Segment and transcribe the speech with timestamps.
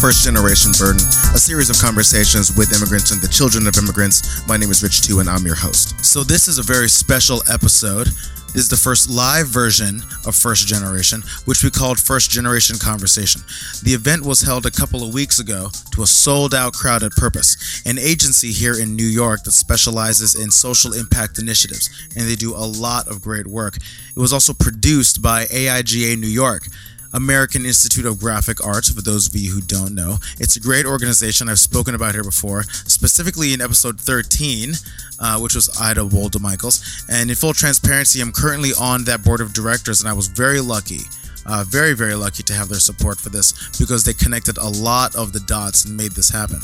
[0.00, 1.02] First Generation Burden,
[1.34, 4.46] a series of conversations with immigrants and the children of immigrants.
[4.46, 6.04] My name is Rich Tu, and I'm your host.
[6.04, 8.06] So, this is a very special episode.
[8.06, 13.42] This is the first live version of First Generation, which we called First Generation Conversation.
[13.82, 17.12] The event was held a couple of weeks ago to a sold out crowd at
[17.12, 22.36] Purpose, an agency here in New York that specializes in social impact initiatives, and they
[22.36, 23.76] do a lot of great work.
[23.76, 26.68] It was also produced by AIGA New York.
[27.12, 30.18] American Institute of Graphic Arts, for those of you who don't know.
[30.38, 34.72] It's a great organization I've spoken about here before, specifically in episode 13,
[35.20, 37.04] uh, which was Ida Wolde Michaels.
[37.08, 40.60] And in full transparency, I'm currently on that board of directors, and I was very
[40.60, 41.00] lucky.
[41.46, 45.16] Uh, very, very lucky to have their support for this because they connected a lot
[45.16, 46.60] of the dots and made this happen.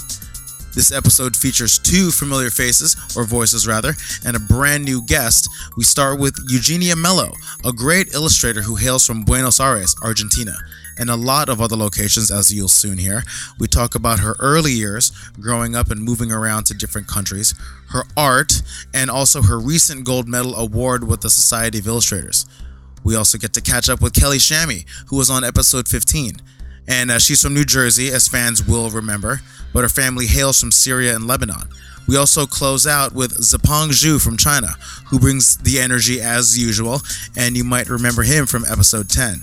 [0.74, 3.94] This episode features two familiar faces, or voices rather,
[4.26, 5.48] and a brand new guest.
[5.76, 7.30] We start with Eugenia Mello,
[7.64, 10.56] a great illustrator who hails from Buenos Aires, Argentina,
[10.98, 13.22] and a lot of other locations, as you'll soon hear.
[13.60, 17.54] We talk about her early years, growing up and moving around to different countries,
[17.90, 18.60] her art,
[18.92, 22.46] and also her recent gold medal award with the Society of Illustrators.
[23.04, 26.40] We also get to catch up with Kelly Shami, who was on episode 15.
[26.86, 29.40] And uh, she's from New Jersey, as fans will remember
[29.74, 31.68] but her family hails from Syria and Lebanon.
[32.06, 37.00] We also close out with Zipeng Zhu from China, who brings the energy as usual,
[37.36, 39.42] and you might remember him from episode 10.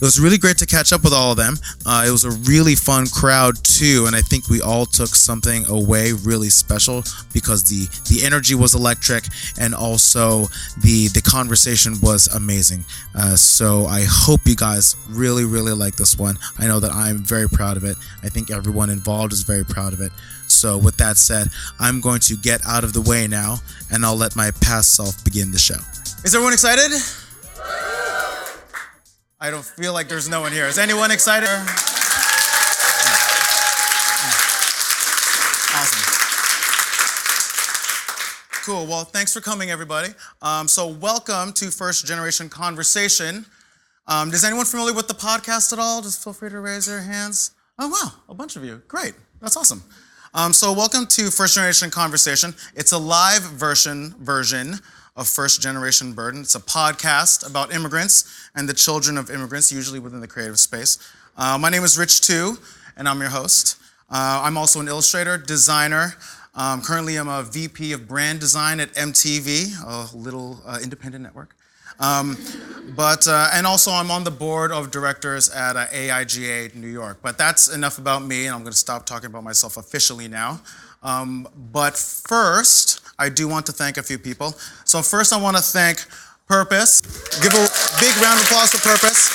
[0.00, 1.56] It was really great to catch up with all of them.
[1.84, 5.66] Uh, it was a really fun crowd too, and I think we all took something
[5.66, 9.24] away really special because the the energy was electric,
[9.58, 10.46] and also
[10.82, 12.86] the the conversation was amazing.
[13.14, 16.38] Uh, so I hope you guys really really like this one.
[16.58, 17.98] I know that I'm very proud of it.
[18.22, 20.12] I think everyone involved is very proud of it.
[20.46, 21.48] So with that said,
[21.78, 23.58] I'm going to get out of the way now,
[23.92, 25.78] and I'll let my past self begin the show.
[26.24, 26.90] Is everyone excited?
[29.42, 30.66] I don't feel like there's no one here.
[30.66, 31.48] Is anyone excited?
[35.72, 36.12] Awesome.
[38.66, 38.86] Cool.
[38.86, 40.10] Well, thanks for coming, everybody.
[40.42, 43.46] Um, so, welcome to First Generation Conversation.
[44.06, 46.02] Um, is anyone familiar with the podcast at all?
[46.02, 47.52] Just feel free to raise your hands.
[47.78, 48.82] Oh, wow, a bunch of you.
[48.88, 49.14] Great.
[49.40, 49.82] That's awesome.
[50.34, 52.54] Um, so, welcome to First Generation Conversation.
[52.74, 54.80] It's a live version version
[55.16, 56.42] of First Generation Burden.
[56.42, 60.98] It's a podcast about immigrants and the children of immigrants, usually within the creative space.
[61.36, 62.58] Uh, my name is Rich Tu,
[62.96, 63.80] and I'm your host.
[64.10, 66.14] Uh, I'm also an illustrator, designer.
[66.54, 71.54] Um, currently, I'm a VP of brand design at MTV, a little uh, independent network.
[72.00, 72.36] Um,
[72.96, 77.18] but uh, and also I'm on the board of directors at uh, AIGA New York.
[77.22, 80.62] But that's enough about me, and I'm going to stop talking about myself officially now.
[81.02, 84.54] Um, but first, I do want to thank a few people.
[84.84, 86.04] So first, I want to thank
[86.48, 87.02] Purpose.
[87.42, 87.68] Give a
[88.00, 89.28] big round of applause for Purpose.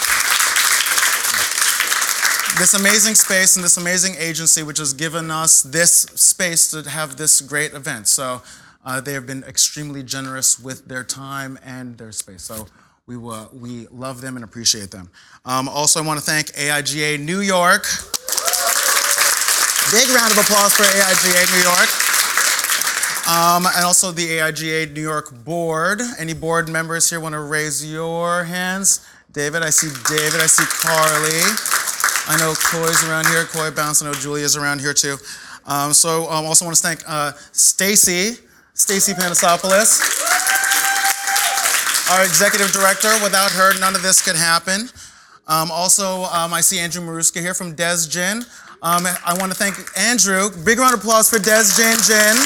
[2.60, 7.16] This amazing space and this amazing agency, which has given us this space to have
[7.16, 8.08] this great event.
[8.08, 8.42] So
[8.84, 12.42] uh, they have been extremely generous with their time and their space.
[12.42, 12.68] So
[13.08, 15.10] we, uh, we love them and appreciate them.
[15.46, 17.84] Um, also, I want to thank AIGA New York.
[19.92, 21.90] Big round of applause for AIGA New York.
[23.28, 26.00] Um, and also the AIGA New York board.
[26.20, 29.04] Any board members here want to raise your hands?
[29.32, 31.42] David, I see David, I see Carly.
[32.28, 35.18] I know Coy's around here, Coy Bounce, I know Julia's around here too.
[35.66, 38.38] Um, so I um, also want to thank uh, Stacy,
[38.76, 40.00] Stacy Panasopoulos,
[42.12, 43.10] our executive director.
[43.24, 44.90] Without her, none of this could happen.
[45.48, 48.44] Um, also, um, I see Andrew Maruska here from Des Gin.
[48.84, 50.50] Um, I want to thank Andrew.
[50.64, 52.38] Big round of applause for Des Gin Gin.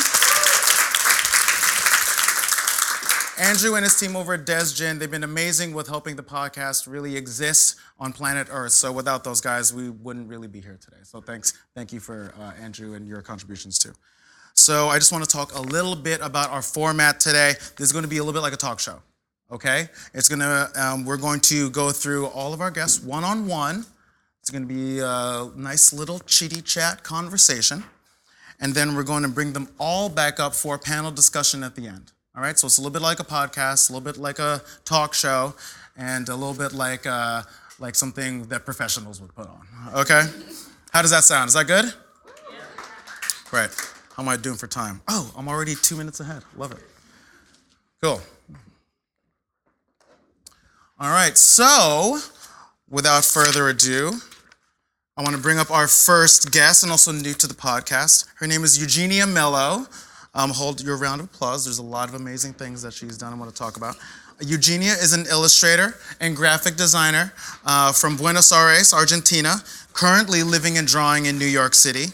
[3.40, 6.92] Andrew and his team over at Des Gin, they've been amazing with helping the podcast
[6.92, 8.74] really exist on planet Earth.
[8.74, 10.98] So without those guys, we wouldn't really be here today.
[11.04, 13.94] So thanks, thank you for uh, Andrew and your contributions too.
[14.56, 17.54] So I just want to talk a little bit about our format today.
[17.78, 19.02] This is going to be a little bit like a talk show.
[19.52, 20.70] Okay, it's gonna.
[20.76, 23.86] Um, we're going to go through all of our guests one on one.
[24.42, 27.84] It's going to be a nice little chitty chat conversation,
[28.60, 31.76] and then we're going to bring them all back up for a panel discussion at
[31.76, 32.12] the end.
[32.40, 34.62] All right, so it's a little bit like a podcast, a little bit like a
[34.86, 35.56] talk show,
[35.98, 37.42] and a little bit like uh,
[37.80, 39.68] like something that professionals would put on.
[39.94, 40.22] Okay,
[40.94, 41.50] how does that sound?
[41.50, 41.84] Is that good?
[42.50, 42.60] Yeah.
[43.50, 43.72] Great.
[44.16, 45.02] How am I doing for time?
[45.10, 46.44] Oh, I'm already two minutes ahead.
[46.56, 46.80] Love it.
[48.02, 48.22] Cool.
[50.98, 52.20] All right, so
[52.90, 54.14] without further ado,
[55.18, 58.28] I want to bring up our first guest and also new to the podcast.
[58.36, 59.88] Her name is Eugenia Mello.
[60.40, 61.66] Um, hold your round of applause.
[61.66, 63.98] There's a lot of amazing things that she's done I want to talk about.
[64.40, 67.34] Eugenia is an illustrator and graphic designer
[67.66, 69.56] uh, from Buenos Aires, Argentina,
[69.92, 72.06] currently living and drawing in New York City.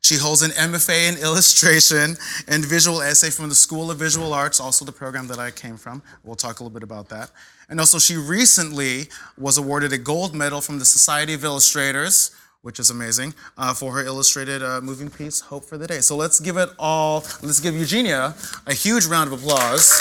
[0.00, 2.16] She holds an MFA in illustration
[2.48, 5.76] and visual essay from the School of Visual Arts, also the program that I came
[5.76, 6.02] from.
[6.24, 7.30] We'll talk a little bit about that.
[7.68, 12.34] And also, she recently was awarded a gold medal from the Society of Illustrators,
[12.66, 16.00] which is amazing, uh, for her illustrated uh, moving piece, Hope for the Day.
[16.00, 18.34] So let's give it all, let's give Eugenia
[18.66, 20.00] a huge round of applause.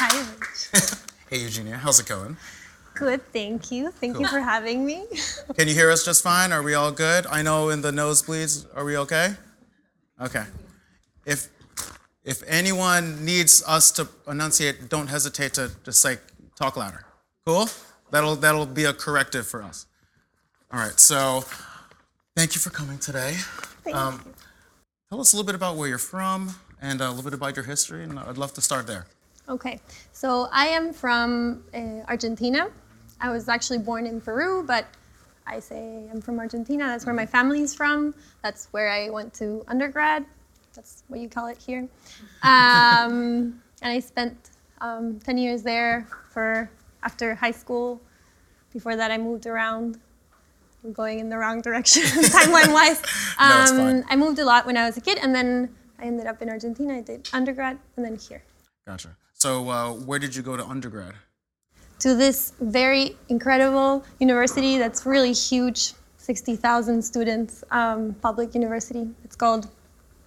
[0.00, 0.82] Hi, Rich.
[1.30, 2.36] Hey, Eugenia, how's it going?
[2.94, 3.92] Good, thank you.
[3.92, 5.04] Thank you for having me.
[5.56, 6.52] Can you hear us just fine?
[6.52, 7.24] Are we all good?
[7.26, 9.36] I know in the nosebleeds, are we okay?
[10.20, 10.44] Okay.
[11.24, 11.48] If
[12.24, 16.20] if anyone needs us to enunciate, don't hesitate to just like
[16.56, 17.04] talk louder.
[17.46, 17.68] Cool?
[18.10, 19.86] That'll that'll be a corrective for us.
[20.72, 20.98] All right.
[20.98, 21.44] So,
[22.36, 23.34] thank you for coming today.
[23.84, 24.22] Thank Um,
[25.10, 27.66] Tell us a little bit about where you're from and a little bit about your
[27.66, 29.04] history, and I'd love to start there.
[29.46, 29.78] Okay,
[30.12, 32.70] so I am from uh, Argentina.
[33.20, 34.86] I was actually born in Peru, but
[35.46, 36.86] I say I'm from Argentina.
[36.86, 38.14] That's where my family's from.
[38.42, 40.24] That's where I went to undergrad.
[40.74, 41.88] That's what you call it here.
[42.42, 46.70] Um, and I spent um, 10 years there for
[47.02, 48.00] after high school.
[48.72, 50.00] Before that, I moved around.
[50.84, 52.02] I'm going in the wrong direction
[52.36, 53.00] timeline wise.
[53.38, 54.04] No, it's fine.
[54.08, 56.48] I moved a lot when I was a kid, and then I ended up in
[56.48, 56.94] Argentina.
[56.94, 58.42] I did undergrad, and then here.
[58.86, 59.16] Gotcha.
[59.34, 61.14] So, uh, where did you go to undergrad?
[62.02, 69.08] to this very incredible university that's really huge 60,000 students, um, public university.
[69.22, 69.70] It's called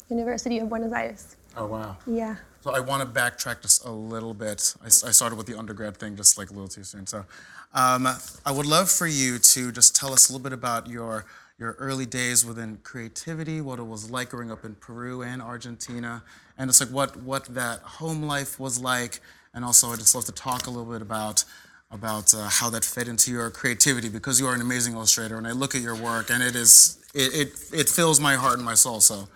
[0.09, 1.35] University of Buenos Aires.
[1.57, 1.97] Oh wow.
[2.05, 2.35] Yeah.
[2.61, 4.75] So I want to backtrack just a little bit.
[4.83, 7.05] I started with the undergrad thing just like a little too soon.
[7.05, 7.25] So
[7.73, 8.07] um,
[8.45, 11.25] I would love for you to just tell us a little bit about your
[11.57, 16.23] your early days within creativity, what it was like growing up in Peru and Argentina,
[16.57, 19.19] and just like what what that home life was like.
[19.53, 21.45] And also, I'd just love to talk a little bit about
[21.91, 25.47] about uh, how that fed into your creativity because you are an amazing illustrator, and
[25.47, 28.65] I look at your work, and it is it it, it fills my heart and
[28.65, 28.99] my soul.
[28.99, 29.27] So,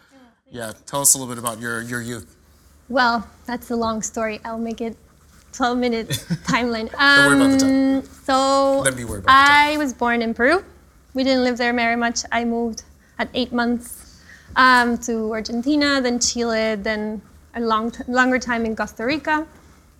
[0.51, 2.35] yeah, tell us a little bit about your your youth.
[2.89, 4.39] Well, that's a long story.
[4.43, 4.97] I'll make it
[5.53, 6.07] 12 minute
[6.47, 6.89] timeline.
[6.91, 7.97] Don't worry about the time.
[7.97, 9.73] Um, So Let me worry about time.
[9.73, 10.63] I was born in Peru.
[11.13, 12.21] We didn't live there very much.
[12.31, 12.83] I moved
[13.19, 14.21] at eight months
[14.55, 17.21] um, to Argentina, then Chile, then
[17.55, 19.45] a long t- longer time in Costa Rica,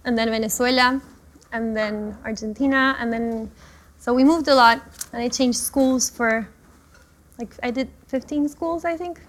[0.06, 1.02] and then Venezuela,
[1.52, 3.52] and then Argentina, and then
[4.00, 4.82] so we moved a lot,
[5.14, 6.48] and I changed schools for
[7.38, 9.20] like I did 15 schools, I think.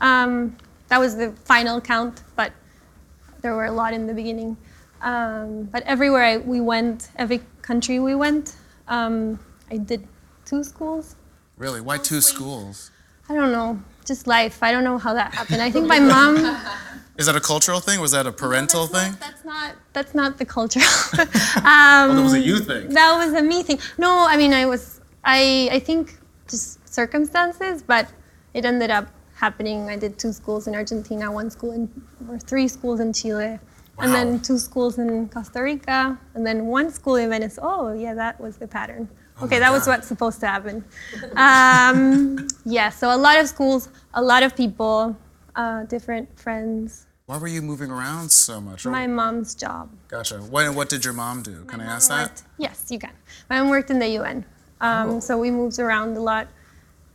[0.00, 0.56] Um,
[0.88, 2.52] that was the final count, but
[3.40, 4.56] there were a lot in the beginning.
[5.02, 8.56] Um, but everywhere I, we went, every country we went,
[8.88, 9.38] um,
[9.70, 10.06] I did
[10.44, 11.16] two schools.
[11.56, 11.80] Really?
[11.80, 12.90] Why two schools?
[13.28, 14.62] I don't know, just life.
[14.62, 15.62] I don't know how that happened.
[15.62, 16.36] I think my mom.
[17.16, 18.00] Is that a cultural thing?
[18.00, 19.12] Was that a parental that's thing?
[19.12, 19.74] Not, that's not.
[19.92, 20.80] That's not the culture.
[21.20, 22.88] um, Oh, that was a you thing.
[22.88, 23.78] That was a me thing.
[23.98, 25.00] No, I mean I was.
[25.24, 26.18] I I think
[26.48, 28.08] just circumstances, but
[28.52, 29.06] it ended up
[29.48, 29.78] happening.
[29.94, 31.82] I did two schools in Argentina, one school in,
[32.30, 33.52] or three schools in Chile,
[34.02, 36.00] and then two schools in Costa Rica,
[36.34, 37.56] and then one school in Venice.
[37.70, 39.04] Oh, yeah, that was the pattern.
[39.42, 40.76] Okay, my that was what's supposed to happen.
[41.46, 42.46] Um,
[42.78, 43.82] yeah, so a lot of schools,
[44.14, 44.96] a lot of people,
[45.62, 47.06] uh, different friends.
[47.26, 48.86] Why were you moving around so much?
[48.86, 49.84] Oh, My mom's job.
[50.14, 50.36] gotcha.
[50.54, 51.56] What, what did your mom do?
[51.70, 52.42] Can I ask that?
[52.66, 53.14] Yes, you can.
[53.50, 54.38] My mom worked in the UN,
[54.80, 55.20] um, Oh.
[55.20, 56.46] so we moved around a lot,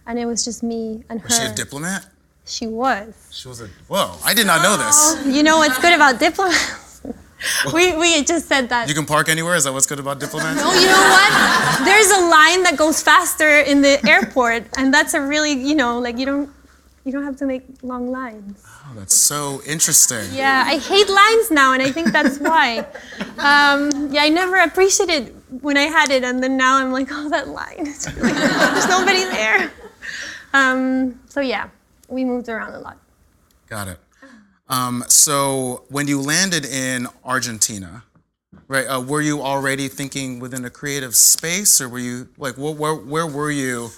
[0.08, 1.28] and it was just me and her.
[1.28, 2.04] Was she a diplomat?
[2.50, 3.14] She was.
[3.32, 3.68] She was a.
[3.88, 5.36] Whoa, I did not know this.
[5.36, 7.02] You know what's good about diplomats?
[7.74, 8.90] we we just said that.
[8.90, 9.56] You can park anywhere?
[9.56, 10.60] Is that what's good about diplomats?
[10.60, 11.86] No, you know what?
[11.86, 16.00] There's a line that goes faster in the airport, and that's a really, you know,
[16.00, 16.50] like you don't,
[17.06, 18.64] you don't have to make long lines.
[18.66, 20.26] Oh, that's so interesting.
[20.34, 22.80] Yeah, I hate lines now, and I think that's why.
[23.38, 27.30] Um, yeah, I never appreciated when I had it, and then now I'm like, oh,
[27.30, 27.94] that line.
[28.18, 29.72] Really, there's nobody there.
[30.54, 31.70] Um, so yeah,
[32.10, 32.98] we moved around a lot.
[33.68, 34.00] Got it.
[34.68, 38.04] Um, so when you landed in Argentina,
[38.68, 38.86] right?
[38.86, 42.96] Uh, were you already thinking within a creative space, or were you like, where, where,
[42.96, 43.90] where were you?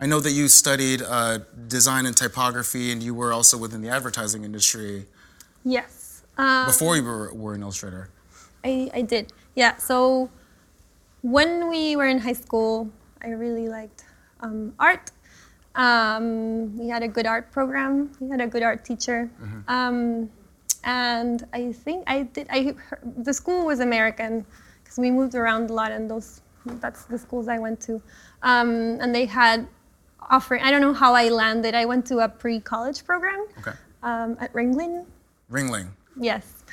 [0.00, 1.38] I know that you studied uh,
[1.68, 5.06] design and typography, and you were also within the advertising industry
[5.64, 6.22] Yes.
[6.36, 8.08] Um, before you were, were an illustrator.
[8.64, 9.32] I, I did.
[9.54, 9.76] Yeah.
[9.76, 10.30] So
[11.22, 12.90] when we were in high school,
[13.22, 14.04] I really liked
[14.40, 15.10] um, art.
[15.78, 18.10] Um, we had a good art program.
[18.20, 19.30] We had a good art teacher.
[19.68, 20.28] Um,
[20.84, 22.46] and I think I did.
[22.50, 22.74] I
[23.28, 24.44] the school was American
[24.82, 26.40] because we moved around a lot, and those
[26.84, 27.94] that's the schools I went to.
[28.42, 28.70] Um,
[29.02, 29.66] and they had
[30.30, 30.62] offering.
[30.62, 31.74] I don't know how I landed.
[31.74, 33.72] I went to a pre-college program Okay.
[34.02, 35.04] um, at Ringling.
[35.50, 35.88] Ringling.
[36.20, 36.64] Yes,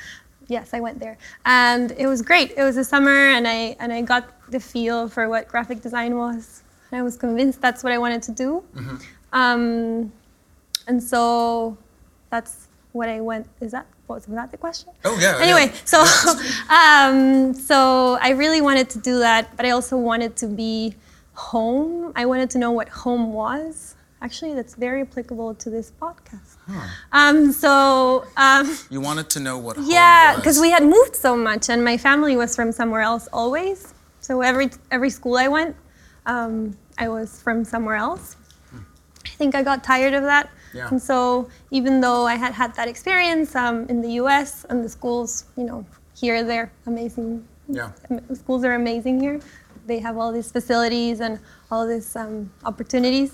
[0.47, 2.53] yes, I went there, and it was great.
[2.57, 6.15] It was a summer, and I and I got the feel for what graphic design
[6.17, 6.63] was.
[6.95, 8.63] I was convinced that's what I wanted to do,
[9.33, 10.11] um,
[10.87, 11.77] and so
[12.29, 13.47] that's what I went.
[13.61, 14.89] Is that was that the question?
[15.03, 15.85] Oh, yeah, Anyway, yeah.
[15.85, 15.99] so
[16.79, 20.95] um, so I really wanted to do that, but I also wanted to be
[21.33, 22.13] home.
[22.15, 23.95] I wanted to know what home was.
[24.21, 26.55] Actually, that's very applicable to this podcast.
[27.11, 31.35] Um, so um, You wanted to know what home yeah, because we had moved so
[31.35, 33.93] much, and my family was from somewhere else always.
[34.21, 35.75] So every every school I went,
[36.25, 38.35] um, I was from somewhere else.
[39.25, 40.87] I think I got tired of that, Yeah.
[40.89, 44.65] and so even though I had had that experience um, in the U.S.
[44.69, 45.83] and the schools, you know,
[46.15, 47.45] here they're amazing.
[47.67, 47.89] Yeah.
[48.33, 49.39] Schools are amazing here.
[49.87, 51.39] They have all these facilities and
[51.71, 53.33] all these um, opportunities.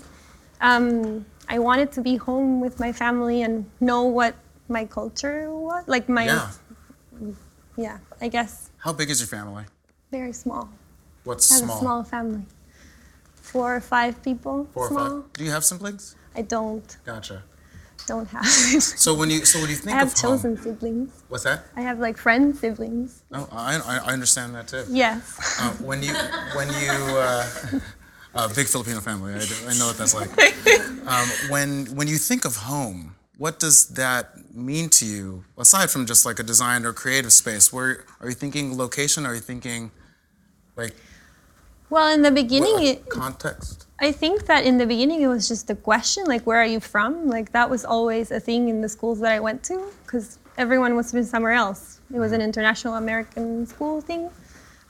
[0.60, 4.34] Um, I wanted to be home with my family and know what
[4.68, 6.48] my culture was, like my Yeah.
[7.76, 9.64] yeah, I guess How big is your family?
[10.10, 10.68] very small.
[11.24, 11.76] What's I have small?
[11.76, 12.44] a small family.
[13.52, 14.66] Four or five people.
[14.74, 15.06] Four small.
[15.06, 15.32] or five.
[15.34, 16.16] Do you have siblings?
[16.34, 17.42] I don't Gotcha.
[18.06, 18.46] don't have.
[19.04, 21.10] So when you so when you I think have of chosen home, siblings.
[21.28, 21.58] what's that?
[21.76, 23.22] I have like friend siblings.
[23.32, 24.84] Oh, I, I I understand that too.
[24.88, 25.22] Yes.
[25.60, 26.14] Uh, when you
[26.58, 27.46] when you uh,
[28.34, 30.30] uh, big Filipino family, I, I know what that's like.
[31.14, 35.44] Um, when when you think of home, what does that mean to you?
[35.58, 39.26] Aside from just like a design or creative space, where are you thinking location?
[39.26, 39.90] Are you thinking
[40.76, 40.94] like
[41.92, 43.86] Well, in the beginning, it, context?
[43.98, 46.80] I think that in the beginning it was just a question, like where are you
[46.80, 47.28] from?
[47.28, 50.96] Like that was always a thing in the schools that I went to, because everyone
[50.96, 52.00] was from somewhere else.
[52.14, 52.46] It was an mm-hmm.
[52.46, 54.30] international American school thing,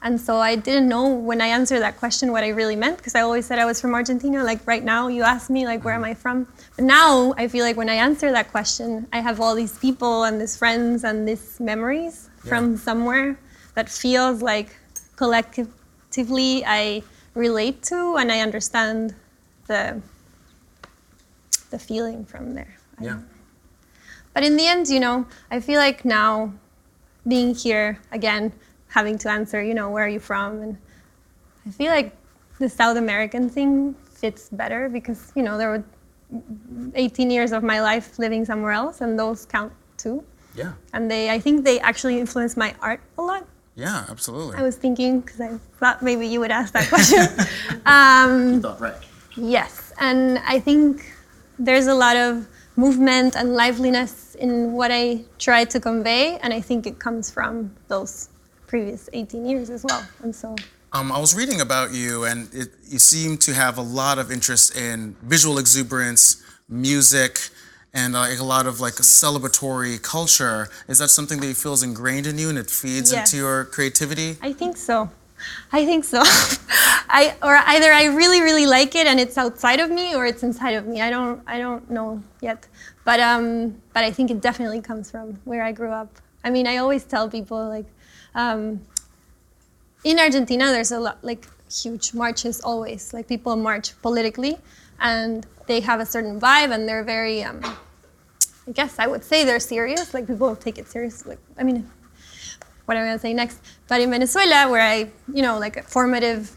[0.04, 3.16] and so I didn't know when I answered that question what I really meant, because
[3.16, 4.44] I always said I was from Argentina.
[4.44, 6.10] Like right now, you ask me like where am mm-hmm.
[6.10, 9.56] I from, but now I feel like when I answer that question, I have all
[9.56, 13.36] these people and these friends and these memories from somewhere
[13.74, 14.68] that feels like
[16.12, 17.02] collectively I
[17.34, 19.14] relate to and I understand
[19.66, 20.00] the
[21.70, 22.76] the feeling from there.
[23.00, 23.20] Yeah.
[24.34, 26.52] But in the end, you know, I feel like now
[27.26, 28.52] being here again,
[28.88, 30.62] having to answer, you know, where are you from?
[30.62, 30.76] And
[31.66, 32.12] I feel like
[32.58, 35.84] the South American thing fits better because, you know, there were
[36.94, 40.22] 18 years of my life living somewhere else and those count too.
[40.54, 40.72] Yeah.
[40.92, 43.46] And they, I think they actually influenced my art a lot.
[43.74, 44.04] Yeah.
[44.08, 44.56] Absolutely.
[44.56, 47.20] I was thinking because I thought maybe you would ask that question.
[47.86, 48.94] um, thought right.
[49.36, 51.12] yes, and I think
[51.58, 56.60] there's a lot of movement and liveliness in what I try to convey, and I
[56.60, 58.28] think it comes from those
[58.66, 60.06] previous 18 years as well.
[60.22, 60.56] And so,
[60.94, 64.30] Um, I was reading about you, and it, you seem to have a lot of
[64.30, 67.38] interest in visual exuberance, music,
[67.94, 70.68] and uh, like a lot of like a celebratory culture.
[70.88, 73.32] Is that something that you feel is ingrained in you, and it feeds Yes.
[73.32, 74.36] into your creativity?
[74.40, 75.10] I think so.
[75.72, 76.22] I think so.
[77.14, 80.42] I or either I really really like it and it's outside of me or it's
[80.42, 81.00] inside of me.
[81.00, 82.66] I don't I don't know yet.
[83.04, 86.08] But um but I think it definitely comes from where I grew up.
[86.44, 87.86] I mean, I always tell people like
[88.34, 88.80] um
[90.04, 93.12] in Argentina there's a lot like huge marches always.
[93.12, 94.56] Like people march politically
[95.00, 97.60] and they have a certain vibe and they're very um
[98.68, 100.14] I guess I would say they're serious.
[100.14, 101.26] Like people take it serious.
[101.26, 101.88] Like I mean
[102.84, 103.60] what am I gonna say next?
[103.88, 106.50] But in Venezuela, where I, you know, like formative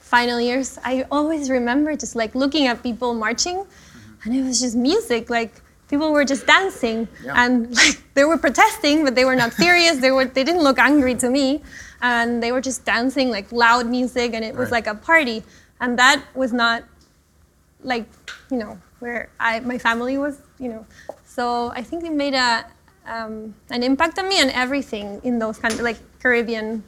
[0.00, 3.64] final years, I always remember just like looking at people marching,
[4.24, 5.30] and it was just music.
[5.30, 5.52] Like
[5.88, 7.34] people were just dancing, Yeah.
[7.44, 9.98] and like they were protesting, but they were not serious.
[9.98, 11.62] they were, they didn't look angry to me,
[12.02, 14.84] and they were just dancing like loud music, and it was Right.
[14.84, 15.44] like a party,
[15.80, 16.82] and that was not
[17.82, 18.06] like
[18.50, 20.86] you know where I my family was you know
[21.24, 22.64] so I think it made a
[23.06, 26.82] um, an impact on me and everything in those countries like Caribbean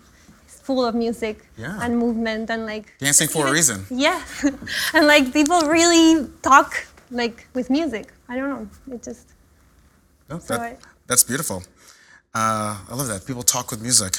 [0.47, 1.79] full of music Yeah.
[1.83, 3.87] and movement and like Dancing for a reason.
[3.91, 4.23] yeah
[4.95, 9.27] and like people really talk like with music I don't know it just
[10.29, 11.63] No, So that- I- that's beautiful.
[12.33, 13.27] Uh, I love that.
[13.27, 14.15] People talk with music.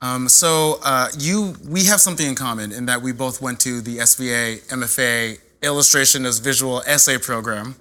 [0.00, 3.82] Um, so uh, you, we have something in common in that we both went to
[3.82, 7.74] the SVA MFA Illustration as Visual Essay program.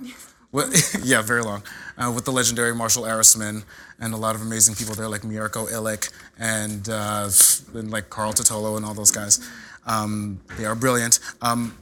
[0.52, 1.64] With, yeah, very long.
[1.98, 3.64] Uh, with the legendary Marshall Arisman
[4.00, 7.30] and a lot of amazing people there like Mirko Ilić and, uh,
[7.78, 9.40] and like Carl Titolo and all those guys.
[9.86, 11.20] Um, they are brilliant.
[11.42, 11.78] Um,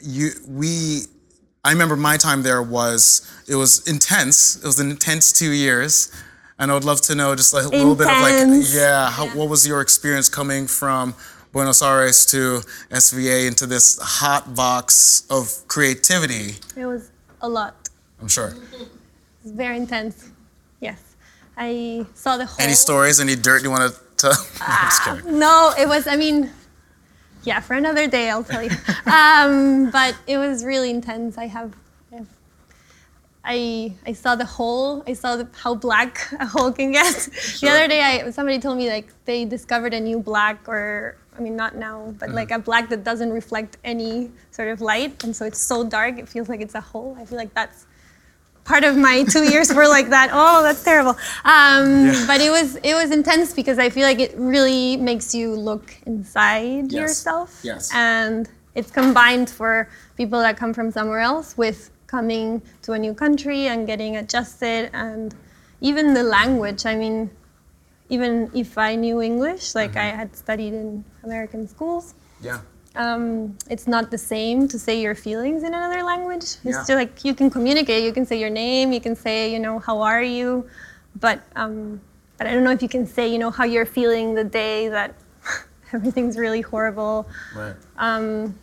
[0.00, 1.06] you, we
[1.66, 4.54] I remember my time there was it was intense.
[4.54, 6.12] It was an intense two years,
[6.60, 9.26] and I would love to know just like a little bit of like yeah, how,
[9.30, 11.14] what was your experience coming from
[11.52, 12.60] Buenos Aires to
[12.90, 16.56] SVA into this hot box of creativity.
[16.76, 17.10] It was
[17.40, 17.88] a lot.
[18.20, 18.54] I'm sure.
[19.42, 20.30] It's very intense.
[20.80, 21.16] Yes.
[21.56, 22.62] I saw the whole.
[22.62, 23.20] Any stories?
[23.20, 24.32] Any dirt you want to tell?
[24.60, 26.50] Ah, no, it was, I mean,
[27.46, 28.70] yeah, for another day, I'll tell you.
[29.06, 31.38] um, but it was really intense.
[31.38, 31.74] I have.
[33.48, 35.04] I, I saw the hole.
[35.06, 37.06] I saw the, how black a hole can get.
[37.32, 37.70] Sure.
[37.70, 41.42] The other day, I, somebody told me like they discovered a new black, or I
[41.42, 42.36] mean not now, but mm-hmm.
[42.36, 46.18] like a black that doesn't reflect any sort of light, and so it's so dark
[46.18, 47.16] it feels like it's a hole.
[47.18, 47.86] I feel like that's
[48.66, 50.30] part of my two years were like that.
[50.32, 51.16] Oh, that's terrible.
[51.44, 52.24] Um, yeah.
[52.26, 55.94] But it was it was intense because I feel like it really makes you look
[56.04, 57.00] inside yes.
[57.00, 57.60] yourself.
[57.62, 57.90] Yes.
[57.94, 63.14] And it's combined for people that come from somewhere else with coming to a new
[63.14, 65.34] country and getting adjusted and
[65.80, 66.84] even the language.
[66.84, 67.30] I mean,
[68.08, 69.98] even if I knew English, like mm-hmm.
[69.98, 72.14] I had studied in American schools.
[72.40, 72.60] Yeah
[72.96, 76.42] um, it's not the same to say your feelings in another language.
[76.42, 76.82] It's yeah.
[76.82, 78.02] still like you can communicate.
[78.02, 78.92] You can say your name.
[78.92, 80.68] You can say, you know, how are you,
[81.20, 82.00] but um,
[82.38, 84.88] but I don't know if you can say, you know, how you're feeling the day
[84.88, 85.14] that
[85.92, 87.28] everything's really horrible.
[87.54, 87.74] Right.
[87.98, 88.58] Um,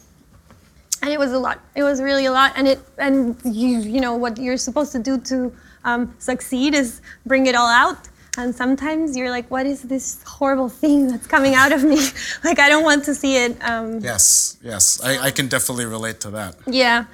[1.01, 1.59] and it was a lot.
[1.75, 2.53] It was really a lot.
[2.55, 7.01] And it and you you know what you're supposed to do to um, succeed is
[7.25, 11.53] bring it all out and sometimes you're like, what is this horrible thing that's coming
[11.53, 11.97] out of me?
[12.43, 13.57] like, I don't want to see it.
[13.63, 14.99] Um, yes, yes.
[15.03, 16.55] I, I can definitely relate to that.
[16.65, 17.05] Yeah.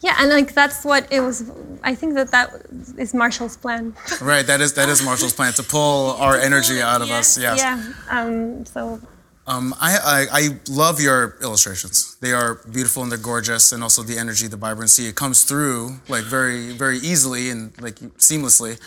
[0.00, 1.50] Yeah, and like that's what it was.
[1.82, 2.50] I think that that
[2.98, 3.96] is Marshall's plan.
[4.20, 7.38] right, that is that is Marshall's plan to pull our energy out of yeah, us.
[7.38, 7.58] Yes.
[7.58, 7.92] Yeah.
[8.10, 9.00] Um, so.
[9.48, 12.16] Um, I, I, I love your illustrations.
[12.16, 15.96] They are beautiful and they're gorgeous, and also the energy, the vibrancy, it comes through
[16.08, 18.78] like very very easily and like seamlessly.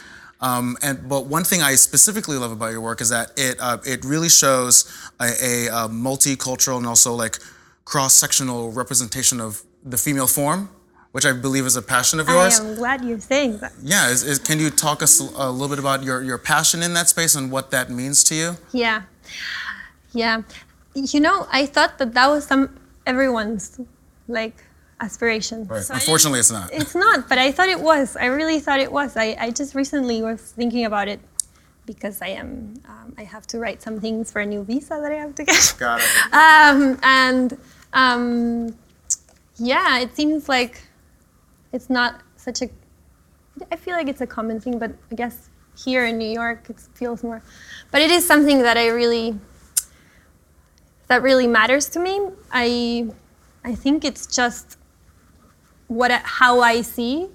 [0.41, 3.77] Um, and but one thing I specifically love about your work is that it uh,
[3.85, 7.39] it really shows a, a, a, multicultural and also like
[7.83, 10.69] cross sectional representation of the female form,
[11.11, 12.59] which I believe is a passion of yours.
[12.59, 13.73] I am glad you're saying that.
[13.83, 16.93] Yeah, is, is, can you talk us a little bit about your your passion in
[16.93, 18.57] that space and what that means to you?
[18.71, 19.01] Yeah,
[20.13, 20.43] yeah.
[20.95, 23.79] You know, I thought that that was some everyone's
[24.29, 24.55] like
[25.01, 25.65] aspiration.
[25.65, 25.83] Right.
[25.83, 26.73] So Unfortunately, it's not.
[26.73, 28.15] It's not, but I thought it was.
[28.15, 29.15] I really thought it was.
[29.17, 31.19] I, I just recently was thinking about it
[31.85, 35.11] because I am um, I have to write some things for a new visa that
[35.11, 35.75] I have to get.
[35.77, 36.33] Got it.
[36.33, 37.57] um, and
[37.93, 38.75] um,
[39.57, 40.83] yeah, it seems like
[41.71, 42.69] it's not such a.
[43.71, 45.49] I feel like it's a common thing, but I guess
[45.85, 47.41] here in New York it feels more.
[47.91, 49.37] But it is something that I really
[51.07, 52.21] that really matters to me.
[52.51, 53.09] I
[53.63, 54.78] I think it's just
[55.89, 57.29] what how I see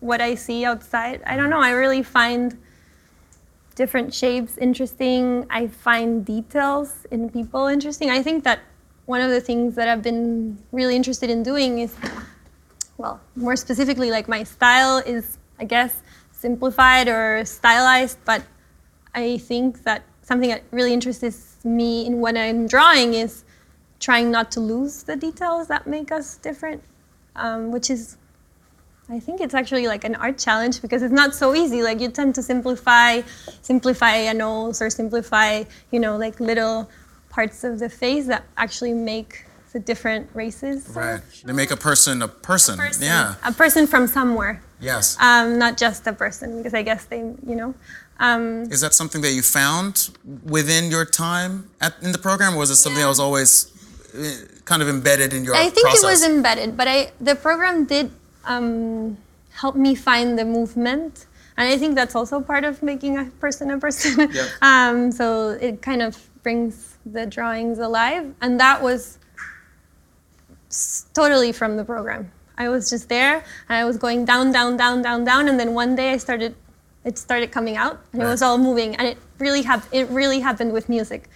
[0.00, 1.22] what I see outside.
[1.26, 1.60] I don't know.
[1.60, 2.56] I really find
[3.74, 5.46] different shapes interesting.
[5.50, 8.10] I find details in people interesting.
[8.10, 8.60] I think that
[9.06, 11.94] one of the things that I've been really interested in doing is,
[12.96, 18.42] well, more specifically, like my style is, I guess, simplified or stylized, but
[19.14, 23.44] I think that something that really interests me in when I'm drawing is
[23.98, 26.82] trying not to lose the details that make us different
[27.38, 28.16] um, which is
[29.10, 31.82] I think it's actually like an art challenge because it's not so easy.
[31.82, 33.22] Like you tend to simplify,
[33.62, 36.90] simplify a nose or simplify, you know, like little
[37.30, 40.90] parts of the face that actually make the different races.
[40.94, 41.22] Right.
[41.44, 42.74] They make a person a person.
[42.74, 43.02] a person.
[43.02, 43.34] Yeah.
[43.44, 44.62] A person from somewhere.
[44.80, 45.16] Yes.
[45.20, 47.74] Um, not just a person because I guess they, you know.
[48.20, 50.10] Um, is that something that you found
[50.44, 53.04] within your time at, in the program, or was it something yeah.
[53.04, 53.72] that was always
[54.64, 56.02] kind of embedded in your I think process?
[56.02, 58.10] it was embedded, but I the program did
[58.44, 59.16] um,
[59.50, 61.26] help me find the movement.
[61.56, 64.30] And I think that's also part of making a person a person.
[64.32, 64.48] Yeah.
[64.62, 68.32] um, so it kind of brings the drawings alive.
[68.40, 69.18] And that was
[71.14, 72.30] totally from the program.
[72.56, 75.48] I was just there and I was going down, down, down, down, down.
[75.48, 76.54] And then one day I started,
[77.04, 78.28] it started coming out and right.
[78.28, 78.96] it was all moving.
[78.96, 81.28] And it really, hap- it really happened with music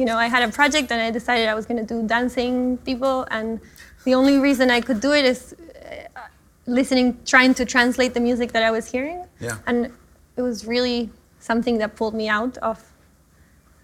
[0.00, 2.78] you know, I had a project and I decided I was going to do dancing
[2.88, 3.60] people, and
[4.06, 6.20] the only reason I could do it is uh,
[6.64, 9.20] listening, trying to translate the music that I was hearing.
[9.40, 9.58] Yeah.
[9.66, 9.92] And
[10.38, 12.78] it was really something that pulled me out of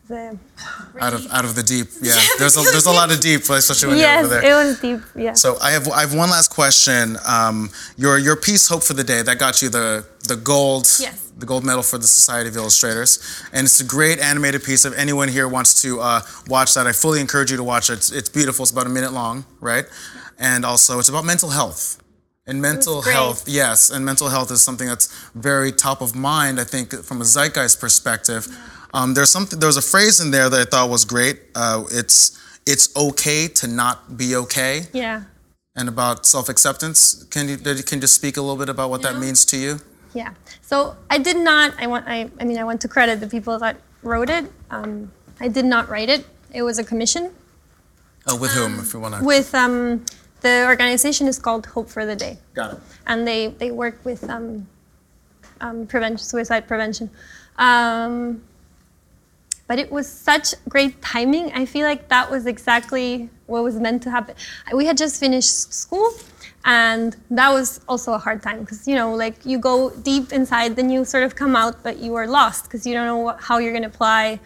[0.08, 0.38] the
[1.04, 1.88] out of out of the deep.
[2.00, 4.50] Yeah, there's a there's a lot of deep, especially when yes, you're over there.
[4.50, 5.00] it was deep.
[5.14, 5.34] Yeah.
[5.34, 7.18] So I have I have one last question.
[7.28, 10.88] Um, your your piece, "Hope for the Day," that got you the the gold.
[10.98, 13.42] Yes the gold medal for the Society of Illustrators.
[13.52, 14.84] And it's a great animated piece.
[14.84, 17.94] If anyone here wants to uh, watch that, I fully encourage you to watch it.
[17.94, 18.62] It's, it's, beautiful.
[18.62, 19.84] It's about a minute long, right?
[20.38, 22.02] And also, it's about mental health.
[22.48, 26.64] And mental health, yes, and mental health is something that's very top of mind, I
[26.64, 28.46] think, from a zeitgeist perspective.
[28.94, 29.58] Um, there's something.
[29.58, 31.40] There was a phrase in there that I thought was great.
[31.56, 35.22] Uh, it's it's okay to not be okay Yeah.
[35.74, 37.24] and about self-acceptance.
[37.30, 39.80] Can you can you just speak a little bit about what that means to you?
[40.16, 40.32] Yeah.
[40.62, 41.74] So I did not.
[41.78, 42.04] I want.
[42.08, 42.30] I.
[42.40, 44.44] I mean, I want to credit the people that wrote it.
[44.70, 46.24] Um, I did not write it.
[46.58, 47.24] It was a commission
[48.28, 49.24] Oh, with whom, if you want to?
[49.24, 49.54] with.
[49.54, 50.04] Um,
[50.40, 52.78] the organization is called Hope for the Day, Got it.
[53.06, 54.66] and they they work with um,
[55.60, 57.10] um, prevention, suicide prevention.
[57.58, 58.42] Um,
[59.66, 61.52] but it was such great timing.
[61.52, 64.34] I feel like that was exactly what was meant to happen.
[64.72, 66.12] We had just finished school,
[66.64, 70.76] and that was also a hard time because you know, like you go deep inside,
[70.76, 73.40] then you sort of come out, but you are lost because you don't know what,
[73.40, 74.40] how you're going to apply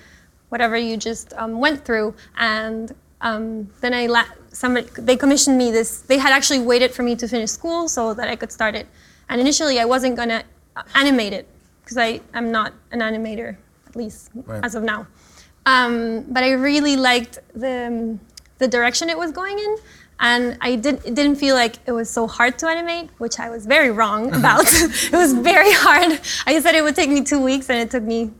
[0.51, 2.15] whatever you just um, went through.
[2.37, 6.01] And um, then I la- somebody they commissioned me this.
[6.03, 8.87] They had actually waited for me to finish school so that I could start it.
[9.29, 10.45] And initially, I wasn't going to
[10.95, 11.47] animate it
[11.83, 13.57] because I am not an animator,
[13.91, 14.65] at least Right.
[14.65, 15.07] as of now.
[15.67, 18.19] Um, but I really liked the
[18.59, 19.77] the direction it was going in,
[20.21, 23.49] and I did it didn't feel like it was so hard to animate, which I
[23.51, 24.67] was very wrong about.
[25.15, 26.21] it was very hard.
[26.47, 28.31] I said it would take me two weeks, and it took me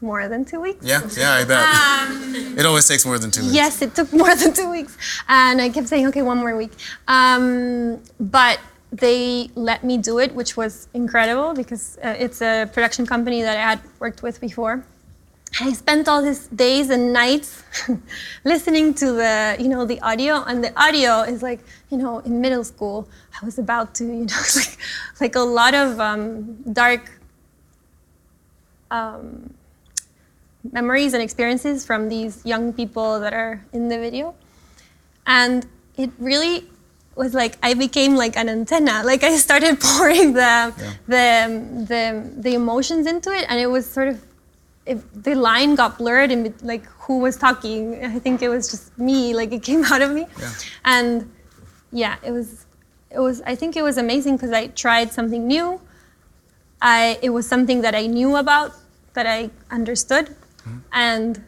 [0.00, 0.84] more than two weeks.
[0.84, 1.64] Yeah, yeah, I bet.
[1.64, 3.54] Um, it always takes more than two weeks.
[3.54, 4.98] Yes, it took more than two weeks.
[5.28, 6.72] And I kept saying, okay, one more week.
[7.08, 8.58] Um, but
[8.94, 13.56] they let me do it, which was incredible because uh, it's a production company that
[13.56, 14.84] I had worked with before.
[15.60, 17.62] I spent all these days and nights
[18.44, 22.40] listening to the, you know, the audio, and the audio is like, you know, in
[22.40, 23.08] middle school,
[23.40, 24.78] I was about to, you know, like,
[25.20, 27.20] like a lot of um, dark
[28.90, 29.54] um,
[30.72, 34.34] memories and experiences from these young people that are in the video.
[35.26, 36.68] And it really
[37.16, 39.02] was like I became like an antenna.
[39.04, 40.72] Like I started pouring the
[41.06, 41.26] the,
[41.88, 44.24] the the emotions into it, and it was sort of
[44.86, 48.04] if the line got blurred and like who was talking.
[48.04, 49.34] I think it was just me.
[49.34, 50.52] Like it came out of me, Yeah.
[50.84, 51.30] and
[51.92, 52.66] yeah, it was
[53.10, 53.42] it was.
[53.42, 55.80] I think it was amazing because I tried something new.
[56.82, 58.72] I it was something that I knew about
[59.14, 60.78] that I understood, mm-hmm.
[60.92, 61.44] and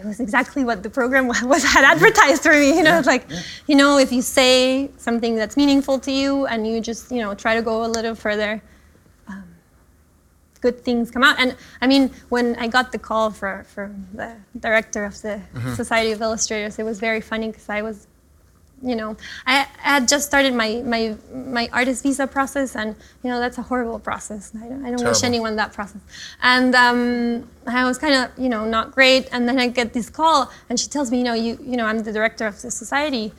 [0.00, 2.76] it was exactly what the program was had advertised for me.
[2.76, 3.26] You know, it's like,
[3.66, 7.34] you know, if you say something that's meaningful to you and you just, you know,
[7.34, 8.62] try to go a little further,
[9.28, 9.44] um,
[10.60, 11.38] good things come out.
[11.38, 15.42] And I mean, when I got the call for from the director of the
[15.76, 18.06] Society of Illustrators, it was very funny because I was
[18.82, 19.16] you know,
[19.46, 23.58] I, I had just started my, my my artist visa process, and you know that's
[23.58, 24.52] a horrible process.
[24.56, 26.00] I don't, I don't wish anyone that process.
[26.42, 30.08] And um, I was kind of you know not great, and then I get this
[30.08, 32.70] call, and she tells me, you know, you you know I'm the director of the
[32.70, 33.32] society.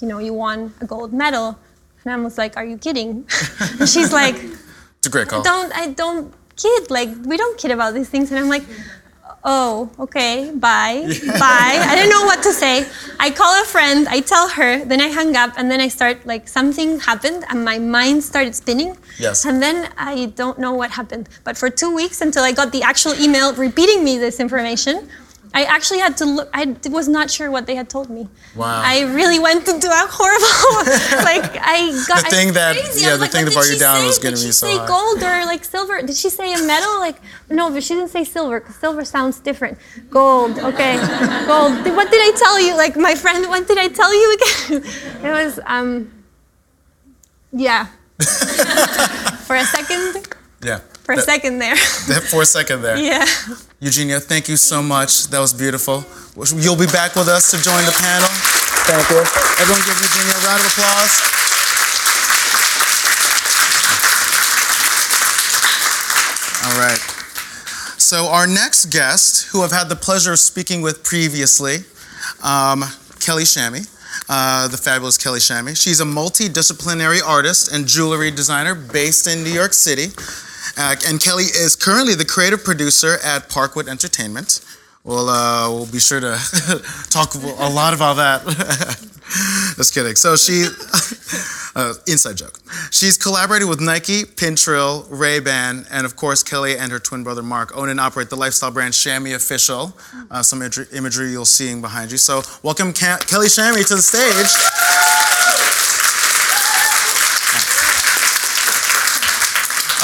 [0.00, 1.58] You know, you won a gold medal,
[2.04, 3.26] and I was like, are you kidding?
[3.78, 4.36] and she's like,
[4.98, 5.42] It's a great call.
[5.42, 8.62] don't I don't kid like we don't kid about these things and I'm like
[9.44, 11.04] oh okay bye
[11.38, 11.76] bye.
[11.90, 12.86] I didn't know what to say.
[13.20, 16.24] I call a friend I tell her then I hang up and then I start
[16.24, 18.96] like something happened and my mind started spinning.
[19.18, 19.44] Yes.
[19.44, 21.28] and then I don't know what happened.
[21.44, 25.08] But for two weeks until I got the actual email repeating me this information
[25.56, 26.48] I actually had to look.
[26.52, 28.26] I was not sure what they had told me.
[28.56, 28.82] Wow.
[28.84, 33.02] I really went into a horrible, like I got The thing that- crazy.
[33.04, 34.06] yeah, the like, thing that brought you down say?
[34.06, 36.02] was getting Did she say gold or like silver?
[36.02, 36.98] Did she say a metal?
[36.98, 39.78] Like no, but she didn't say silver because silver sounds different.
[40.10, 40.96] Gold, okay,
[41.46, 41.72] gold.
[41.98, 42.76] What did I tell you?
[42.76, 44.82] Like my friend, what did I tell you again?
[45.26, 46.10] it was um,
[47.52, 47.86] yeah.
[49.46, 50.26] For a second,
[50.62, 50.80] Yeah.
[51.04, 51.76] for a That- second there.
[52.08, 52.96] that- for a second there.
[52.96, 53.26] yeah.
[53.84, 55.28] Eugenia, thank you so much.
[55.28, 56.06] That was beautiful.
[56.56, 58.32] You'll be back with us to join the panel.
[58.88, 59.20] Thank you.
[59.60, 61.12] Everyone give Eugenia a round of applause.
[66.64, 66.96] All right.
[68.00, 71.84] So our next guest, who I've had the pleasure of speaking with previously,
[72.42, 72.84] um,
[73.20, 73.84] Kelly Shami,
[74.30, 75.76] uh, the fabulous Kelly Shami.
[75.76, 80.06] She's a multidisciplinary artist and jewelry designer based in New York City.
[80.76, 84.64] Uh, and Kelly is currently the creative producer at Parkwood Entertainment.
[85.04, 86.38] We'll, uh, we'll be sure to
[87.10, 88.42] talk a lot about that.
[89.76, 90.16] Just kidding.
[90.16, 90.66] So she,
[91.76, 92.58] uh, inside joke.
[92.90, 97.76] She's collaborated with Nike, Pintrill, Ray-Ban, and of course Kelly and her twin brother Mark
[97.76, 99.96] own and operate the lifestyle brand Shami Official.
[100.30, 102.18] Uh, some imagery, you'll seeing behind you.
[102.18, 104.50] So welcome Ke- Kelly Shami to the stage.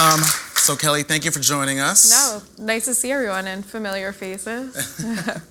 [0.00, 0.20] Um,
[0.61, 2.11] so Kelly, thank you for joining us.
[2.11, 5.01] No, nice to see everyone and familiar faces.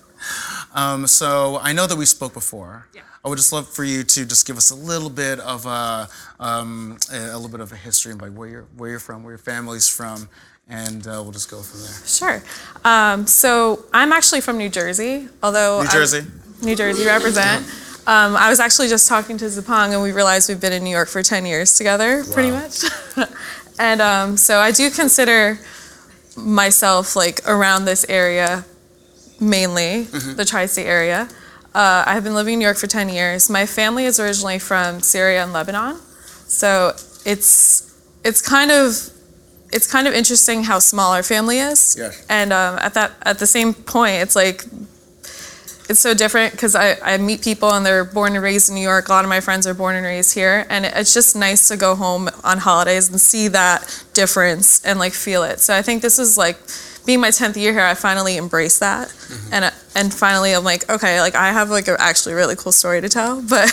[0.74, 2.86] Um, so I know that we spoke before.
[2.94, 3.02] Yeah.
[3.24, 6.08] I would just love for you to just give us a little bit of a,
[6.38, 9.22] um, a, a little bit of a history of like where you're where you're from,
[9.22, 10.28] where your family's from,
[10.68, 12.06] and uh, we'll just go from there.
[12.06, 12.42] Sure.
[12.84, 16.22] Um, so I'm actually from New Jersey, although New Jersey.
[16.62, 17.66] New Jersey represent.
[18.06, 20.90] Um, I was actually just talking to Zipeng, and we realized we've been in New
[20.90, 22.84] York for 10 years together, pretty much.
[23.80, 25.58] and um, so I do consider
[26.36, 28.64] myself like around this area
[29.40, 31.28] mainly, the tri state area.
[31.74, 33.48] Uh, I've been living in New York for 10 years.
[33.48, 35.96] My family is originally from Syria and Lebanon.
[36.46, 36.92] So
[37.24, 37.86] it's
[38.22, 38.92] it's kind of
[39.72, 41.96] it's kind of interesting how small our family is.
[41.98, 42.10] Yeah.
[42.28, 44.64] And um, at that at the same point, it's like
[45.90, 48.80] it's so different because I, I meet people and they're born and raised in New
[48.80, 49.08] York.
[49.08, 51.76] A lot of my friends are born and raised here, and it's just nice to
[51.76, 55.58] go home on holidays and see that difference and like feel it.
[55.58, 56.58] So I think this is like
[57.04, 57.82] being my tenth year here.
[57.82, 59.12] I finally embrace that,
[59.50, 62.72] and uh, and finally I'm like okay, like I have like a actually really cool
[62.72, 63.42] story to tell.
[63.48, 63.68] But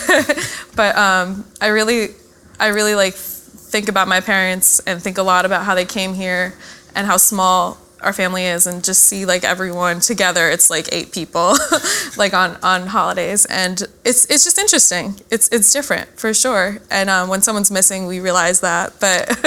[0.74, 2.16] but um, I really
[2.58, 6.14] I really like think about my parents and think a lot about how they came
[6.14, 6.54] here
[6.96, 10.48] and how small our family is and just see like everyone together.
[10.48, 11.54] It's like eight people
[12.16, 13.44] like on on holidays.
[13.46, 15.16] And it's it's just interesting.
[15.30, 16.78] It's it's different for sure.
[16.90, 18.94] And um, when someone's missing we realize that.
[19.00, 19.46] But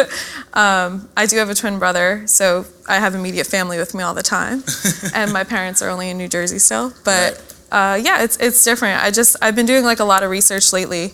[0.53, 4.13] um, i do have a twin brother so i have immediate family with me all
[4.13, 4.63] the time.
[5.13, 6.93] And my parents are only in new jersey still.
[7.03, 9.03] But uh, yeah it's it's different.
[9.03, 11.13] I just i've been doing like a lot of research lately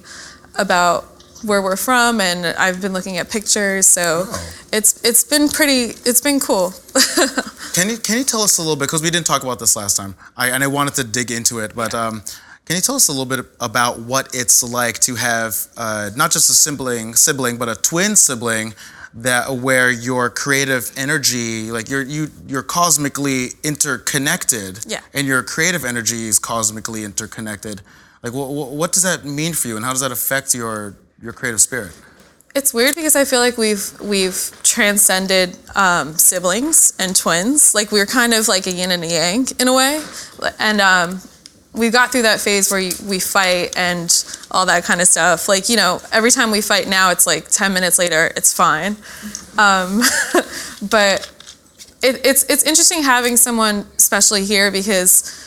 [0.56, 4.54] about where we're from and I've been looking at pictures so Oh.
[4.74, 6.74] it's it's been pretty it's been cool
[7.74, 9.76] Can you can you tell us a little bit because we didn't talk about this
[9.76, 12.24] last time, I, and I wanted to dig into it, but um,
[12.66, 16.32] can you tell us a little bit about what it's like to have uh, not
[16.32, 18.74] just a sibling sibling, but a twin sibling
[19.14, 25.02] that where your creative energy, like you're you you're cosmically interconnected, Yeah.
[25.14, 27.82] and your creative energy is cosmically interconnected.
[28.24, 31.34] Like, what, what does that mean for you, and how does that affect your your
[31.34, 31.92] creative spirit?
[32.56, 37.76] It's weird because I feel like we've we've transcended um, siblings and twins.
[37.76, 40.02] Like we're kind of like a yin and a yang in a way,
[40.60, 41.22] and um,
[41.74, 45.48] we got through that phase where we fight and all that kind of stuff.
[45.48, 48.96] Like you know, every time we fight now, it's like ten minutes later, it's fine.
[49.60, 50.02] Um,
[50.90, 51.32] but
[52.02, 55.46] it, it's it's interesting having someone, especially here, because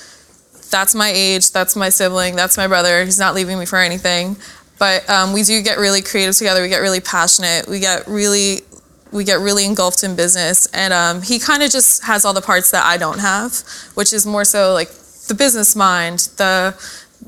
[0.70, 3.04] that's my age, that's my sibling, that's my brother.
[3.04, 4.36] He's not leaving me for anything.
[4.80, 6.62] But um, we do get really creative together.
[6.62, 7.68] We get really passionate.
[7.68, 8.62] We get really,
[9.12, 10.66] we get really engulfed in business.
[10.72, 13.62] And um, he kind of just has all the parts that I don't have,
[13.94, 14.88] which is more so like
[15.28, 16.74] the business mind, the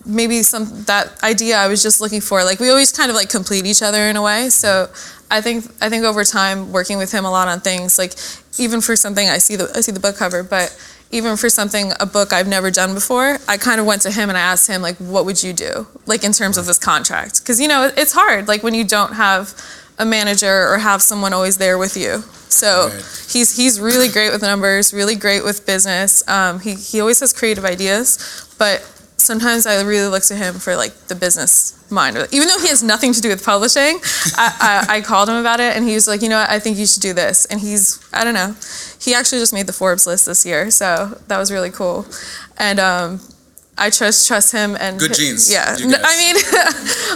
[0.06, 2.42] maybe some that idea I was just looking for.
[2.42, 4.48] Like we always kind of like complete each other in a way.
[4.48, 4.88] So
[5.30, 8.14] I think I think over time working with him a lot on things like
[8.58, 10.76] even for something I see the I see the book cover, but
[11.12, 14.28] even for something a book I've never done before, I kind of went to him
[14.28, 17.40] and I asked him like, what would you do like in terms of this contract?
[17.40, 19.54] Because you know it's hard like when you don't have
[19.98, 22.22] a manager or have someone always there with you.
[22.48, 23.26] So Right.
[23.30, 26.26] he's he's really great with numbers, really great with business.
[26.28, 28.18] Um, he he always has creative ideas,
[28.58, 28.80] but
[29.16, 32.16] sometimes I really look to him for like the business mind.
[32.32, 34.00] Even though he has nothing to do with publishing,
[34.36, 36.58] I, I, I called him about it and he was like, you know what, I
[36.58, 37.44] think you should do this.
[37.46, 38.54] And he's I don't know,
[39.02, 42.06] he actually just made the Forbes list this year, so that was really cool.
[42.58, 43.20] And um,
[43.76, 46.00] I trust trust him and Good genes, Yeah, you N- guys.
[46.04, 46.36] I mean,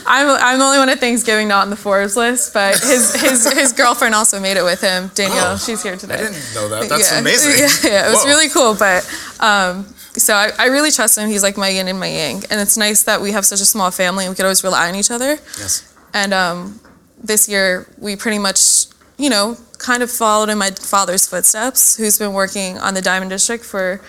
[0.07, 3.73] I'm I'm only one at Thanksgiving not on the Forbes list, but his his his
[3.73, 5.11] girlfriend also made it with him.
[5.15, 6.15] Danielle, Oh, she's here today.
[6.15, 6.89] I didn't know that.
[6.89, 7.19] That's yeah.
[7.21, 7.53] amazing.
[7.59, 8.29] Yeah, yeah, it was Whoa.
[8.29, 8.75] really cool.
[8.75, 9.05] But
[9.41, 9.85] um,
[10.17, 11.29] so I, I really trust him.
[11.29, 13.67] He's like my yin and my yang, and it's nice that we have such a
[13.67, 15.33] small family and we could always rely on each other.
[15.59, 15.95] Yes.
[16.15, 16.81] And um,
[17.23, 18.86] this year we pretty much,
[19.19, 23.31] you know, kind of followed in my father's footsteps, who's been working on the Diamond
[23.31, 24.01] District for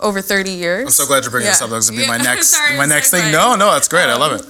[0.00, 0.84] over 30 years.
[0.84, 1.70] I'm so glad you're bringing this up.
[1.70, 3.32] That was gonna be my next Sorry, my next thing.
[3.32, 4.08] No, no, that's great.
[4.08, 4.46] I love it.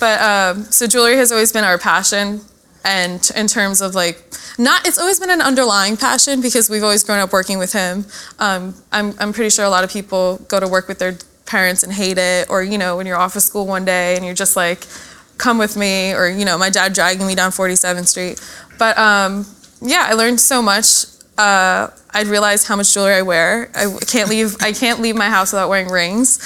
[0.00, 2.40] But um, so jewelry has always been our passion,
[2.84, 4.22] and in terms of like,
[4.58, 8.06] not it's always been an underlying passion because we've always grown up working with him.
[8.38, 11.82] Um, I'm I'm pretty sure a lot of people go to work with their parents
[11.82, 14.34] and hate it, or you know when you're off of school one day and you're
[14.34, 14.86] just like,
[15.36, 18.40] come with me, or you know my dad dragging me down 47th Street.
[18.78, 19.46] But um,
[19.80, 21.04] yeah, I learned so much.
[21.36, 23.70] Uh, I realized how much jewelry I wear.
[23.74, 24.56] I can't leave.
[24.60, 26.40] I can't leave my house without wearing rings.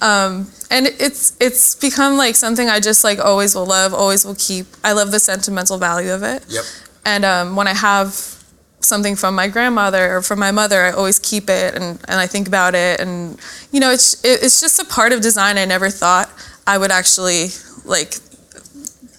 [0.00, 4.34] Um, and it's it's become like something I just like always will love, always will
[4.34, 4.66] keep.
[4.82, 6.44] I love the sentimental value of it.
[6.48, 6.64] Yep.
[7.06, 8.34] And um, when I have
[8.80, 12.26] something from my grandmother or from my mother, I always keep it and, and I
[12.26, 13.00] think about it.
[13.00, 13.38] And
[13.72, 16.30] you know, it's it, it's just a part of design I never thought
[16.66, 17.48] I would actually
[17.84, 18.16] like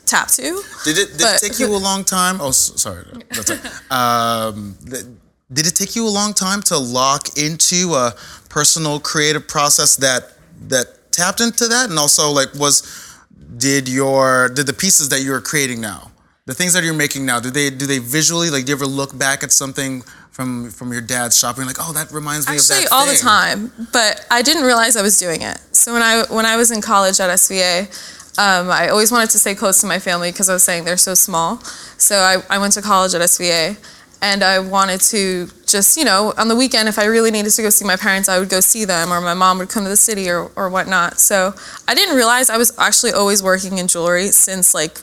[0.06, 0.62] tap to.
[0.84, 2.40] Did it, did But- it take you a long time?
[2.42, 3.06] Oh, sorry.
[3.36, 3.52] That's.
[3.92, 4.78] Um,
[5.54, 8.14] did it take you a long time to lock into a
[8.50, 10.34] personal creative process that
[10.70, 11.90] that tapped into that?
[11.90, 12.84] And also, like, was
[13.58, 16.12] did your did the pieces that you're creating now,
[16.46, 18.66] the things that you're making now, do they do they visually like?
[18.66, 21.66] Do you ever look back at something from from your dad's shopping?
[21.66, 22.92] Like, oh, that reminds me Actually, of that.
[22.92, 25.58] all the time, but I didn't realize I was doing it.
[25.72, 27.88] So when I when I was in college at SVA,
[28.38, 30.98] um, I always wanted to stay close to my family because I was saying they're
[30.98, 31.58] so small.
[31.98, 33.78] So I, I went to college at SVA,
[34.22, 37.62] and I wanted to just you know on the weekend if I really needed to
[37.62, 39.90] go see my parents, I would go see them, or my mom would come to
[39.90, 41.20] the city or or whatnot.
[41.20, 41.54] So
[41.88, 45.00] I didn't realize I was actually always working in jewelry since like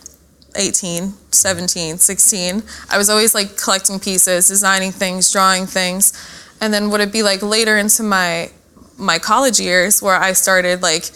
[0.57, 2.63] 18, 17, 16.
[2.91, 6.13] I was always like collecting pieces, designing things, drawing things.
[6.61, 8.51] And then would it be like later into my
[8.99, 11.11] my college years where I started like,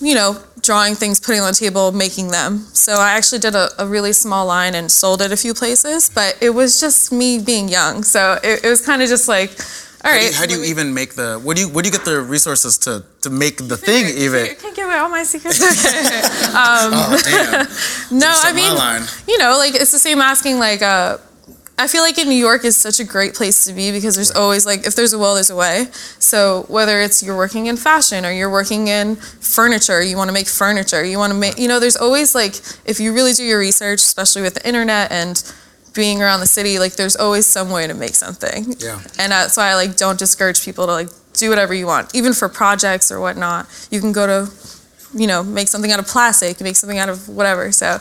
[0.00, 2.58] you know, drawing things, putting on the table, making them.
[2.72, 6.10] So I actually did a, a really small line and sold it a few places,
[6.14, 8.04] but it was just me being young.
[8.04, 9.50] So it, it was kind of just like,
[10.04, 11.40] all How do you, how do you even make the?
[11.42, 11.68] What do you?
[11.68, 14.44] What do you get the resources to to make the thing even?
[14.44, 15.58] I can't give away all my secrets.
[16.54, 18.18] Oh damn!
[18.18, 21.18] No, I mean, you know, like it's the same asking like uh
[21.78, 24.32] I feel like in New York is such a great place to be because there's
[24.32, 25.86] always like if there's a will there's a way.
[26.18, 30.32] So whether it's you're working in fashion or you're working in furniture, you want to
[30.32, 33.44] make furniture, you want to make you know there's always like if you really do
[33.44, 35.42] your research, especially with the internet and
[35.94, 38.74] being around the city, like there's always some way to make something.
[38.78, 39.00] Yeah.
[39.18, 42.32] And that's why I like don't discourage people to like do whatever you want, even
[42.32, 43.66] for projects or whatnot.
[43.90, 44.52] You can go to
[45.14, 47.72] you know, make something out of plastic, make something out of whatever.
[47.72, 47.98] So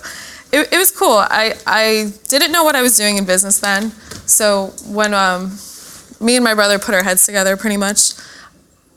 [0.51, 1.17] it, it was cool.
[1.17, 3.91] I, I didn't know what I was doing in business then.
[4.25, 5.57] So when um,
[6.19, 8.13] me and my brother put our heads together pretty much,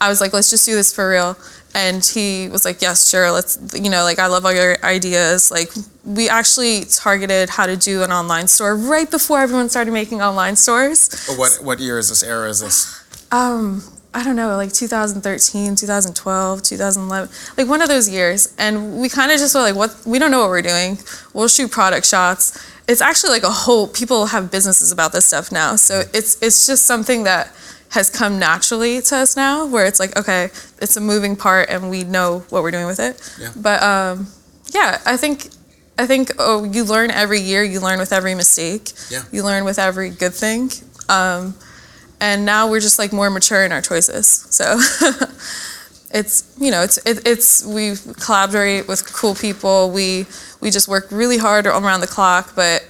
[0.01, 1.37] I was like, let's just do this for real.
[1.73, 3.31] And he was like, yes, sure.
[3.31, 5.51] Let's, you know, like, I love all your ideas.
[5.53, 5.71] Like,
[6.05, 10.57] we actually targeted how to do an online store right before everyone started making online
[10.57, 11.29] stores.
[11.37, 12.25] What what year is this?
[12.25, 13.05] Era is this?
[13.31, 18.53] Um, I don't know, like 2013, 2012, 2011, like one of those years.
[18.59, 19.96] And we kind of just were like, what?
[20.05, 20.99] We don't know what we're doing.
[21.33, 22.59] We'll shoot product shots.
[22.88, 23.87] It's actually like a whole.
[23.87, 27.55] People have businesses about this stuff now, so it's it's just something that
[27.90, 30.44] has come naturally to us now, where it's like, okay,
[30.81, 33.20] it's a moving part, and we know what we're doing with it.
[33.40, 33.53] Yeah.
[33.57, 34.27] But um,
[34.73, 35.49] yeah, I think.
[35.99, 37.62] I think oh, you learn every year.
[37.62, 38.92] You learn with every mistake.
[39.11, 39.23] Yeah.
[39.31, 40.70] You learn with every good thing.
[41.11, 41.55] Um,
[42.20, 44.26] and now we're just like more mature in our choices.
[44.26, 44.64] So
[46.12, 49.90] it's you know it's it, it's we collaborate with cool people.
[49.90, 50.26] We
[50.61, 52.87] we just work really hard around the clock, but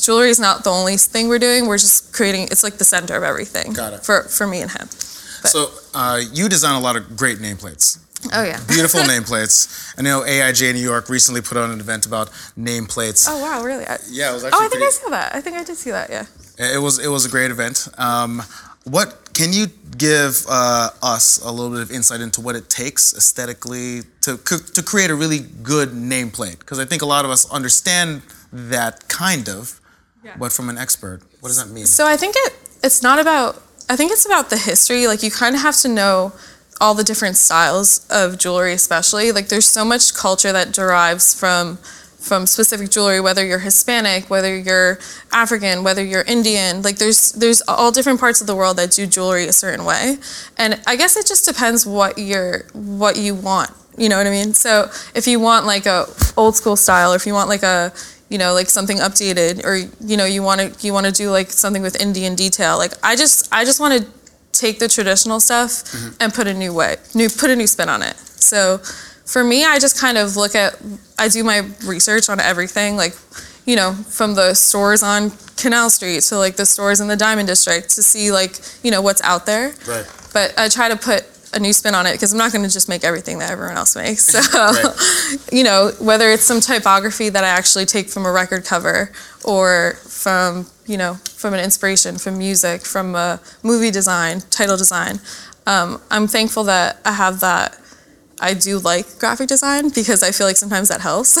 [0.00, 1.66] jewelry is not the only thing we're doing.
[1.66, 2.44] We're just creating.
[2.50, 3.72] It's like the center of everything.
[3.72, 4.04] Got it.
[4.04, 4.88] For for me and him.
[4.88, 7.98] So uh, you design a lot of great nameplates.
[8.32, 8.58] Oh yeah.
[8.68, 9.94] Beautiful nameplates.
[9.98, 13.26] I know AIGA New York recently put on an event about nameplates.
[13.28, 13.84] Oh wow, really?
[13.84, 15.34] I, Yeah, it was actually oh, I think I saw that.
[15.34, 16.08] I think I did see that.
[16.10, 16.26] Yeah.
[16.58, 17.88] It was it was a great event.
[17.98, 18.42] Um,
[18.84, 23.14] what can you give uh, us a little bit of insight into what it takes
[23.16, 24.36] aesthetically to
[24.74, 26.58] to create a really good nameplate?
[26.60, 29.80] Because I think a lot of us understand that kind of,
[30.22, 30.36] Yeah.
[30.38, 31.86] but from an expert, what does that mean?
[31.86, 35.06] So I think it it's not about I think it's about the history.
[35.06, 36.32] Like you kind of have to know
[36.80, 39.32] all the different styles of jewelry especially.
[39.32, 41.78] Like there's so much culture that derives from
[42.24, 44.98] from specific jewelry whether you're Hispanic, whether you're
[45.30, 46.82] African, whether you're Indian.
[46.82, 50.16] Like there's there's all different parts of the world that do jewelry a certain way.
[50.56, 53.70] And I guess it just depends what you're what you want.
[53.96, 54.54] You know what I mean?
[54.54, 56.06] So if you want like a
[56.36, 57.92] old school style or if you want like a
[58.30, 61.30] you know like something updated or you know you want to you want to do
[61.30, 64.08] like something with indian detail like i just i just want to
[64.52, 66.14] take the traditional stuff mm-hmm.
[66.20, 68.80] and put a new way new put a new spin on it so
[69.24, 70.74] for me i just kind of look at
[71.18, 73.14] i do my research on everything like
[73.66, 77.48] you know from the stores on canal street to like the stores in the diamond
[77.48, 80.06] district to see like you know what's out there Right.
[80.32, 82.70] but i try to put a new spin on it because i'm not going to
[82.72, 84.40] just make everything that everyone else makes so
[85.56, 89.10] you know, whether it's some typography that I actually take from a record cover
[89.44, 95.20] or from, you know, from an inspiration, from music, from a movie design, title design.
[95.66, 97.78] Um, I'm thankful that I have that.
[98.44, 101.32] I do like graphic design because I feel like sometimes that helps.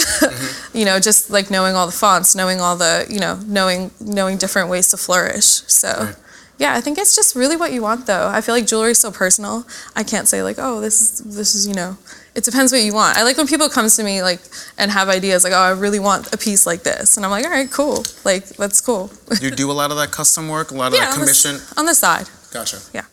[0.74, 4.38] you know, just like knowing all the fonts, knowing all the, you know, knowing knowing
[4.38, 5.44] different ways to flourish.
[5.80, 5.88] So.
[5.88, 6.16] Right.
[6.56, 8.28] Yeah, I think it's just really what you want though.
[8.28, 9.66] I feel like jewelry is so personal.
[9.96, 11.98] I can't say like, oh, this is this is, you know,
[12.36, 13.18] it depends what you want.
[13.18, 14.40] I like when people come to me like
[14.78, 17.16] and have ideas like, oh, I really want a piece like this.
[17.16, 18.04] And I'm like, all right, cool.
[18.24, 19.10] Like that's cool.
[19.42, 21.26] You do a lot of that custom work, a lot of yeah, that on the,
[21.26, 21.56] commission?
[21.76, 22.28] on the side.
[22.52, 22.78] Gotcha.
[22.94, 23.06] Yeah.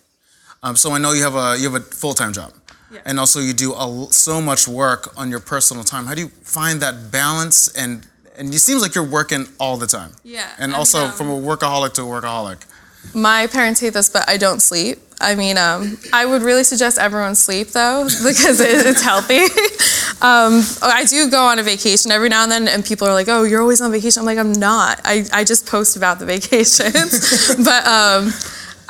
[0.64, 2.54] Um, so I know you have a you have a full time job,
[2.92, 3.00] Yeah.
[3.06, 6.06] and also you do a, l- so much work on your personal time.
[6.08, 7.70] How do you find that balance?
[7.76, 8.06] And
[8.38, 10.12] and it seems like you're working all the time.
[10.24, 12.60] Yeah, And I also mean, um, from a workaholic to a workaholic.
[13.14, 14.98] My parents hate this, but I don't sleep.
[15.20, 19.44] I mean, um, I would really suggest everyone sleep though because it, it's healthy.
[20.22, 23.28] um, I do go on a vacation every now and then, and people are like,
[23.30, 25.00] "Oh, you're always on vacation." I'm like, "I'm not.
[25.04, 28.32] I, I just post about the vacations." but um,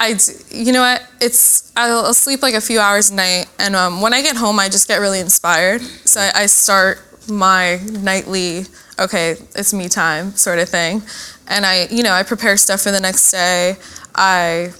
[0.02, 0.18] I,
[0.50, 1.08] you know what?
[1.22, 4.36] It's I'll, I'll, sleep like a few hours a night, and um, when I get
[4.36, 5.82] home, I just get really inspired.
[5.82, 7.00] So I, I start
[7.30, 8.66] my nightly
[8.98, 11.04] okay, it's me time sort of thing,
[11.48, 13.76] and I, you know, I prepare stuff for the next day.
[14.16, 14.74] I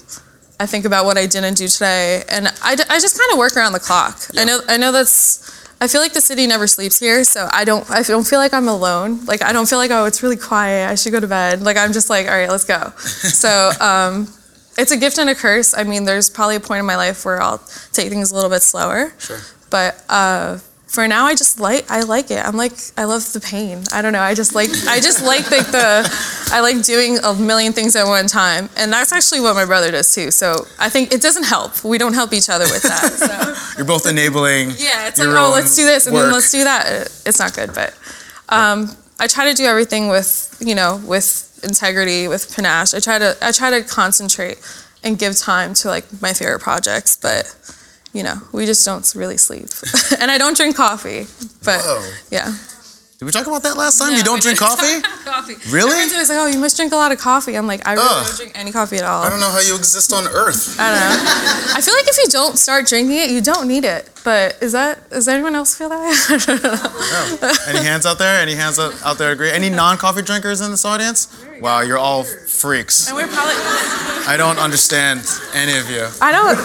[0.58, 3.56] I think about what I didn't do today, and I, I just kind of work
[3.56, 4.18] around the clock.
[4.32, 4.40] Yeah.
[4.40, 5.50] I know I know that's.
[5.80, 7.88] I feel like the city never sleeps here, so I don't.
[7.88, 9.24] I don't feel like I'm alone.
[9.26, 10.90] Like I don't feel like oh, it's really quiet.
[10.90, 11.62] I should go to bed.
[11.62, 12.90] Like I'm just like all right, let's go.
[12.98, 14.26] so um,
[14.78, 15.74] it's a gift and a curse.
[15.76, 17.58] I mean, there's probably a point in my life where I'll
[17.92, 19.12] take things a little bit slower.
[19.18, 19.38] Sure.
[19.70, 20.58] But uh,
[20.92, 22.44] for now I just like I like it.
[22.44, 23.82] I'm like I love the pain.
[23.92, 24.20] I don't know.
[24.20, 28.06] I just like I just like the, the I like doing a million things at
[28.06, 28.68] one time.
[28.76, 30.30] And that's actually what my brother does too.
[30.30, 31.82] So I think it doesn't help.
[31.82, 33.10] We don't help each other with that.
[33.10, 34.72] So You're both enabling.
[34.76, 36.24] Yeah, it's like oh let's do this and work.
[36.24, 37.06] then let's do that.
[37.24, 37.96] It's not good, but
[38.50, 42.94] um, I try to do everything with you know with integrity, with panache.
[42.94, 44.58] I try to I try to concentrate
[45.02, 47.54] and give time to like my favorite projects, but
[48.12, 49.68] you know, we just don't really sleep.
[50.20, 51.26] and I don't drink coffee,
[51.64, 52.12] but Whoa.
[52.30, 52.54] yeah.
[53.22, 54.10] Did we talk about that last time?
[54.10, 55.00] Yeah, you don't drink coffee?
[55.24, 55.54] coffee?
[55.70, 55.92] Really?
[55.92, 57.56] Everyone's like, oh, you must drink a lot of coffee.
[57.56, 58.26] I'm like, I really Ugh.
[58.26, 59.22] don't drink any coffee at all.
[59.22, 60.76] I don't know how you exist on Earth.
[60.80, 61.78] I don't know.
[61.78, 64.10] I feel like if you don't start drinking it, you don't need it.
[64.24, 67.46] But is that does anyone else feel that way?
[67.72, 67.78] no.
[67.78, 68.40] Any hands out there?
[68.40, 69.52] Any hands out there agree?
[69.52, 71.28] Any non-coffee drinkers in this audience?
[71.62, 73.06] Wow, you're all freaks.
[73.08, 73.54] And we're probably.
[74.26, 75.22] I don't understand
[75.54, 76.06] any of you.
[76.20, 76.56] I don't.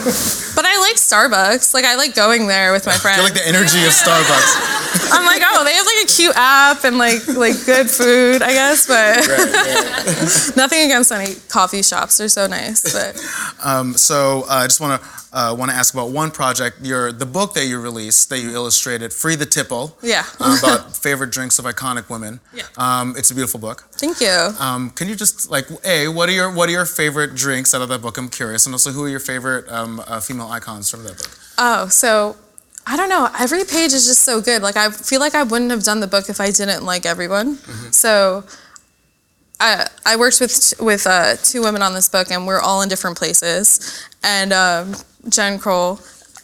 [0.56, 1.74] But I like Starbucks.
[1.74, 3.18] Like I like going there with my friends.
[3.18, 5.12] You like the energy of Starbucks.
[5.12, 8.54] I'm like, oh, they have like a cute app and like like good food, I
[8.54, 8.88] guess.
[8.88, 10.52] But right, right.
[10.58, 12.18] nothing against any coffee shops.
[12.18, 12.82] They're so nice.
[12.93, 13.22] But
[13.64, 16.78] um, so uh, I just want to uh, want to ask about one project.
[16.82, 20.26] Your the book that you released that you illustrated, "Free the Tipple." Yeah.
[20.39, 22.39] uh, about favorite drinks of iconic women.
[22.54, 22.64] Yeah.
[22.78, 23.84] Um, it's a beautiful book.
[23.98, 24.54] Thank you.
[24.60, 27.82] Um, can you just like a what are your what are your favorite drinks out
[27.82, 28.18] of that book?
[28.18, 31.38] I'm curious, and also who are your favorite um, uh, female icons from that book?
[31.58, 32.36] Oh, so
[32.86, 33.30] I don't know.
[33.39, 34.62] Every page is just so good.
[34.62, 37.58] Like I feel like I wouldn't have done the book if I didn't like everyone.
[37.58, 37.91] Mm-hmm.
[37.91, 38.43] So
[39.60, 42.89] I I worked with with uh, two women on this book, and we're all in
[42.89, 44.08] different places.
[44.24, 44.95] And um,
[45.28, 46.00] Jen Croll,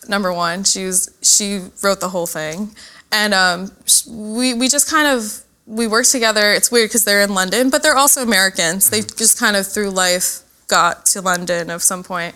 [0.07, 2.75] number one, she was she wrote the whole thing,
[3.11, 3.71] and um,
[4.09, 5.43] we we just kind of
[5.73, 6.53] we work together.
[6.53, 8.89] It's weird because they're in London, but they're also Americans.
[8.89, 9.07] Mm-hmm.
[9.07, 12.35] They just kind of through life got to London at some point.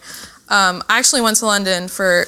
[0.50, 2.26] Um, I actually went to London for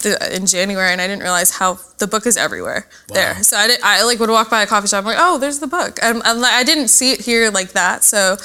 [0.00, 3.14] the, in January, and I didn't realize how the book is everywhere wow.
[3.14, 3.42] there.
[3.42, 5.58] So I, did, I like would walk by a coffee shop, I'm like, oh, there's
[5.58, 5.98] the book.
[6.02, 8.36] And, and I didn't see it here like that, so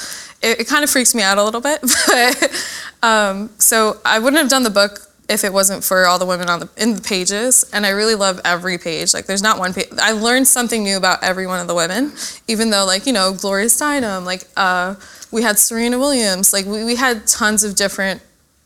[0.42, 1.80] it, it kind of freaks me out a little bit.
[2.06, 4.98] But um, so I wouldn't have done the book
[5.28, 8.14] if it wasn't for all the women on the in the pages and i really
[8.14, 9.14] love every page.
[9.14, 12.12] Like there's not one page i learned something new about every one of the women
[12.48, 14.94] even though like you know gloria steinem like uh,
[15.30, 18.20] we had serena williams like we, we had tons of different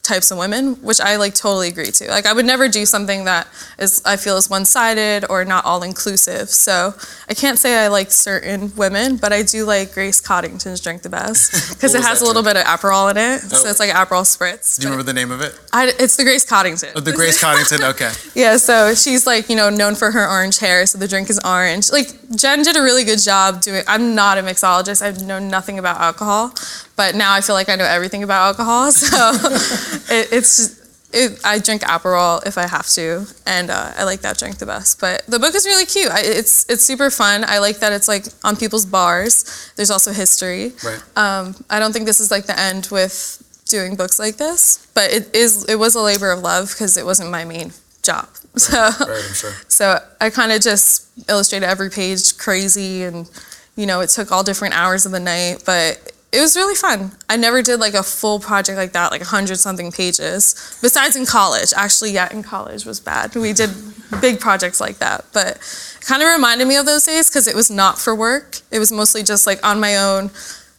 [0.09, 2.09] types of women, which I like totally agree to.
[2.09, 3.47] Like I would never do something that
[3.79, 6.49] is I feel is one-sided or not all inclusive.
[6.49, 6.95] So
[7.29, 11.11] I can't say I like certain women, but I do like Grace Coddington's drink the
[11.11, 13.43] best because it has a little bit of Aperol in it.
[13.45, 13.57] Oh.
[13.59, 14.79] So it's like Aperol spritz.
[14.79, 15.59] Do you remember the name of it?
[15.73, 16.91] I, it's the Grace Coddington.
[16.97, 17.85] Oh, the Grace Coddington.
[17.85, 18.11] Okay.
[18.35, 18.57] yeah.
[18.57, 21.93] So she's like you know known for her orange hair, so the drink is orange.
[21.93, 23.83] Like Jen did a really good job doing.
[23.87, 25.03] I'm not a mixologist.
[25.03, 26.55] I know nothing about alcohol,
[26.99, 28.91] but now I feel like I know everything about alcohol.
[28.99, 29.33] So
[30.15, 30.79] it, it's
[31.13, 34.67] it, I drink Aperol if I have to, and uh, I like that drink the
[34.67, 35.01] best.
[35.01, 36.11] But the book is really cute.
[36.11, 37.45] I, it's it's super fun.
[37.47, 39.73] I like that it's like on people's bars.
[39.77, 40.73] There's also history.
[40.85, 41.03] Right.
[41.17, 45.11] Um, I don't think this is like the end with doing books like this, but
[45.13, 45.65] it is.
[45.67, 47.73] It was a labor of love because it wasn't my main
[48.03, 48.29] job.
[48.53, 48.61] Right.
[48.61, 49.53] So, right, I'm sure.
[49.69, 53.31] So I kind of just illustrated every page crazy, and
[53.77, 57.13] you know, it took all different hours of the night, but it was really fun.
[57.29, 60.79] I never did like a full project like that, like a hundred something pages.
[60.83, 63.35] Besides in college, actually, yeah, in college was bad.
[63.35, 63.71] We did
[64.21, 67.55] big projects like that, but it kind of reminded me of those days because it
[67.55, 68.59] was not for work.
[68.71, 70.31] It was mostly just like on my own,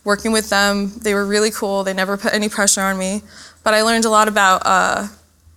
[0.03, 0.91] working with them.
[1.01, 1.83] They were really cool.
[1.83, 3.23] They never put any pressure on me,
[3.63, 5.07] but I learned a lot about uh,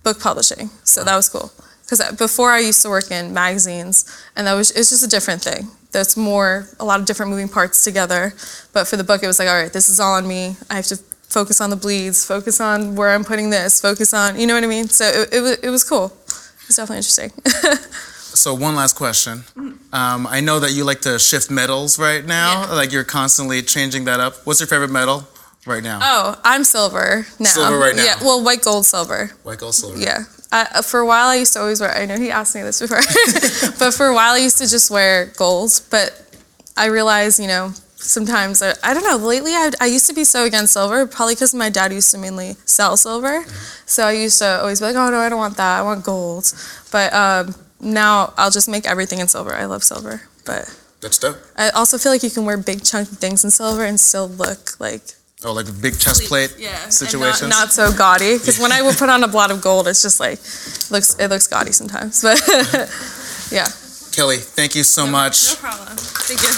[0.01, 1.51] book publishing, so that was cool.
[1.83, 5.43] Because before I used to work in magazines, and that was it's just a different
[5.43, 8.33] thing there's more a lot of different moving parts together
[8.73, 10.75] but for the book it was like all right this is all on me i
[10.75, 14.45] have to focus on the bleeds focus on where i'm putting this focus on you
[14.45, 16.11] know what i mean so it, it, it was cool
[16.67, 17.31] it's definitely interesting
[18.19, 19.43] so one last question
[19.93, 22.73] um, i know that you like to shift metals right now yeah.
[22.73, 25.27] like you're constantly changing that up what's your favorite metal
[25.65, 25.99] right now?
[26.01, 27.45] Oh, I'm silver now.
[27.45, 28.03] Silver right now.
[28.03, 29.31] Yeah, well, white, gold, silver.
[29.43, 29.97] White gold silver.
[29.97, 30.23] Yeah.
[30.53, 31.89] I, for a while, I used to always wear.
[31.91, 33.01] I know he asked me this before,
[33.79, 35.81] but for a while, I used to just wear gold.
[35.89, 36.21] But
[36.77, 39.17] I realized, you know, sometimes I, I don't know.
[39.17, 42.19] Lately, I, I used to be so against silver, probably because my dad used to
[42.19, 43.43] mainly sell silver.
[43.85, 45.79] So I used to always be like, oh no, I don't want that.
[45.79, 46.53] I want gold.
[46.91, 49.55] But um, now I'll just make everything in silver.
[49.55, 50.69] I love silver, but
[51.01, 51.37] That's dope.
[51.57, 54.79] I also feel like you can wear big chunky things in silver and still look
[54.79, 55.15] like
[55.45, 57.41] Oh, like a big chest plate yeah, situations.
[57.41, 58.37] and not, not so gaudy.
[58.37, 60.39] Because when I would put on a blot of gold, it's just like
[60.89, 62.23] looks it looks gaudy sometimes.
[62.23, 62.39] But
[63.51, 63.67] yeah,
[64.13, 65.51] Kelly, thank you so much.
[65.51, 65.97] no problem.
[65.97, 66.49] Thank you.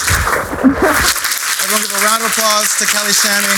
[1.66, 3.58] Everyone give a round of applause to Kelly Shami.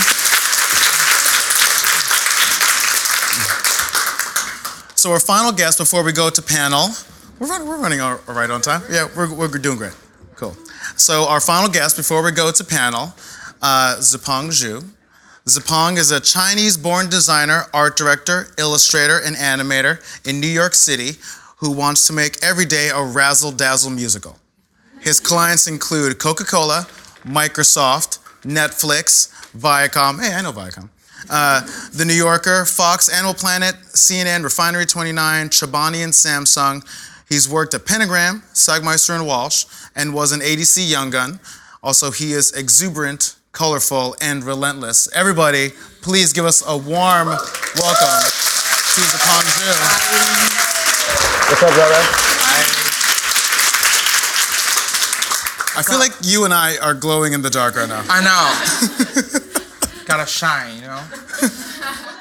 [4.95, 6.89] So our final guest before we go to panel,
[7.39, 8.81] we're, run, we're running all all right on time.
[8.89, 9.95] Yeah, we're, we're doing great.
[10.35, 10.55] Cool.
[10.95, 13.13] So our final guest before we go to panel,
[13.61, 14.83] uh, Zipeng Zhu.
[15.47, 21.11] Zipeng is a Chinese-born designer, art director, illustrator, and animator in New York City
[21.59, 24.37] who wants to make every day a razzle-dazzle musical.
[24.99, 26.85] His clients include Coca-Cola,
[27.23, 30.21] Microsoft, Netflix, Viacom.
[30.21, 30.89] Hey, I know Viacom.
[31.29, 31.61] Uh,
[31.93, 36.85] the New Yorker, Fox, Animal Planet, CNN, Refinery 29, Chobani, and Samsung.
[37.29, 39.63] He's worked at Pentagram, Sagmeister, and Walsh,
[39.95, 41.39] and was an ADC Young Gun.
[41.81, 45.09] Also, he is exuberant, colorful, and relentless.
[45.15, 48.21] Everybody, please give us a warm welcome
[48.93, 49.73] to Zipeng Zhu.
[51.49, 52.03] What's up, brother?
[55.75, 58.03] I feel like you and I are glowing in the dark right now.
[58.07, 60.05] I know.
[60.05, 61.01] Gotta shine, you know?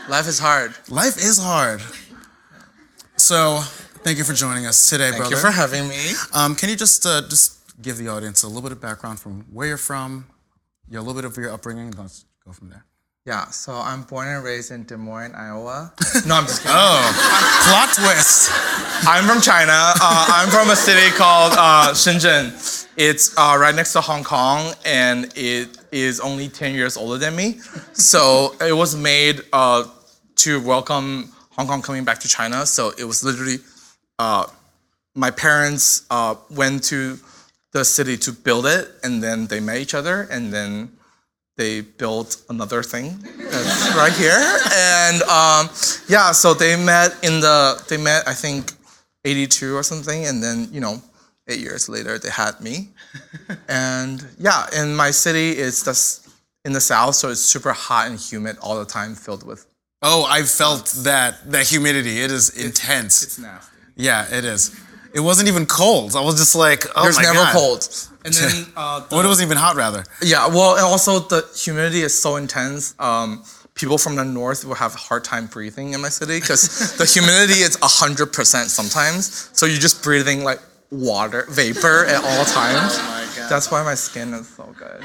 [0.09, 0.73] Life is hard.
[0.89, 1.83] Life is hard.
[3.19, 3.59] So,
[4.05, 5.37] thank you for joining us today, Thank brother.
[5.37, 6.13] Thank you for having me.
[6.33, 9.45] um, can you just uh, just give the audience a little bit of background from
[9.53, 10.25] where you're from,
[10.89, 12.85] yeah, a little bit of your upbringing, let's go from there.
[13.25, 15.93] Yeah, so I'm born and raised in Des Moines, Iowa.
[16.27, 16.77] No, I'm just kidding.
[16.77, 18.51] Oh, plot twist.
[19.05, 19.73] I'm from China.
[19.73, 22.87] Uh, I'm from a city called uh, Shenzhen.
[22.97, 27.35] It's uh, right next to Hong Kong, and it is only 10 years older than
[27.35, 27.59] me.
[27.95, 29.89] So it was made uh,
[30.37, 32.65] to welcome Hong Kong coming back to China.
[32.65, 33.57] So it was literally
[34.21, 34.47] uh,
[35.17, 37.19] my parents uh, went to
[37.79, 40.91] the city to build it, and then they met each other, and then
[41.57, 43.19] they built another thing
[43.51, 44.43] that's right here
[44.75, 45.71] and um,
[46.07, 48.73] yeah so they met in the they met i think
[49.25, 51.01] 82 or something and then you know
[51.49, 52.91] eight years later they had me
[53.69, 56.29] and yeah in my city it's just
[56.67, 59.67] in the south so it's super hot and humid all the time filled with
[60.03, 62.21] Oh, I felt that that humidity.
[62.21, 63.23] It is intense.
[63.23, 64.79] it's nasty yeah, it is.
[65.15, 66.15] It wasn't even cold.
[66.17, 67.53] I was just like, oh there's my never God.
[67.55, 67.89] cold
[68.25, 70.05] and then uh, the- Well, it wasn't even hot, rather.
[70.23, 72.95] Yeah, well, and also the humidity is so intense.
[72.99, 73.43] Um,
[73.75, 77.05] people from the north will have a hard time breathing in my city because the
[77.17, 79.51] humidity is hundred percent sometimes.
[79.53, 82.97] So you're just breathing like water vapor at all times.
[82.99, 83.51] my God.
[83.51, 85.03] That's why my skin is so good.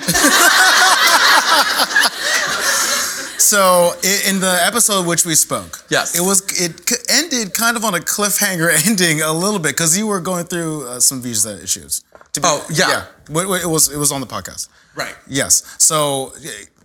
[3.42, 3.94] So,
[4.30, 6.16] in the episode which we spoke, Yes.
[6.16, 10.08] it was it ended kind of on a cliffhanger ending a little bit because you
[10.08, 12.04] were going through uh, some visa issues.
[12.34, 13.06] To be- Oh, yeah.
[13.30, 14.70] Wait, It was it was on the podcast.
[14.96, 15.16] right.
[15.28, 15.64] Yes.
[15.80, 16.34] So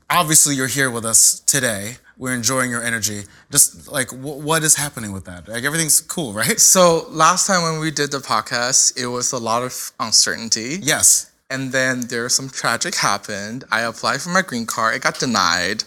[0.09, 1.98] obviously you're here with us today.
[2.18, 3.24] We're enjoying your energy.
[3.50, 5.48] Just like wh- what is happening with that?
[5.48, 6.59] Like everything's cool, right?
[6.59, 10.78] So last time when we did the podcast, it was a lot of uncertainty.
[10.82, 11.30] Yes.
[11.50, 13.64] And then there was some tragic happened.
[13.70, 14.96] I applied for my green card.
[14.96, 15.84] It got denied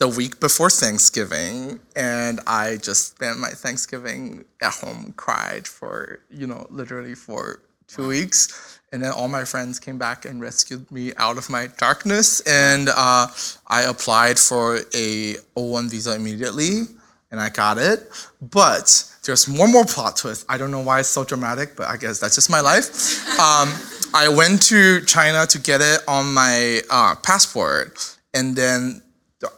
[0.00, 6.46] the week before Thanksgiving, and I just spent my Thanksgiving at home, cried for you
[6.46, 11.12] know literally for two weeks, and then all my friends came back and rescued me
[11.18, 13.26] out of my darkness, and uh,
[13.66, 16.84] I applied for a O1 visa immediately,
[17.30, 18.10] and I got it,
[18.42, 19.06] but.
[19.22, 20.46] There's one more plot twist.
[20.48, 22.88] I don't know why it's so dramatic, but I guess that's just my life.
[23.40, 23.68] Um,
[24.14, 29.02] I went to China to get it on my uh, passport, and then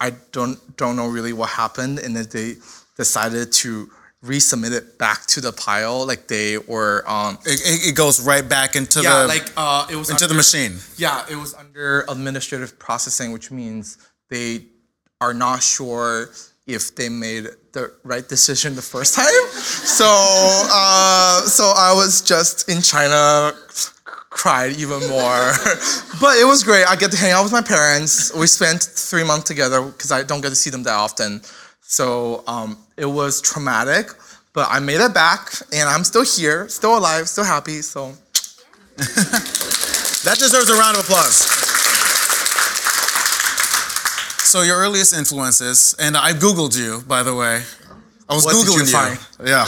[0.01, 2.57] I don't don't know really what happened, and then they
[2.97, 3.91] decided to
[4.25, 8.77] resubmit it back to the pile, like they were um It, it, goes right back
[8.77, 10.79] into yeah the like uh it was into the machine.
[10.97, 13.99] Yeah, it was under administrative processing, which means
[14.31, 14.67] they
[15.21, 16.31] are not sure
[16.67, 19.27] if they made the right decision the first time.
[19.53, 23.53] So, uh, so I was just in China,
[24.33, 25.53] cried even more.
[26.21, 26.85] but it was great.
[26.87, 28.35] I get to hang out with my parents.
[28.35, 31.41] We spent three months together because I don't get to see them that often.
[31.83, 34.11] So um, it was traumatic,
[34.53, 37.83] but I made it back, and I'm still here, still alive, still happy.
[37.83, 38.13] So.
[40.25, 41.35] That deserves a round of applause.
[44.47, 47.63] so your earliest influences, and I googled you by the way.
[48.29, 49.19] I was What googling you find?
[49.45, 49.67] Yeah,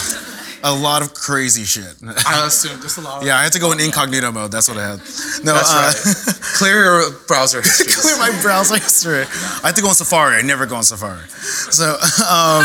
[0.64, 1.94] a lot of crazy shit.
[2.26, 3.20] I assume just a lot.
[3.20, 4.50] Of, yeah, I had to go in incognito mode.
[4.50, 4.98] That's what I had.
[5.44, 6.36] No, That's uh, right.
[6.58, 7.86] Clear your browser history.
[8.02, 9.24] clear my browser history.
[9.62, 10.36] I have to go on Safari.
[10.36, 11.28] I never go on Safari.
[11.28, 11.96] So,
[12.28, 12.64] um,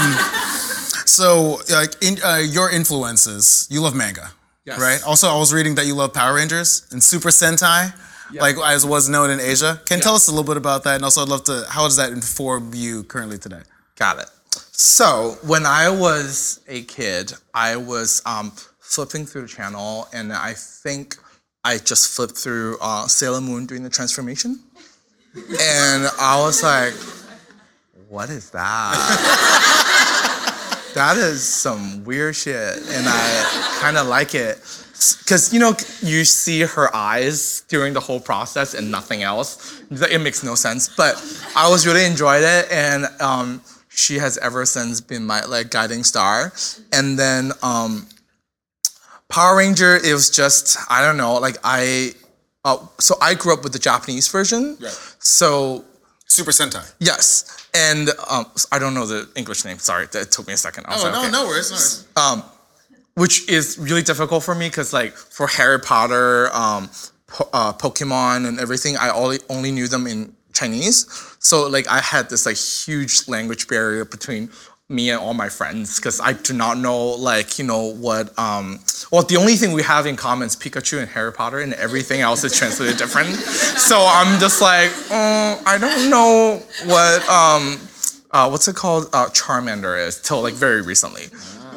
[1.06, 4.32] so like in, uh, your influences, you love manga,
[4.66, 4.80] Yes.
[4.80, 5.02] right?
[5.06, 7.94] Also, I was reading that you love Power Rangers and Super Sentai,
[8.34, 9.82] like as was known in Asia.
[9.86, 10.96] Can you tell us a little bit about that?
[10.96, 11.66] And also, I'd love to.
[11.68, 13.62] How does that inform you currently today?
[13.96, 14.30] Got it.
[14.82, 20.54] So when I was a kid, I was um, flipping through the channel, and I
[20.54, 21.18] think
[21.66, 24.58] I just flipped through uh, Sailor Moon during the transformation,
[25.36, 26.94] and I was like,
[28.08, 28.94] "What is that?
[30.96, 34.60] that is some weird shit," and I kind of like it.
[35.20, 39.82] Because you know you see her eyes during the whole process and nothing else.
[39.92, 40.88] It makes no sense.
[40.88, 41.16] But
[41.54, 43.62] I was really enjoyed it, and um,
[44.00, 46.54] she has ever since been my like guiding star.
[46.94, 48.08] And then um,
[49.28, 51.34] Power Ranger, it was just I don't know.
[51.36, 52.14] Like I,
[52.64, 54.78] uh, so I grew up with the Japanese version.
[54.80, 55.16] Right.
[55.20, 55.84] So
[56.28, 56.86] Super Sentai.
[57.00, 59.80] yes, and um, I don't know the English name.
[59.80, 60.86] Sorry, that took me a second.
[60.88, 62.06] I was like, okay worries, no worries.
[63.16, 66.90] which is really difficult for me because like for Harry Potter, um,
[67.28, 71.06] po- uh, Pokemon, and everything, I only only knew them in Chinese.
[71.50, 74.52] So like I had this like huge language barrier between
[74.88, 78.38] me and all my friends because I do not know like you know what.
[78.38, 78.80] Um,
[79.12, 82.22] well, the only thing we have in common is Pikachu and Harry Potter, and everything
[82.22, 83.30] else is translated different.
[83.90, 87.28] So I'm just like, mm, I don't know what.
[87.28, 87.80] Um,
[88.30, 89.08] uh, what's it called?
[89.12, 91.24] Uh, Charmander is till like very recently.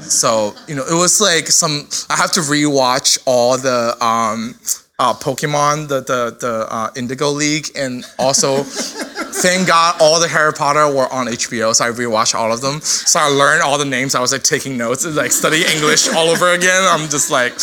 [0.00, 1.88] So you know, it was like some.
[2.10, 4.54] I have to rewatch all the um,
[5.02, 8.64] uh, Pokemon, the the the uh, Indigo League, and also.
[9.34, 12.80] Thank God all the Harry Potter were on HBO, so I rewatched all of them.
[12.82, 14.14] So I learned all the names.
[14.14, 16.84] I was like taking notes, and, like studying English all over again.
[16.84, 17.54] I'm just like,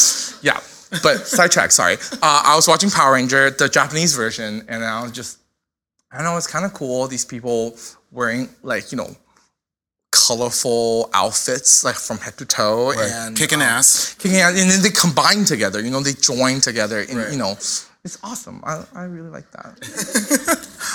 [0.41, 0.59] yeah.
[1.03, 1.97] But sidetrack, sorry.
[2.23, 5.37] Uh, I was watching Power Ranger, the Japanese version, and I was just
[6.11, 7.07] I don't know, it's kind of cool.
[7.07, 7.77] These people
[8.11, 9.15] wearing like, you know,
[10.12, 12.91] colorful outfits, like from head to toe.
[12.97, 14.16] And Kicking um, ass.
[14.16, 14.60] Kicking ass.
[14.60, 16.99] And then they combine together, you know, they join together.
[17.01, 17.32] And, Right.
[17.32, 18.62] you know, it's awesome.
[18.66, 19.78] I, I really like that.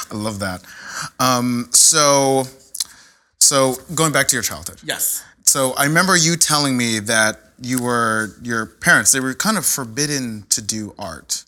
[0.11, 0.63] I love that.
[1.21, 2.45] Um, so,
[3.39, 4.81] so going back to your childhood.
[4.85, 5.23] yes.
[5.47, 9.13] So I remember you telling me that you were your parents.
[9.13, 11.45] They were kind of forbidden to do art,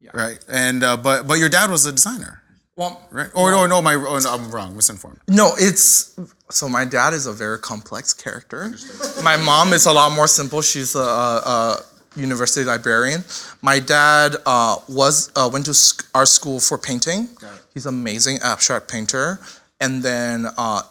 [0.00, 0.10] yeah.
[0.14, 0.44] right?
[0.48, 2.42] And uh, but but your dad was a designer,
[2.76, 3.30] Well, right?
[3.34, 5.20] Or no, no, my oh, no, I'm wrong, misinformed.
[5.28, 6.12] No, it's
[6.50, 8.74] so my dad is a very complex character.
[9.22, 10.62] My mom is a lot more simple.
[10.62, 11.82] She's a, a,
[12.14, 13.22] university librarian.
[13.60, 17.28] My dad uh, was uh, went to sc- our school for painting.
[17.74, 19.38] He's an amazing abstract painter.
[19.80, 20.82] And then uh,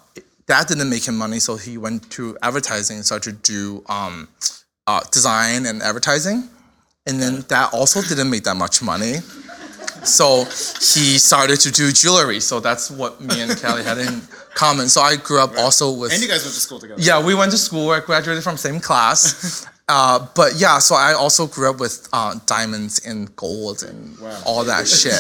[0.45, 4.27] that didn't make him money, so he went to advertising and started to do um,
[4.85, 6.47] uh, design and advertising.
[7.07, 9.15] And then that also didn't make that much money.
[10.03, 12.39] So he started to do jewelry.
[12.39, 14.21] So that's what me and Kelly had in
[14.55, 14.89] common.
[14.89, 16.11] So I grew up also with.
[16.11, 16.99] And you guys went to school together.
[17.01, 17.91] yeah, we went to school.
[17.91, 19.67] I graduated from same class.
[19.87, 24.63] uh, but yeah, so I also grew up with uh, diamonds and gold and all
[24.65, 25.13] that shit.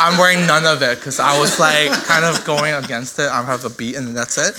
[0.00, 3.28] I'm wearing none of it because I was like kind of going against it.
[3.30, 4.54] I have a beat and that's it.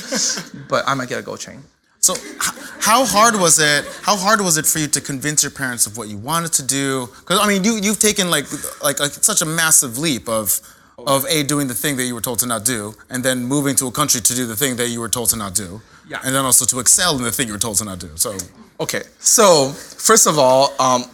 [0.68, 1.62] But I might get a gold chain.
[2.00, 3.86] So, h- how hard was it?
[4.02, 6.64] How hard was it for you to convince your parents of what you wanted to
[6.66, 7.08] do?
[7.20, 8.46] Because I mean, you you've taken like
[8.82, 10.60] like, like such a massive leap of
[11.08, 13.76] of a doing the thing that you were told to not do, and then moving
[13.78, 16.20] to a country to do the thing that you were told to not do, Yeah.
[16.24, 18.10] and then also to excel in the thing you were told to not do.
[18.16, 18.38] So,
[18.80, 21.06] Okay, so first of all, um,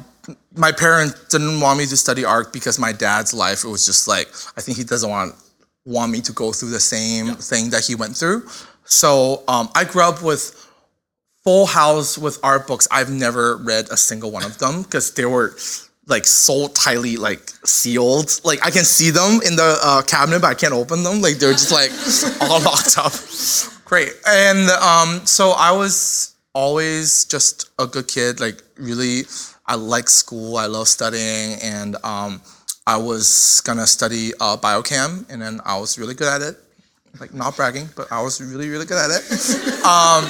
[0.55, 4.07] my parents didn't want me to study art because my dad's life it was just
[4.07, 4.27] like
[4.57, 5.35] I think he doesn't want
[5.85, 8.47] want me to go through the same thing that he went through.
[8.85, 10.53] So um, I grew up with
[11.43, 12.87] full house with art books.
[12.91, 15.55] I've never read a single one of them because they were
[16.07, 18.39] like so tightly like sealed.
[18.43, 21.21] Like I can see them in the uh, cabinet, but I can't open them.
[21.21, 21.91] Like they're just like
[22.49, 23.13] all locked up.
[23.85, 24.13] Great.
[24.27, 28.39] And um, so I was always just a good kid.
[28.39, 29.23] Like really,
[29.65, 30.57] I like school.
[30.57, 32.41] I love studying, and um,
[32.85, 36.57] I was gonna study uh, biochem, and then I was really good at it.
[37.19, 39.23] Like not bragging, but I was really really good at it.
[39.87, 40.29] Um,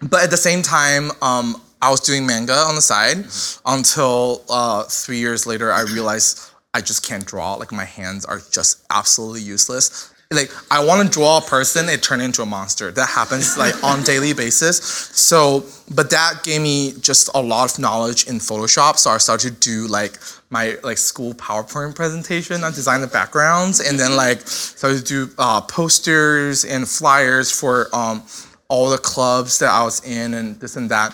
[0.08, 3.26] but at the same time, um, I was doing manga on the side
[3.66, 7.54] until uh, three years later, I realized I just can't draw.
[7.54, 10.14] Like my hands are just absolutely useless.
[10.30, 12.92] Like I want to draw a person, it turned into a monster.
[12.92, 14.78] That happens like on daily basis.
[14.78, 18.96] So, but that gave me just a lot of knowledge in Photoshop.
[18.96, 20.18] So I started to do like
[20.50, 22.62] my like school PowerPoint presentation.
[22.62, 27.88] I designed the backgrounds and then like started to do uh, posters and flyers for
[27.92, 28.22] um,
[28.68, 31.12] all the clubs that I was in and this and that.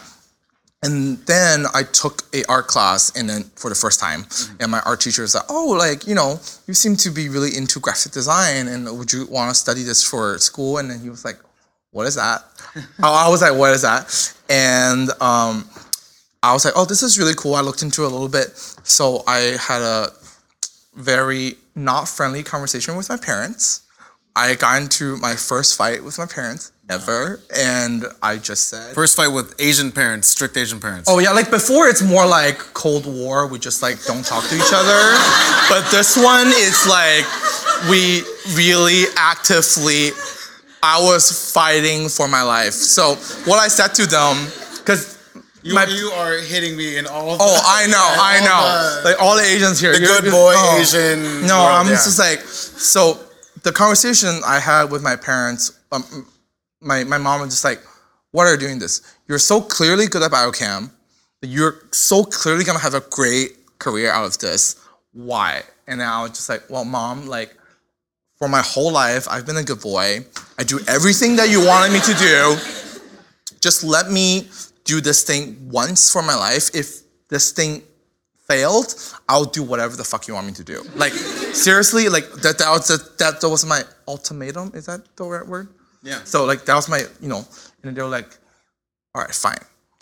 [0.83, 4.26] And then I took a art class and then for the first time.
[4.61, 7.57] And my art teacher was like, oh, like, you know, you seem to be really
[7.57, 10.79] into graphic design and would you want to study this for school?
[10.79, 11.39] And then he was like,
[11.91, 12.45] what is that?
[13.03, 14.35] I I was like, what is that?
[14.49, 15.68] And um,
[16.43, 17.55] I was like, oh, this is really cool.
[17.55, 18.57] I looked into it a little bit.
[18.85, 20.12] So I had a
[20.95, 23.83] very not friendly conversation with my parents.
[24.37, 27.41] I got into my first fight with my parents ever.
[27.57, 31.09] And I just said, First fight with Asian parents, strict Asian parents.
[31.11, 33.47] Oh yeah, like before it's more like Cold War.
[33.47, 35.01] We just like don't talk to each other.
[35.68, 37.26] But this one is like
[37.91, 38.22] we
[38.57, 40.11] really actively.
[40.82, 42.72] I was fighting for my life.
[42.72, 43.16] So
[43.51, 44.47] what I said to them,
[44.78, 45.18] because
[45.62, 47.36] you, my- you are hitting me in all.
[47.39, 50.78] oh I know, I know, like all the Asians here, the you're- good boy oh.
[50.80, 51.47] Asian.
[51.47, 51.93] No, world, I'm yeah.
[51.93, 53.18] just like so.
[53.64, 56.05] The conversation I had with my parents, um,
[56.81, 57.81] my my mom was just like,
[58.31, 59.03] "What are you doing this?
[59.26, 60.91] You're so clearly good at biochem.
[61.43, 64.76] You're so clearly gonna have a great career out of this.
[65.12, 67.55] Why?" And I was just like, "Well, mom, like."
[68.39, 70.24] For my whole life, I've been a good boy.
[70.61, 72.57] I do everything that you wanted me to do.
[73.61, 74.49] Just let me
[74.85, 76.70] do this thing once for my life.
[76.72, 77.01] If
[77.31, 77.83] this thing
[78.47, 78.95] failed,
[79.29, 80.83] I'll do whatever the fuck you want me to do.
[80.95, 84.70] Like seriously, like that that was that, that was my ultimatum.
[84.74, 85.68] Is that the right word?
[86.03, 86.22] Yeah.
[86.24, 87.44] So like that was my you know,
[87.82, 88.36] and they were like,
[89.14, 89.59] all right, fine.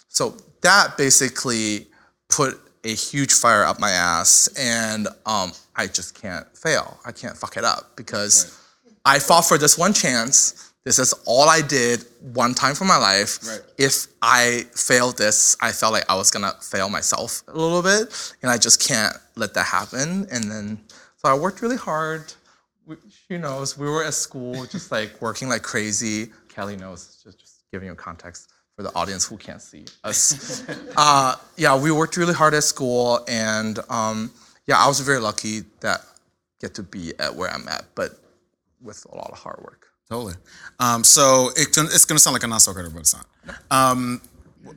[0.09, 1.87] So that basically
[2.29, 6.99] put a huge fire up my ass, and um, I just can't fail.
[7.05, 8.59] I can't fuck it up because
[9.05, 10.73] I fought for this one chance.
[10.85, 13.45] This is all I did one time for my life.
[13.45, 13.61] Right.
[13.77, 18.35] If I failed this, I felt like I was gonna fail myself a little bit,
[18.43, 20.29] and I just can't let that happen.
[20.31, 20.81] And then,
[21.17, 22.33] so I worked really hard.
[23.31, 26.31] She knows we were at school, just like working like crazy.
[26.49, 30.65] Kelly knows, just, just giving you context for the audience who can't see us.
[30.97, 34.31] uh, yeah, we worked really hard at school, and um,
[34.67, 36.05] yeah, I was very lucky that I
[36.61, 38.13] get to be at where I'm at, but
[38.81, 39.89] with a lot of hard work.
[40.09, 40.35] Totally.
[40.79, 43.27] Um, so it, it's going to sound like a not so credit, but it's not.
[43.73, 44.21] Um,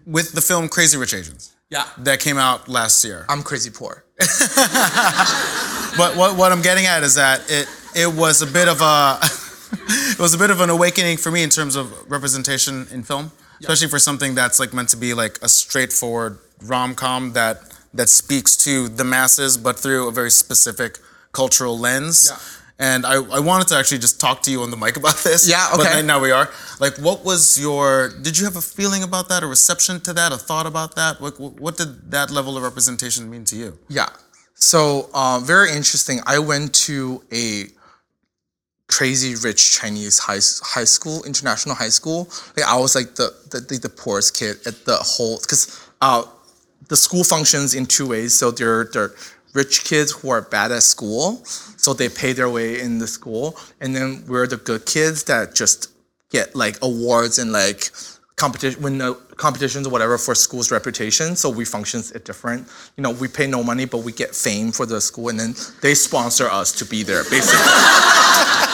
[0.08, 3.26] with the film Crazy Rich Asians Yeah, that came out last year.
[3.30, 4.06] I'm crazy poor.
[5.98, 9.20] But what, what I'm getting at is that it it was a bit of a
[10.12, 13.32] it was a bit of an awakening for me in terms of representation in film,
[13.60, 17.62] especially for something that's like meant to be like a straightforward rom com that
[17.94, 21.00] that speaks to the masses, but through a very specific
[21.32, 22.30] cultural lens.
[22.32, 22.40] Yeah.
[22.82, 25.50] And I, I wanted to actually just talk to you on the mic about this.
[25.50, 25.84] Yeah, okay.
[25.84, 26.50] then now we are.
[26.80, 28.10] Like, what was your?
[28.22, 31.20] Did you have a feeling about that, a reception to that, a thought about that?
[31.20, 33.78] What what did that level of representation mean to you?
[33.90, 34.10] Yeah.
[34.56, 36.20] So uh, very interesting.
[36.26, 37.68] I went to a
[38.90, 42.28] crazy rich Chinese high high school, international high school.
[42.58, 46.24] Like I was like the the, the, poorest kid at the whole because uh,
[46.88, 48.38] the school functions in two ways.
[48.38, 49.14] So they're they're
[49.54, 53.58] rich kids who are bad at school, so they pay their way in the school,
[53.80, 55.92] and then we're the good kids that just
[56.30, 57.90] get like awards and like
[58.36, 61.36] competition win the competitions or whatever for school's reputation.
[61.36, 62.68] So we functions it different.
[62.98, 65.54] You know, we pay no money, but we get fame for the school, and then
[65.82, 68.66] they sponsor us to be there, basically.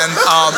[0.00, 0.52] and um,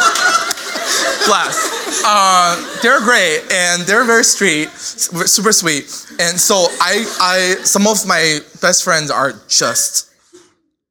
[1.26, 2.04] bless.
[2.04, 5.84] Uh, they're great and they're very sweet, super sweet.
[6.18, 10.10] And so I, I, some of my best friends are just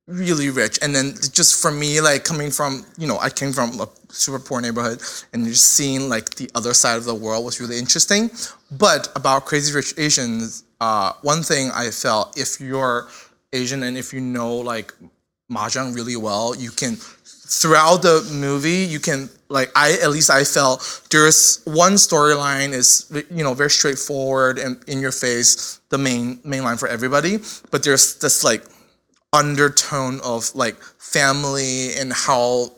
[0.07, 0.79] really rich.
[0.81, 4.39] And then just for me, like coming from, you know, I came from a super
[4.39, 5.01] poor neighborhood
[5.33, 8.29] and just seeing like the other side of the world was really interesting.
[8.71, 13.07] But about Crazy Rich Asians, uh, one thing I felt if you're
[13.53, 14.93] Asian and if you know like
[15.51, 16.97] mahjong really well, you can
[17.51, 20.79] throughout the movie you can like I at least I felt
[21.11, 26.63] there's one storyline is you know very straightforward and in your face the main main
[26.63, 27.39] line for everybody,
[27.69, 28.63] but there's this like
[29.33, 32.71] undertone of like family and how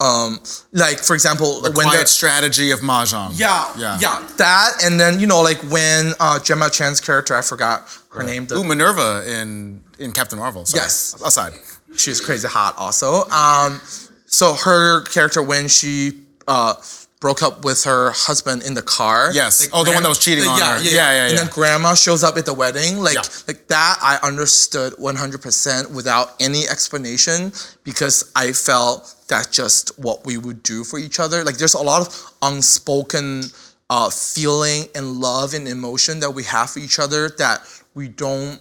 [0.00, 0.40] um
[0.72, 3.38] like for example The when quiet strategy of mahjong.
[3.38, 3.98] yeah, Yeah.
[4.00, 8.22] yeah, that, and then you know, like when uh, Gemma Chan's character, I forgot her
[8.22, 8.46] name.
[8.46, 10.66] The, Ooh, Minerva in in Captain Marvel.
[10.66, 10.82] Sorry.
[10.82, 11.14] Yes.
[11.24, 11.54] Aside.
[11.96, 13.28] She's crazy hot, also.
[13.30, 13.80] Um,
[14.26, 16.74] so her character when she uh
[17.18, 19.30] broke up with her husband in the car.
[19.32, 19.62] Yes.
[19.62, 20.84] Like, Oh, the one that was cheating on yeah, her.
[20.84, 21.38] Yeah, Yeah, yeah, And yeah.
[21.44, 23.22] then grandma shows up at the wedding, like Yeah.
[23.48, 23.98] like that.
[24.02, 27.52] I understood 100% without any explanation
[27.84, 31.42] because I felt that's just what we would do for each other.
[31.42, 33.44] Like there's a lot of unspoken
[33.88, 37.60] uh, feeling and love and emotion that we have for each other that
[37.94, 38.60] we don't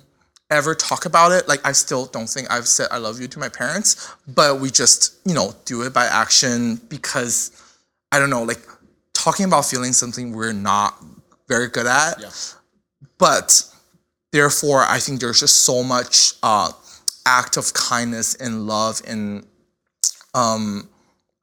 [0.56, 1.48] ever talk about it.
[1.48, 4.70] Like I still don't think I've said I love you to my parents, but we
[4.72, 7.52] just, you know, do it by action because
[8.12, 8.62] I don't know, like
[9.14, 10.98] talking about feeling something we're not
[11.48, 12.20] very good at.
[12.20, 12.30] Yeah.
[13.18, 13.64] But
[14.32, 16.72] therefore, I think there's just so much uh,
[17.26, 19.46] act of kindness and love and
[20.34, 20.90] um,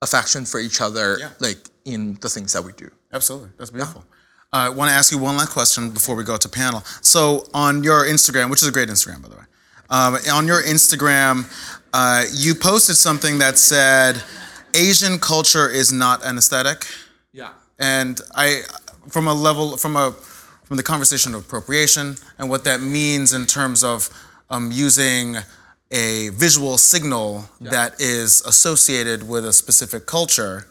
[0.02, 1.30] affection for each other, Yeah.
[1.40, 2.90] like in the things that we do.
[3.12, 3.50] Absolutely.
[3.58, 4.04] That's beautiful.
[4.10, 4.11] Uh,
[4.54, 6.82] I want to ask you one last question before we go to panel.
[7.00, 9.44] So, on your Instagram, which is a great Instagram, by the way,
[9.88, 11.46] um, on your Instagram,
[11.94, 14.22] uh, you posted something that said,
[14.74, 16.86] Asian culture is not an aesthetic.
[17.32, 17.52] Yeah.
[17.78, 18.62] And I,
[19.08, 20.12] from a level, from a,
[20.64, 24.10] from the conversation of appropriation and what that means in terms of
[24.50, 25.36] um, using
[25.90, 30.66] a visual signal that is associated with a specific culture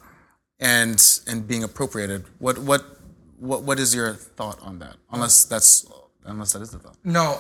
[0.60, 2.26] and and being appropriated.
[2.40, 3.01] What what
[3.42, 4.96] what what is your thought on that?
[5.12, 5.86] Unless that's
[6.26, 6.96] unless that is the thought.
[7.04, 7.38] No,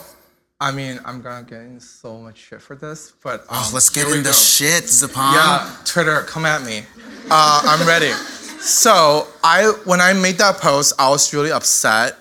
[0.59, 3.89] I mean I'm gonna get in so much shit for this, but um, Oh, let's
[3.89, 4.31] get into go.
[4.31, 5.33] shit, Zipeng.
[5.33, 6.83] Yeah, Twitter, come at me.
[7.29, 8.11] Uh, I'm ready.
[8.61, 12.15] So I, when I made that post, I was really upset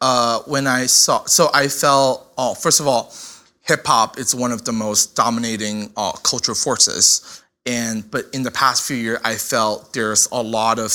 [0.00, 1.24] uh, when I saw.
[1.26, 3.14] So I felt, oh, first of all,
[3.62, 8.50] hip hop is one of the most dominating uh, cultural forces, and but in the
[8.50, 10.92] past few years, I felt there's a lot of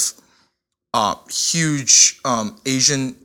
[0.93, 3.15] uh, huge um, Asian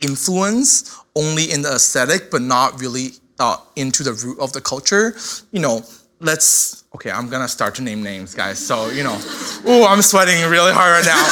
[0.00, 5.14] influence only in the aesthetic, but not really uh, into the root of the culture.
[5.52, 5.82] You know,
[6.20, 6.84] let's.
[6.94, 8.58] Okay, I'm gonna start to name names, guys.
[8.58, 9.14] So you know,
[9.66, 11.24] ooh, I'm sweating really hard right now.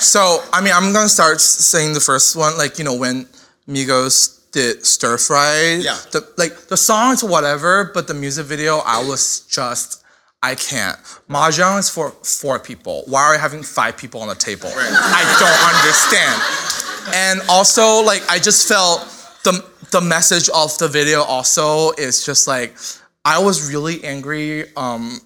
[0.00, 3.26] so I mean, I'm gonna start saying the first one, like you know, when
[3.68, 5.78] Migos did Stir Fry.
[5.80, 5.96] Yeah.
[6.10, 9.99] The, like the songs, whatever, but the music video, I was just.
[10.42, 10.96] I can't.
[11.28, 13.04] Mahjong is for four people.
[13.06, 14.70] Why are you having five people on the table?
[14.72, 17.14] I don't understand.
[17.14, 19.00] And also, like, I just felt
[19.44, 22.76] the the message of the video also is just like
[23.24, 24.74] I was really angry.
[24.76, 25.20] Um,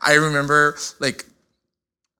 [0.00, 1.24] I remember like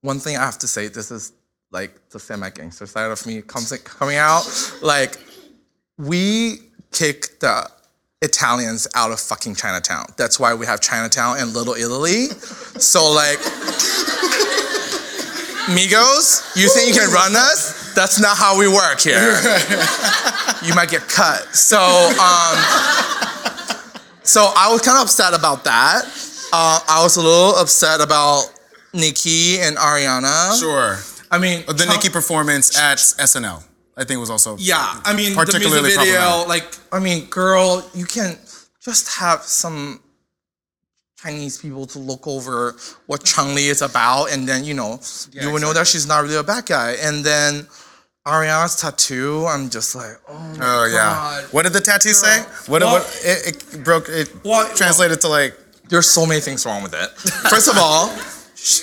[0.01, 0.89] one thing I have to say.
[0.89, 1.33] This is
[1.71, 4.45] like the semi gangster side of me comes coming out.
[4.83, 5.19] Like
[5.99, 6.61] we
[6.93, 7.71] kicked the
[8.25, 10.07] Italians out of fucking Chinatown.
[10.17, 12.27] That's why we have Chinatown and Little Italy.
[12.81, 13.39] So like
[15.69, 17.95] Migos, you think you can run us?
[17.95, 19.39] That's not how we work here.
[20.63, 21.55] you might get cut.
[21.55, 22.57] So um
[24.23, 26.05] so I was kind of upset about that.
[26.53, 28.45] Uh, I was a little upset about
[28.95, 30.59] Nicki and Ariana.
[30.59, 30.97] Sure.
[31.31, 33.65] I mean, The Nicki performance at SNL,
[33.97, 37.27] I think it was also Yeah, I mean, particularly the music video, like, I mean,
[37.27, 38.39] girl, you can't
[38.85, 40.01] just have some
[41.23, 42.75] Chinese people to look over
[43.07, 45.01] what Chun Li is about, and then you know,
[45.33, 46.97] you will know that she's not really a bad guy.
[47.01, 47.67] And then
[48.27, 50.97] Ariana's tattoo, I'm just like, oh my Oh yeah.
[50.97, 51.45] god.
[51.53, 52.43] What did the tattoo say?
[52.67, 55.57] What, Well- what it, it broke it Well- translated to like
[55.89, 57.11] There's so many things wrong with it.
[57.51, 58.09] First of all,
[58.57, 58.81] sh-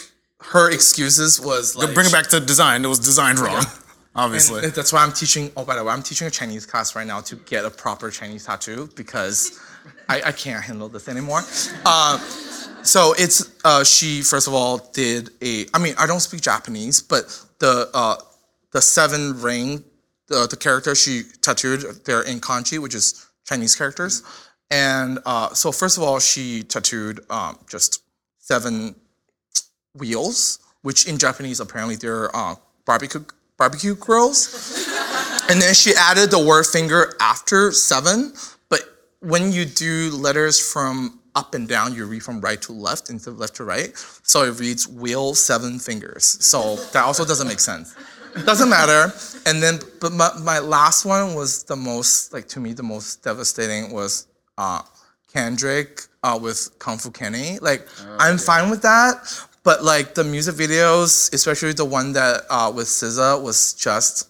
[0.54, 2.86] her excuses was like, bring it back to design.
[2.86, 3.66] It was designed wrong.
[4.16, 4.64] Obviously.
[4.64, 5.52] And that's why I'm teaching.
[5.56, 8.10] Oh, by the way, I'm teaching a Chinese class right now to get a proper
[8.10, 9.60] Chinese tattoo because
[10.10, 11.42] I, I can't handle this anymore.
[11.86, 12.20] Um,
[12.84, 15.66] so it's uh, she first of all did a.
[15.74, 18.18] I mean, I don't speak Japanese, but the uh,
[18.72, 19.84] the seven ring,
[20.28, 24.24] the the character she tattooed, they're in kanji, which is Chinese characters.
[24.70, 28.04] And uh, so first of all, she tattooed um, just
[28.40, 28.96] seven
[29.94, 32.56] wheels, which in Japanese apparently they're uh,
[32.86, 33.24] barbecue
[33.62, 34.40] barbecue grills.
[35.50, 38.34] and then she added the word finger after seven.
[38.70, 38.82] But
[39.20, 43.32] when you do letters from up and down, you read from right to left instead
[43.34, 43.96] of left to right.
[44.24, 46.24] So it reads wheel seven fingers.
[46.44, 47.96] So that also doesn't make sense.
[48.46, 49.14] Doesn't matter.
[49.46, 53.24] And then, but my, my last one was the most, like to me, the most
[53.24, 54.26] devastating was
[54.58, 54.82] uh,
[55.32, 57.60] Kendrick uh, with Kung Fu Kenny.
[57.60, 57.88] Like,
[58.18, 59.16] I'm fine with that,
[59.64, 64.28] but like the music videos, especially the one that uh, with SZA, was just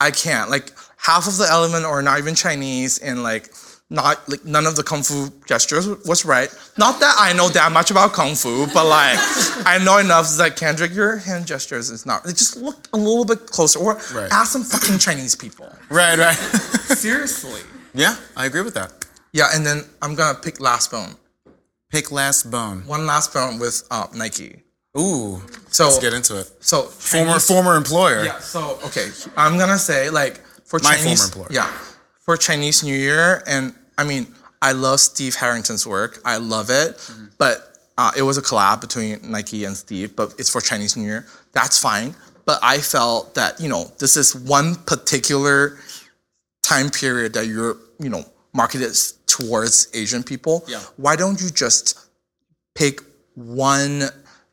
[0.00, 0.50] I can't.
[0.50, 3.50] Like half of the element are not even Chinese, and like
[3.90, 6.48] not like none of the kung fu gestures was right.
[6.78, 9.18] Not that I know that much about kung fu, but like
[9.66, 10.26] I know enough.
[10.30, 12.24] that like Kendrick, your hand gestures is not.
[12.24, 14.32] Like, just look a little bit closer, or Right.
[14.32, 15.68] ask some fucking Chinese people.
[15.90, 16.34] right, right.
[16.96, 17.60] Seriously.
[17.92, 18.92] yeah, I agree with that.
[19.32, 21.16] Yeah, and then I'm gonna pick last bone.
[21.94, 22.82] Pick last bone.
[22.86, 24.62] One last bone with uh, Nike.
[24.98, 25.40] Ooh.
[25.70, 26.50] So Let's get into it.
[26.60, 28.24] so Former Chinese- former employer.
[28.24, 28.38] Yeah.
[28.40, 30.34] So okay, I'm gonna say like
[30.64, 31.48] for My Chinese, former employer.
[31.60, 31.70] yeah,
[32.26, 34.26] for Chinese New Year, and I mean
[34.60, 36.20] I love Steve Harrington's work.
[36.24, 37.26] I love it, Mm-hmm.
[37.38, 37.56] but
[37.96, 41.26] uh, it was a collab between Nike and Steve, but it's for Chinese New Year.
[41.52, 42.14] That's fine.
[42.44, 45.78] But I felt that you know this is one particular
[46.62, 48.92] time period that you're you know, marketed
[49.34, 50.64] towards Asian people.
[50.68, 50.80] Yeah.
[50.96, 51.98] Why don't you just
[52.74, 53.00] pick
[53.34, 54.04] one?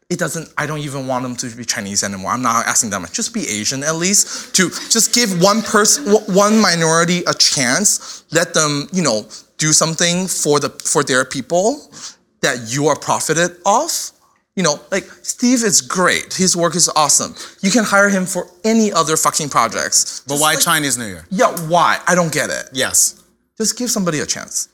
[0.10, 0.50] It doesn't.
[0.58, 2.32] I don't even want them to be Chinese anymore.
[2.32, 3.06] I'm not asking them.
[3.14, 4.56] Just be Asian at least.
[4.56, 8.26] To just give one person, one minority, a chance.
[8.32, 9.28] Let them, you know,
[9.58, 11.80] do something for the for their people
[12.42, 14.12] that you are profited off.
[14.56, 16.34] You know, like Steve is great.
[16.34, 17.36] His work is awesome.
[17.62, 20.24] You can hire him for any other fucking projects.
[20.28, 21.26] But why Chinese New Year?
[21.30, 22.00] Yeah, why?
[22.06, 22.70] I don't get it.
[22.74, 23.24] Yes.
[23.58, 24.68] Just give somebody a chance.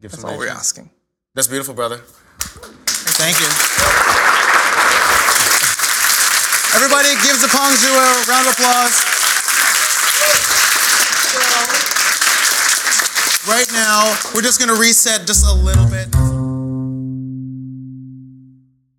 [0.00, 0.90] Give That's somebody all we're asking.
[1.34, 1.98] That's beautiful, brother.
[1.98, 3.46] Thank you.
[6.74, 8.96] Everybody give Zipeng Zhu a round of applause.
[13.46, 16.08] Right now, we're just gonna reset just a little bit.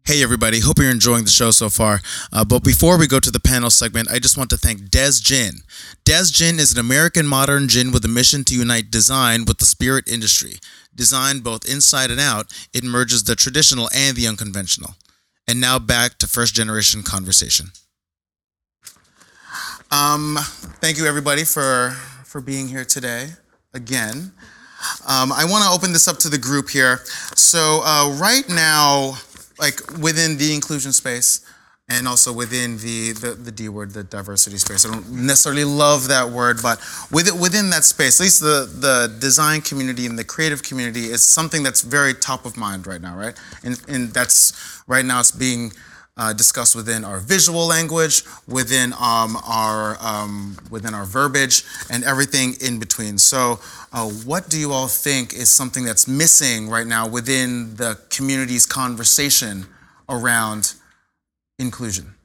[0.06, 2.02] Hey everybody, hope you're enjoying the show so far.
[2.34, 5.14] Uh, but before we go to the panel segment, I just want to thank Des
[5.22, 5.62] Gin.
[6.04, 9.66] Des Gin is an American modern gin with a mission to unite design with the
[9.66, 10.56] spirit industry.
[10.94, 14.96] Designed both inside and out, it merges the traditional and the unconventional.
[15.48, 17.68] And now back to first generation conversation.
[19.92, 20.38] Um,
[20.80, 21.92] thank you everybody for
[22.24, 23.30] for being here today
[23.74, 24.32] again.
[25.08, 27.02] Um, I want to open this up to the group here.
[27.36, 29.18] So uh, right now,
[29.60, 31.46] like within the inclusion space,
[31.92, 34.86] and also within the, the the D word, the diversity space.
[34.86, 36.80] I don't necessarily love that word, but
[37.12, 41.22] within within that space, at least the the design community and the creative community is
[41.22, 43.38] something that's very top of mind right now, right?
[43.64, 45.74] And and that's right now it's being
[46.16, 52.56] uh, discussed within our visual language, within um, our um, within our verbiage, and everything
[52.62, 53.18] in between.
[53.18, 53.60] So,
[53.92, 58.66] uh, what do you all think is something that's missing right now within the community's
[58.66, 59.66] conversation
[60.08, 60.76] around
[61.62, 62.16] inclusion?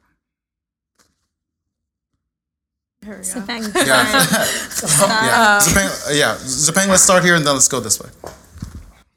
[3.05, 3.63] Zipeng.
[3.75, 5.59] Yeah, yeah.
[5.61, 6.35] Zipeng, uh, yeah.
[6.35, 8.09] Zipeng, let's start here and then let's go this way.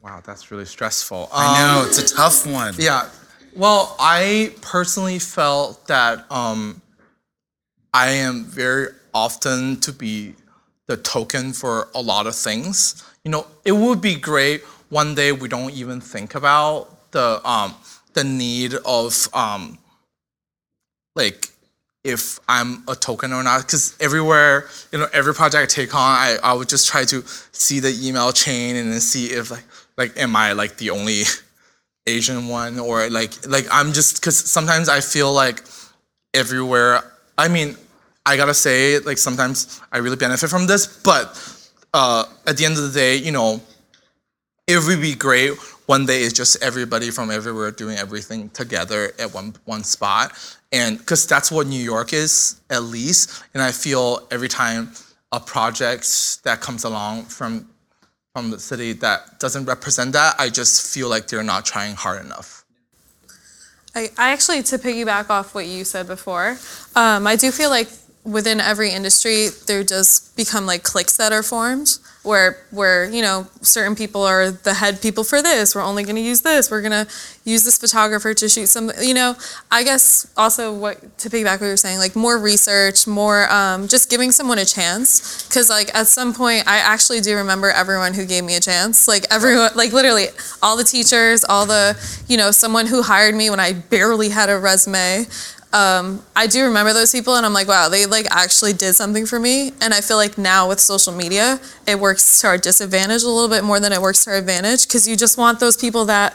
[0.02, 1.28] Wow, that's really stressful.
[1.32, 2.74] I Um, know it's a tough one.
[2.78, 3.08] Yeah.
[3.56, 6.80] Well, I personally felt that um,
[7.92, 10.34] I am very often to be
[10.86, 13.02] the token for a lot of things.
[13.24, 17.74] You know, it would be great one day we don't even think about the um,
[18.14, 19.78] the need of um,
[21.14, 21.50] like
[22.04, 23.62] if I'm a token or not.
[23.62, 27.22] Because everywhere, you know, every project I take on, I, I would just try to
[27.52, 29.64] see the email chain and then see if like
[29.96, 31.22] like am I like the only
[32.06, 35.62] Asian one or like like I'm just because sometimes I feel like
[36.34, 37.02] everywhere.
[37.36, 37.76] I mean,
[38.24, 41.38] I gotta say like sometimes I really benefit from this, but
[41.92, 43.60] uh, at the end of the day, you know,
[44.66, 45.52] it would be great
[45.90, 50.30] one day it's just everybody from everywhere doing everything together at one one spot
[50.72, 53.42] and because that's what new york is at least.
[53.54, 54.92] And i feel every time
[55.32, 57.68] a project that comes along from
[58.34, 62.24] from the city that doesn't represent that i just feel like they're not trying hard
[62.24, 62.60] enough.
[63.94, 66.58] I, I actually, to piggyback off what you said before,
[66.94, 67.88] um, I do feel like
[68.24, 73.46] within every industry there does become like cliques that are formed where where you know
[73.62, 75.74] certain people are the head people for this.
[75.74, 76.70] We're only going to use this.
[76.70, 77.10] We're going to
[77.44, 79.34] use this photographer to shoot some you know
[79.70, 84.10] i guess also what to piggyback what you're saying like more research more um, just
[84.10, 85.46] giving someone a chance.
[85.48, 89.08] Because like at some point i actually do remember everyone who gave me a chance.
[89.08, 90.26] Like everyone like literally
[90.62, 91.96] all the teachers all the
[92.28, 95.26] you know someone who hired me when i barely had a resume
[95.72, 99.24] um, I do remember those people, and I'm like, wow, they like actually did something
[99.24, 99.72] for me.
[99.80, 103.48] And I feel like now with social media, it works to our disadvantage a little
[103.48, 106.34] bit more than it works to our advantage because you just want those people that,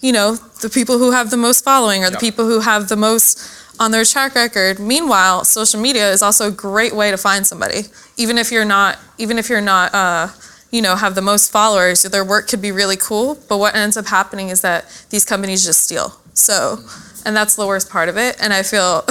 [0.00, 2.96] you know, the people who have the most following or the people who have the
[2.96, 3.38] most
[3.78, 4.78] on their track record.
[4.78, 7.82] Meanwhile, social media is also a great way to find somebody,
[8.16, 9.94] even if you're not, even if you're not.
[9.94, 10.28] Uh,
[10.72, 13.96] you know, have the most followers, their work could be really cool, but what ends
[13.96, 16.14] up happening is that these companies just steal.
[16.32, 16.78] So,
[17.24, 18.36] and that's the worst part of it.
[18.40, 19.04] And I feel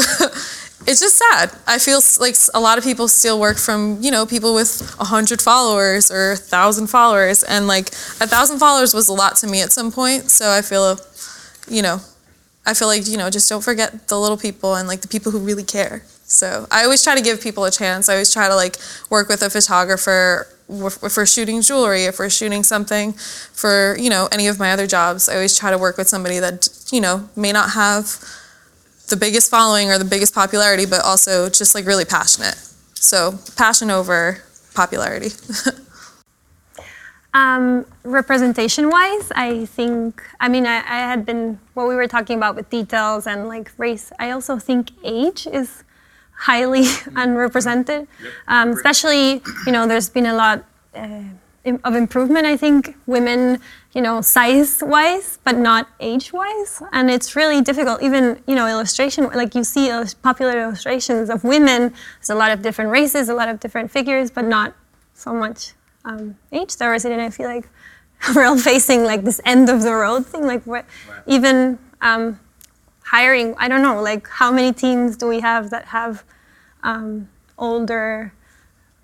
[0.88, 1.52] it's just sad.
[1.68, 5.06] I feel like a lot of people still work from, you know, people with a
[5.06, 7.44] hundred followers or a thousand followers.
[7.44, 10.32] And like a thousand followers was a lot to me at some point.
[10.32, 10.98] So I feel,
[11.68, 12.02] you know,
[12.66, 15.32] I feel like, you know, just don't forget the little people and like the people
[15.32, 16.04] who really care.
[16.24, 18.08] So I always try to give people a chance.
[18.08, 18.78] I always try to like
[19.10, 24.28] work with a photographer if we're shooting jewelry, if we're shooting something for, you know,
[24.32, 25.28] any of my other jobs.
[25.28, 28.24] I always try to work with somebody that, you know, may not have
[29.10, 32.56] the biggest following or the biggest popularity, but also just like really passionate.
[32.94, 34.44] So passion over
[34.76, 35.30] popularity.
[37.32, 42.38] Um, representation wise, I think, I mean, I, I had been, what we were talking
[42.38, 45.84] about with details and like race, I also think age is
[46.40, 46.86] highly
[47.16, 48.08] unrepresented.
[48.48, 50.64] Um, especially, you know, there's been a lot
[50.96, 51.24] uh,
[51.84, 52.46] of improvement.
[52.46, 53.60] I think women,
[53.94, 58.02] you know, size-wise, but not age-wise, and it's really difficult.
[58.02, 61.94] Even you know, illustration, like you see popular illustrations of women.
[62.20, 64.74] There's a lot of different races, a lot of different figures, but not
[65.14, 65.74] so much
[66.06, 67.14] um, age diversity.
[67.14, 67.68] And I feel like
[68.36, 70.48] we're all facing like this end of the road thing.
[70.48, 70.86] Like what,
[71.28, 72.40] even um,
[73.14, 73.56] hiring.
[73.58, 74.02] I don't know.
[74.02, 76.24] Like how many teams do we have that have
[76.84, 78.34] um, older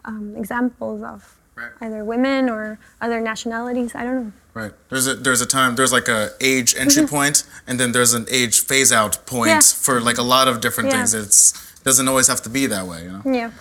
[0.06, 1.72] um, examples of Right.
[1.86, 3.96] either women or other nationalities?
[3.96, 4.32] I don't know.
[4.54, 4.74] Right.
[4.90, 8.26] There's a there's a time there's like a age entry point, and then there's an
[8.30, 9.60] age phase out point Yeah.
[9.86, 10.98] for like a lot of different Yeah.
[10.98, 11.14] things.
[11.14, 11.54] It's
[11.84, 13.22] doesn't always have to be that way, you know.
[13.40, 13.52] Yeah.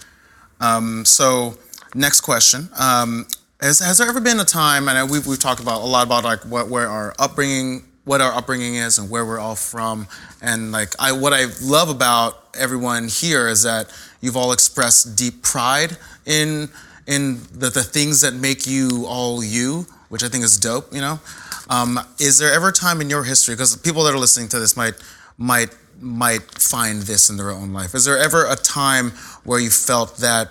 [0.60, 1.58] Um, so
[1.94, 2.68] next question.
[2.78, 3.26] Um,
[3.60, 6.24] has, has there ever been a time, and we've, we've talked about a lot about
[6.24, 10.06] like what where our upbringing, what our upbringing is, and where we're all from,
[10.42, 15.42] and like I what I love about everyone here is that you've all expressed deep
[15.42, 15.96] pride
[16.26, 16.68] in
[17.06, 20.92] in the, the things that make you all you, which I think is dope.
[20.92, 21.20] You know,
[21.68, 24.58] um, is there ever a time in your history because people that are listening to
[24.58, 24.94] this might
[25.38, 27.94] might might find this in their own life.
[27.94, 29.10] Is there ever a time
[29.44, 30.50] where you felt that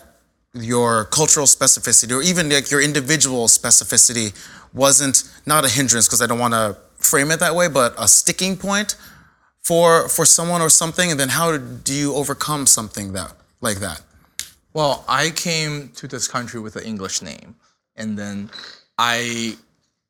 [0.53, 4.33] your cultural specificity or even like your individual specificity
[4.73, 8.07] wasn't not a hindrance because I don't want to frame it that way, but a
[8.07, 8.95] sticking point
[9.61, 11.11] for for someone or something?
[11.11, 14.01] And then how do you overcome something that like that?
[14.73, 17.55] Well, I came to this country with an English name,
[17.95, 18.49] and then
[18.97, 19.55] I,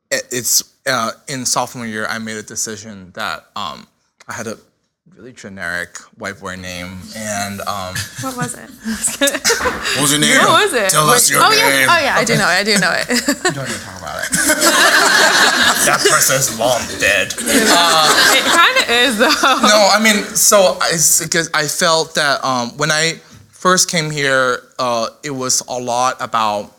[0.10, 3.88] it's uh, in sophomore year I made a decision that um,
[4.28, 4.58] I had a
[5.16, 8.70] really generic white boy name, and um, What was it?
[9.94, 10.38] What was your name?
[10.40, 10.90] What was it?
[10.90, 11.60] Tell us your oh name.
[11.60, 12.58] yeah, oh yeah, I do know it.
[12.60, 13.08] I do know it.
[13.54, 14.32] don't even talk about it.
[15.86, 17.34] that person's long dead.
[17.38, 19.60] it kind of is though.
[19.62, 20.92] no, I mean, so I,
[21.24, 26.18] because I felt that um, when I first came here, uh, it was a lot
[26.20, 26.74] about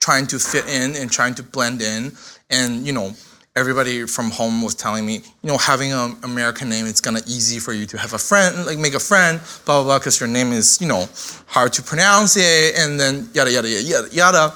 [0.00, 2.12] trying to fit in and trying to blend in,
[2.50, 3.12] and you know,
[3.56, 7.60] everybody from home was telling me, you know, having an American name, it's gonna easy
[7.60, 10.28] for you to have a friend, like make a friend, blah blah blah, because your
[10.28, 11.08] name is, you know,
[11.46, 14.54] hard to pronounce it, and then yada yada yada yada.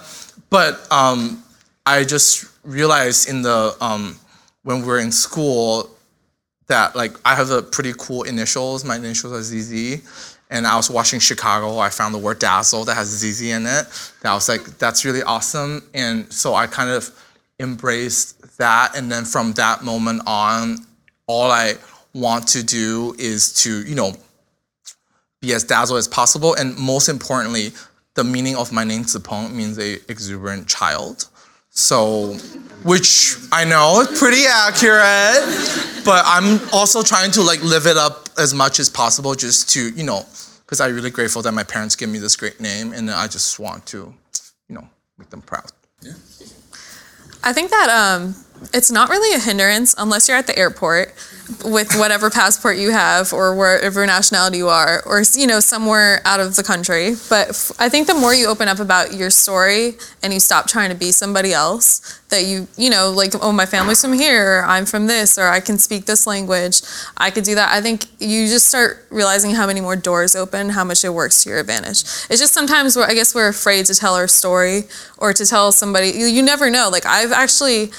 [0.51, 1.43] But um,
[1.87, 4.19] I just realized in the um,
[4.63, 5.91] when we were in school
[6.67, 8.85] that like I have a pretty cool initials.
[8.85, 10.35] My initials are ZZ.
[10.51, 11.79] And I was watching Chicago.
[11.79, 14.13] I found the word dazzle that has ZZ in it.
[14.23, 15.83] That was like, that's really awesome.
[15.93, 17.11] And so I kind of
[17.61, 18.97] embraced that.
[18.97, 20.79] And then from that moment on,
[21.27, 21.75] all I
[22.15, 24.15] want to do is to, you know,
[25.41, 26.55] be as dazzled as possible.
[26.55, 27.73] And most importantly,
[28.15, 31.27] the meaning of my name Zipeng means a exuberant child.
[31.71, 32.35] So,
[32.83, 38.29] which I know is pretty accurate, but I'm also trying to like live it up
[38.37, 40.27] as much as possible just to, you know,
[40.65, 43.61] because I'm really grateful that my parents give me this great name and I just
[43.61, 44.13] want to,
[44.69, 44.89] you know,
[45.19, 45.71] make them proud.
[47.43, 48.35] I think that um,
[48.73, 51.15] it's not really a hindrance unless you're at the airport
[51.65, 56.41] with whatever passport you have or wherever nationality you are or you know somewhere out
[56.41, 57.15] of the country.
[57.29, 60.67] But f- i think the more you open up about your story and you stop
[60.67, 64.59] trying to be somebody else that you you know like oh my family's from here
[64.61, 66.83] or i'm from this or i can speak this language
[67.17, 67.73] i could do that.
[67.73, 71.43] I think you just start realizing how many more doors open how much it works
[71.45, 72.01] to your advantage.
[72.29, 74.83] It's just sometimes where i guess we're afraid to tell our story
[75.17, 76.91] or to tell somebody you, you never know.
[76.93, 77.91] Like i've actually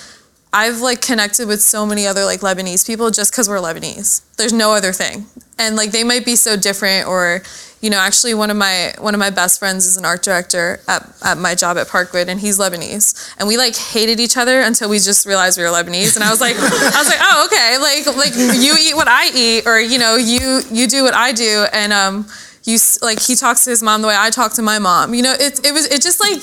[0.52, 4.24] I've like connected with so many other like Lebanese people just because we're Lebanese.
[4.38, 5.28] There's no other thing,
[5.60, 7.43] and like they might be so different, or
[7.82, 10.80] you know, actually one of my one of my best friends is an art director
[10.88, 14.62] at, at my job at Parkwood, and he's Lebanese, and we like hated each other
[14.62, 17.46] until we just realized we were Lebanese, and I was like, I was like, oh
[17.46, 21.13] okay, like like you eat what I eat, or you know, you you do what
[21.13, 22.26] I do, and um
[22.70, 25.13] you like he talks to his mom the way I talk to my mom.
[25.13, 26.37] You know, it it was it just like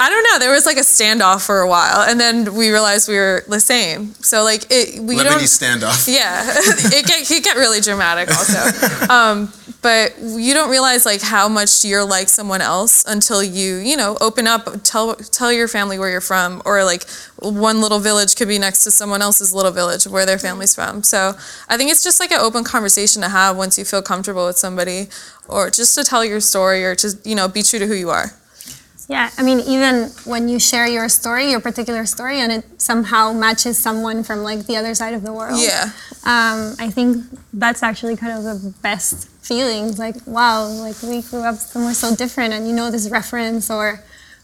[0.00, 0.38] I don't know.
[0.38, 3.60] There was like a standoff for a while, and then we realized we were the
[3.60, 4.14] same.
[4.22, 5.26] So like it we don't.
[5.26, 6.06] Lebanese standoff.
[6.06, 8.60] Yeah, it get it get really dramatic also.
[9.10, 9.52] Um,
[9.82, 14.16] but you don't realize like how much you're like someone else until you you know
[14.20, 17.08] open up, tell tell your family where you're from, or like
[17.38, 21.02] one little village could be next to someone else's little village where their family's from.
[21.02, 21.34] So
[21.68, 24.58] I think it's just like an open conversation to have once you feel comfortable with
[24.58, 25.08] somebody,
[25.48, 28.10] or just to tell your story, or to you know be true to who you
[28.10, 28.32] are.
[29.10, 33.32] Yeah, I mean, even when you share your story, your particular story, and it somehow
[33.32, 35.58] matches someone from like the other side of the world.
[35.60, 35.90] Yeah.
[36.22, 39.98] Um, I think that's actually kind of the best feelings.
[39.98, 43.98] Like, wow, like we grew up somewhere so different, and you know this reference, or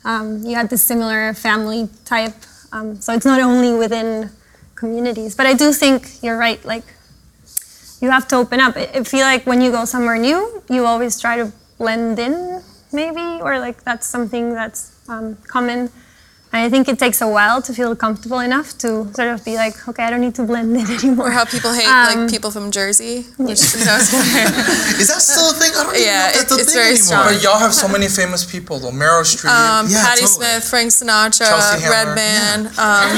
[0.04, 2.34] um, you had this similar family type.
[2.72, 4.30] Um, so it's not only within
[4.74, 6.58] communities, but I do think you're right.
[6.64, 6.82] Like,
[8.00, 8.76] you have to open up.
[8.76, 12.62] I feel like when you go somewhere new, you always try to blend in,
[13.02, 14.80] maybe, or like that's something that's
[15.12, 15.90] um, common.
[16.52, 19.74] I think it takes a while to feel comfortable enough to sort of be like,
[19.90, 21.26] okay, I don't need to blend in anymore.
[21.28, 23.16] Or how people hate Um, like people from Jersey.
[23.36, 23.94] Which, no,
[25.02, 25.72] Is that still a thing?
[25.76, 27.04] I don't even Yeah, know if that's it- a it's thing very anymore.
[27.12, 27.24] strong.
[27.28, 28.94] But y'all have so many famous people though.
[29.02, 29.52] Meryl Streep.
[29.52, 30.38] um, Yeah, Patti totally.
[30.38, 31.92] Smith, Frank Sinatra, Chelsea Handler.
[31.92, 32.58] Redman.
[32.86, 33.10] Um,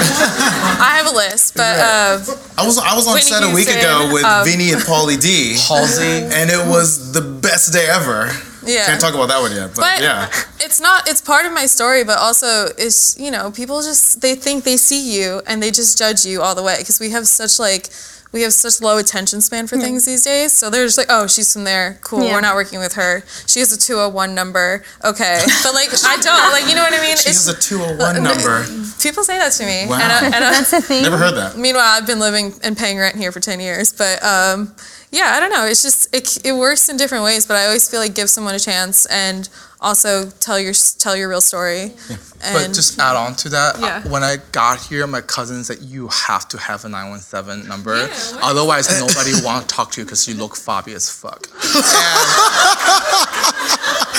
[0.89, 2.19] I have a list, but uh,
[2.59, 4.83] I was I was on Whitney set a week Houston, ago with um, Vinny and
[4.83, 6.27] Pauly D, Halsey.
[6.35, 8.33] and it was the best day ever.
[8.65, 8.87] Yeah.
[8.87, 10.29] Can't talk about that one yet, but, But yeah.
[10.61, 11.09] it's not.
[11.09, 14.77] It's part of my story, but also it's you know people just they think they
[14.77, 17.89] see you and they just judge you all the way because we have such like
[18.33, 20.53] we have such low attention span for things these days.
[20.53, 22.25] So they're just like, oh, she's from there, cool.
[22.25, 22.35] Yeah.
[22.35, 23.23] We're not working with her.
[23.47, 25.41] She has a two hundred one number, okay.
[25.63, 27.17] But like I don't like you know what I mean.
[27.19, 28.65] She has a 201 number.
[29.03, 29.87] People say that to me.
[29.89, 29.99] Wow.
[30.01, 31.03] And, I, and I, That's the thing.
[31.03, 31.57] Never heard that.
[31.57, 33.93] Meanwhile, I've been living and paying rent here for 10 years.
[33.93, 34.75] But um,
[35.11, 35.67] yeah, I don't know.
[35.67, 38.55] It's just, it, it works in different ways, but I always feel like give someone
[38.55, 39.49] a chance and
[39.81, 41.93] also tell your tell your real story.
[42.41, 44.09] And But just add on to that, uh, Yeah.
[44.09, 48.09] when I got here, my cousin said you have to have a 917 number.
[48.41, 51.49] Otherwise, nobody want to talk to you because you look fobby as fuck.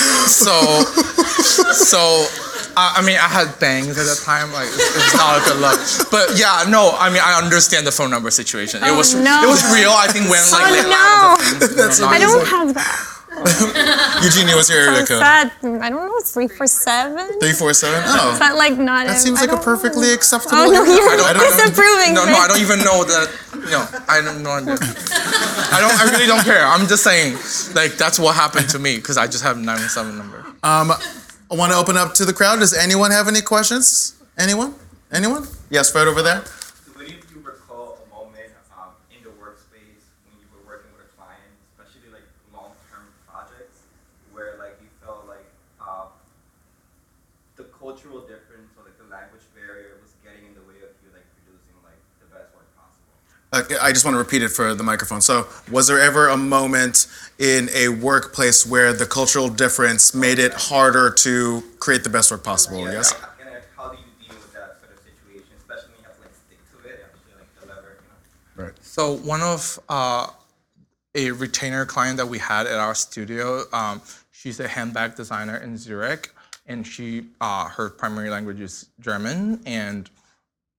[0.01, 0.83] And so,
[1.73, 2.25] so
[2.79, 4.51] I, I mean, I had bangs at that time.
[4.55, 5.79] Like, it's, it's not a good look.
[6.15, 8.81] But yeah, no, I mean, I understand the phone number situation.
[8.83, 9.43] It was no.
[9.43, 9.91] it was real.
[9.91, 11.59] I think when like Oh, no.
[11.59, 13.15] was That's you know, I not- don't have that.
[14.23, 15.21] Eugenia, what's your area code?
[15.21, 15.51] sad.
[15.63, 16.19] I don't know.
[16.25, 17.39] Three four seven.
[17.39, 18.01] Three four seven.
[18.07, 19.07] Oh, Is that like not?
[19.07, 20.57] that seems like a perfectly acceptable.
[20.57, 22.13] Oh no, you're I don't- I don't- disapproving.
[22.15, 23.27] No, no, I don't even know that.
[23.69, 24.51] No, I don't know.
[24.51, 25.95] I don't.
[26.01, 26.65] I really don't care.
[26.65, 27.33] I'm just saying,
[27.75, 30.45] like that's what happened to me because I just have 917 number.
[30.63, 30.91] Um,
[31.51, 32.59] I want to open up to the crowd.
[32.59, 34.13] Does anyone have any questions?
[34.37, 34.75] Anyone?
[35.11, 35.47] Anyone?
[35.71, 36.43] Yes, right over there.
[36.85, 40.93] Do any of you recall a moment um, in the workspace when you were working
[40.93, 41.41] with a client,
[41.73, 42.21] especially like
[42.53, 43.81] long-term projects,
[44.31, 45.49] where like you felt like
[45.81, 46.13] uh,
[47.57, 51.09] the cultural difference or like the language barrier was getting in the way of you
[51.17, 53.17] like producing like the best work possible?
[53.49, 55.25] Uh, I just want to repeat it for the microphone.
[55.25, 57.09] So, was there ever a moment
[57.39, 62.43] in a workplace where the cultural difference made it harder to create the best work
[62.43, 62.81] possible?
[62.81, 63.13] Yes.
[63.13, 63.21] And
[63.77, 66.35] how do you deal with that sort of situation, especially when you have to like
[66.35, 67.97] stick to it actually like deliver,
[68.57, 68.65] you know?
[68.65, 68.73] Right.
[68.81, 70.27] So one of uh,
[71.15, 74.01] a retainer client that we had at our studio, um,
[74.31, 76.33] she's a handbag designer in Zurich,
[76.67, 80.09] and she uh, her primary language is German, and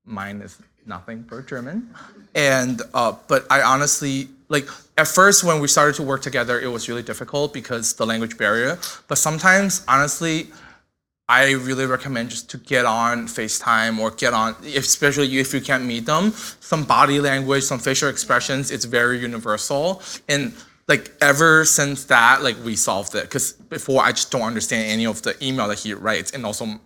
[0.04, 1.94] mine is nothing but German.
[2.34, 4.68] And uh, but I honestly like
[4.98, 8.36] at first when we started to work together, it was really difficult because the language
[8.36, 8.78] barrier.
[9.08, 10.48] But sometimes, honestly,
[11.28, 15.84] I really recommend just to get on FaceTime or get on, especially if you can't
[15.84, 20.02] meet them, some body language, some facial expressions, it's very universal.
[20.28, 20.52] And
[20.88, 23.30] like ever since that, like we solved it.
[23.30, 26.32] Cause before I just don't understand any of the email that he writes.
[26.32, 26.80] And also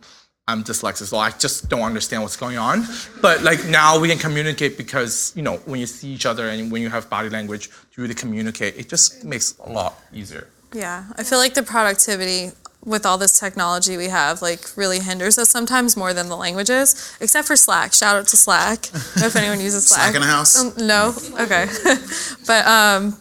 [0.47, 2.87] I'm dyslexic, so I just don't understand what's going on.
[3.23, 6.71] But like now we can communicate because, you know, when you see each other and
[6.71, 10.49] when you have body language to really communicate, it just makes a lot easier.
[10.75, 12.51] Yeah, I feel like the productivity
[12.85, 17.17] with all this technology we have like really hinders us sometimes more than the languages,
[17.21, 17.95] except for Slack.
[17.95, 18.89] Shout out to Slack.
[18.89, 20.13] I don't know if anyone uses Slack.
[20.13, 20.61] Slack in the house?
[20.61, 21.67] Um, no, okay,
[22.47, 23.17] but um,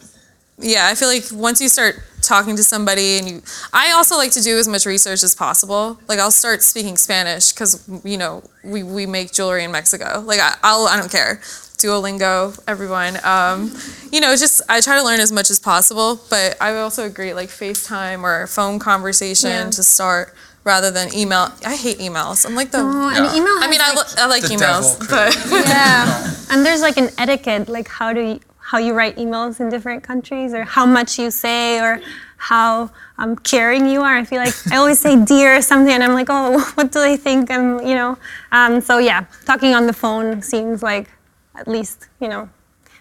[0.58, 3.42] yeah, I feel like once you start talking to somebody and you,
[3.74, 6.00] I also like to do as much research as possible.
[6.08, 10.22] Like I'll start speaking Spanish because you know we we make jewelry in Mexico.
[10.26, 11.42] Like I, I'll I don't care.
[11.84, 13.18] Duolingo, everyone.
[13.26, 13.76] Um,
[14.10, 17.34] you know, just I try to learn as much as possible, but I also agree
[17.34, 19.70] like FaceTime or phone conversation Yeah.
[19.70, 20.34] to start
[20.64, 21.50] rather than email.
[21.66, 22.46] I hate emails.
[22.46, 22.78] I'm like the.
[22.80, 23.36] Oh, and Yeah.
[23.36, 23.58] email.
[23.60, 27.68] I mean, I, has, li- I like emails, but Yeah, and there's like an etiquette,
[27.68, 28.40] like how do you,
[28.74, 32.02] how you write emails in different countries, or how much you say, or
[32.38, 32.90] how
[33.20, 34.18] um, caring you are.
[34.18, 37.00] I feel like I always say dear or something, and I'm like, oh, what do
[37.00, 37.52] they think?
[37.52, 38.18] I'm, you know.
[38.52, 41.08] Um, so yeah, talking on the phone seems like
[41.54, 42.50] at least you know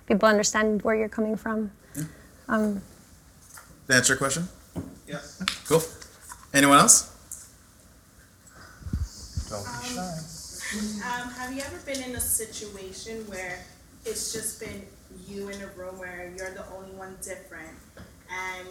[0.05, 1.71] people understand where you're coming from.
[2.49, 2.83] Um,
[3.87, 4.49] Did answer your question?
[5.09, 5.43] Yes.
[5.67, 5.81] Cool.
[6.53, 7.09] Anyone else?
[9.51, 13.65] Um, have you ever been in a situation where
[14.05, 14.83] it's just been
[15.29, 17.77] you in a room where you're the only one different
[18.31, 18.69] and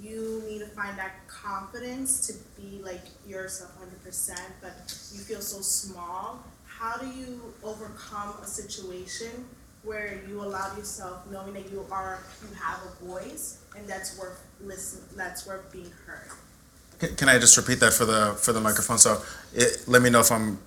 [0.00, 3.72] you need to find that confidence to be like yourself
[4.04, 4.72] 100%, but
[5.12, 6.44] you feel so small?
[6.66, 9.46] How do you overcome a situation
[9.82, 14.42] where you allow yourself knowing that you are you have a voice and that's worth
[14.60, 16.28] listen that's worth being heard?
[17.16, 18.98] Can, I just repeat that for the for the microphone?
[18.98, 19.22] So,
[19.54, 20.58] it, let me know if I'm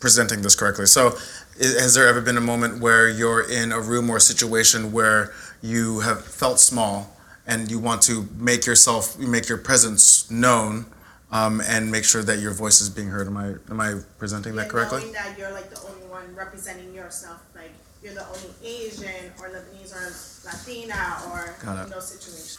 [0.00, 0.86] presenting this correctly.
[0.86, 1.16] So,
[1.58, 5.32] has there ever been a moment where you're in a room or a situation where
[5.62, 7.16] you have felt small
[7.46, 10.86] and you want to make yourself make your presence known,
[11.32, 13.26] um, and make sure that your voice is being heard.
[13.26, 15.00] Am I am I presenting that correctly?
[15.00, 17.72] Knowing that you're like the only one representing yourself, like
[18.02, 21.84] you're the only Asian or Lebanese or Latina or Got it.
[21.84, 22.58] in those situations.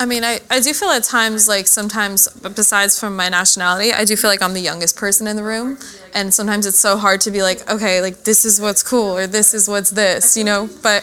[0.00, 4.04] I mean, I, I do feel at times like sometimes, besides from my nationality, I
[4.04, 5.78] do feel like I'm the youngest person in the room.
[6.14, 9.26] And sometimes it's so hard to be like, okay, like this is what's cool or
[9.26, 10.68] this is what's this, you know?
[10.82, 11.02] But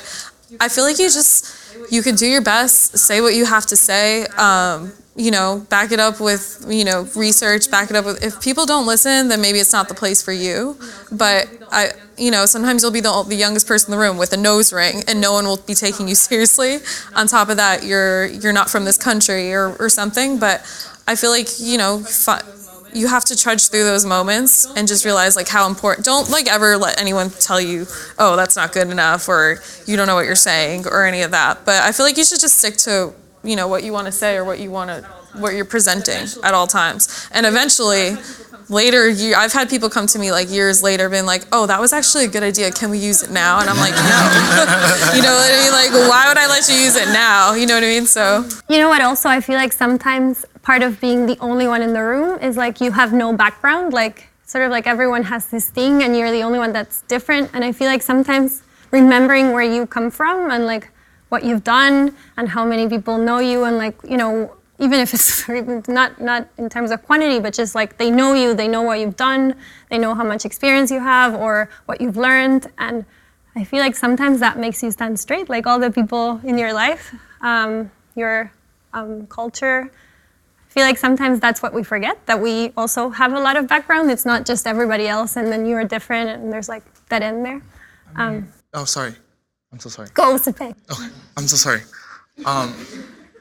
[0.60, 3.76] I feel like you just, you can do your best, say what you have to
[3.76, 8.22] say, um, you know, back it up with, you know, research, back it up with,
[8.22, 10.78] if people don't listen, then maybe it's not the place for you.
[11.10, 14.34] But I, you know, sometimes you'll be the, the youngest person in the room with
[14.34, 16.80] a nose ring and no one will be taking you seriously.
[17.16, 20.38] On top of that, you're, you're not from this country or, or something.
[20.38, 20.62] But
[21.08, 22.42] I feel like, you know, fi-
[22.94, 26.48] you have to trudge through those moments and just realize like how important don't like
[26.50, 27.86] ever let anyone tell you
[28.18, 31.32] oh that's not good enough or you don't know what you're saying or any of
[31.32, 33.14] that but i feel like you should just stick to
[33.46, 35.02] you know what you want to say or what you want to
[35.40, 38.16] what you're presenting at all times and eventually
[38.70, 41.80] later you i've had people come to me like years later being like oh that
[41.80, 44.22] was actually a good idea can we use it now and i'm like no
[45.16, 47.68] you know what i mean like why would i let you use it now you
[47.68, 49.02] know what i mean so You know what?
[49.02, 52.58] Also, I feel like sometimes part of being the only one in the room is
[52.58, 53.94] like you have no background.
[53.94, 57.52] Like, sort of like everyone has this thing and you're the only one that's different.
[57.54, 60.90] And I feel like sometimes remembering where you come from and like
[61.30, 65.14] what you've done and how many people know you and like, you know, even if
[65.14, 65.48] it's
[65.88, 69.00] not not in terms of quantity, but just like they know you, they know what
[69.00, 69.56] you've done,
[69.90, 73.06] they know how much experience you have or what you've learned, and
[73.56, 76.74] I feel like sometimes that makes you stand straight, like all the people in your
[76.74, 78.52] life, um, your
[78.94, 79.90] um, culture.
[80.70, 83.66] I feel like sometimes that's what we forget that we also have a lot of
[83.66, 84.12] background.
[84.12, 87.62] It's not just everybody else, and then you're different, and there's like that in there.
[88.18, 89.16] Um, Oh, sorry.
[89.72, 90.10] I'm so sorry.
[90.14, 90.76] go Sipe.
[90.92, 91.82] Okay, I'm so sorry.
[92.46, 92.74] Um,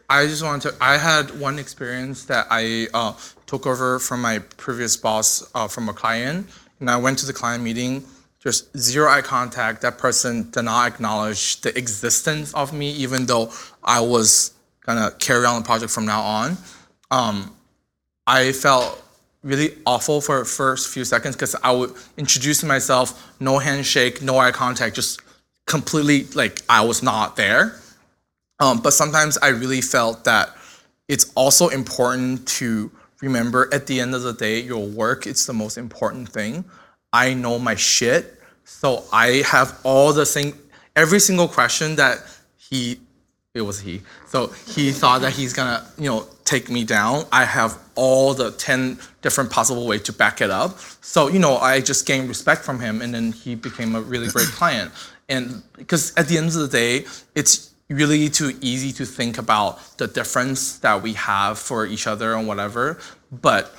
[0.08, 0.76] I just wanted to.
[0.80, 3.14] I had one experience that I uh,
[3.46, 6.48] took over from my previous boss uh, from a client,
[6.80, 8.04] and I went to the client meeting.
[8.42, 9.80] There's zero eye contact.
[9.82, 13.50] That person did not acknowledge the existence of me, even though
[13.82, 14.52] I was
[14.84, 16.56] gonna carry on the project from now on.
[17.10, 17.54] Um,
[18.26, 19.02] I felt
[19.42, 24.38] really awful for the first few seconds because I would introduce myself, no handshake, no
[24.38, 25.20] eye contact, just
[25.66, 27.80] completely like I was not there.
[28.60, 30.54] Um, but sometimes I really felt that
[31.08, 35.52] it's also important to remember at the end of the day, your work is the
[35.52, 36.64] most important thing.
[37.12, 40.54] I know my shit, so I have all the thing,
[40.96, 42.18] every single question that
[42.56, 43.00] he,
[43.54, 47.24] it was he, so he thought that he's gonna, you know, take me down.
[47.32, 50.78] I have all the 10 different possible ways to back it up.
[51.00, 54.28] So, you know, I just gained respect from him and then he became a really
[54.28, 54.92] great client.
[55.28, 59.78] And because at the end of the day, it's really too easy to think about
[59.98, 62.98] the difference that we have for each other and whatever,
[63.30, 63.74] but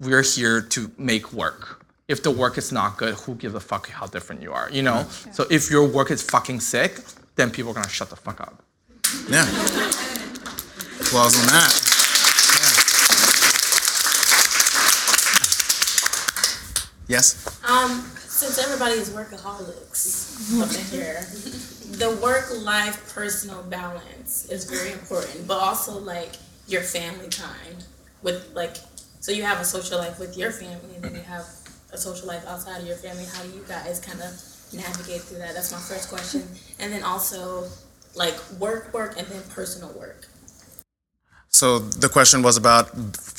[0.00, 1.84] we're here to make work.
[2.06, 4.82] If the work is not good, who gives a fuck how different you are, you
[4.82, 5.06] know?
[5.32, 7.00] So if your work is fucking sick,
[7.34, 8.62] then people are gonna shut the fuck up.
[9.28, 9.42] Yeah.
[11.00, 11.72] Applause on that.
[17.08, 17.16] Yeah.
[17.16, 17.60] Yes.
[17.68, 18.04] Um,
[18.38, 21.26] since everybody is workaholics up in here,
[21.98, 26.36] the work-life personal balance is very important, but also like
[26.68, 27.78] your family time
[28.22, 28.76] with like,
[29.18, 31.46] so you have a social life with your family, and then you have
[31.92, 33.24] a social life outside of your family.
[33.24, 34.32] How do you guys kind of
[34.72, 35.54] navigate through that?
[35.54, 36.44] That's my first question,
[36.78, 37.66] and then also
[38.14, 40.28] like work, work, and then personal work.
[41.48, 42.90] So the question was about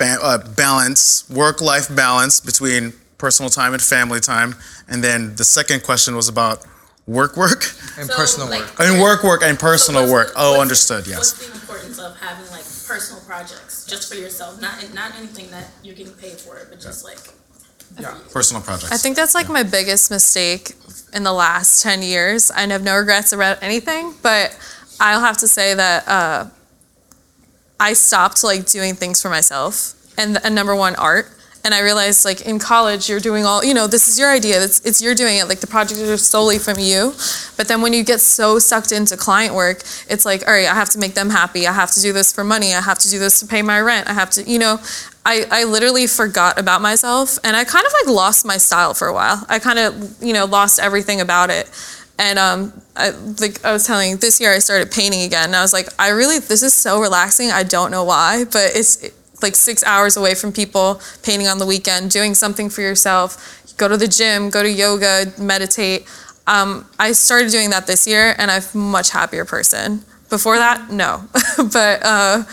[0.01, 4.55] uh, balance, work-life balance between personal time and family time,
[4.87, 6.65] and then the second question was about
[7.05, 7.65] work, work,
[7.97, 8.79] And So, personal like, work.
[8.79, 10.27] and work, work, and personal what's work.
[10.29, 11.05] the- Oh, what's- understood.
[11.05, 11.17] Yes.
[11.17, 15.67] What's the importance of having like personal projects just for yourself, not not anything that
[15.83, 17.19] you're getting paid for, but just like
[17.99, 18.13] Yeah.
[18.31, 18.91] Personal projects.
[18.91, 20.75] I think that's like my biggest mistake
[21.11, 22.51] in the last 10 years.
[22.51, 24.55] I have no regrets about anything, but
[24.99, 26.45] I'll have to say that uh,
[27.79, 29.93] I stopped like doing things for myself.
[30.17, 31.31] And, and number one, art.
[31.63, 34.63] And I realized like in college, you're doing all, you know, this is your idea.
[34.63, 35.47] It's, it's you're doing it.
[35.47, 37.13] Like the projects are solely from you.
[37.57, 39.79] But then when you get so sucked into client work,
[40.09, 41.67] it's like, all right, I have to make them happy.
[41.67, 42.73] I have to do this for money.
[42.73, 44.07] I have to do this to pay my rent.
[44.09, 44.79] I have to, you know,
[45.25, 49.07] I, I literally forgot about myself and I kind of like lost my style for
[49.07, 49.45] a while.
[49.49, 51.69] I kind of, you know, lost everything about it.
[52.17, 55.45] And um, I, like I was telling you, this year I started painting again.
[55.45, 57.49] And I was like, I really, this is so relaxing.
[57.51, 59.09] I don't know why, but it's
[59.41, 63.63] like six hours away from people, painting on the weekend, doing something for yourself.
[63.77, 66.05] Go to the gym, go to yoga, meditate.
[66.47, 70.03] Um, I started doing that this year, and I'm a much happier person.
[70.29, 71.23] Before that, no.
[71.71, 72.43] but uh,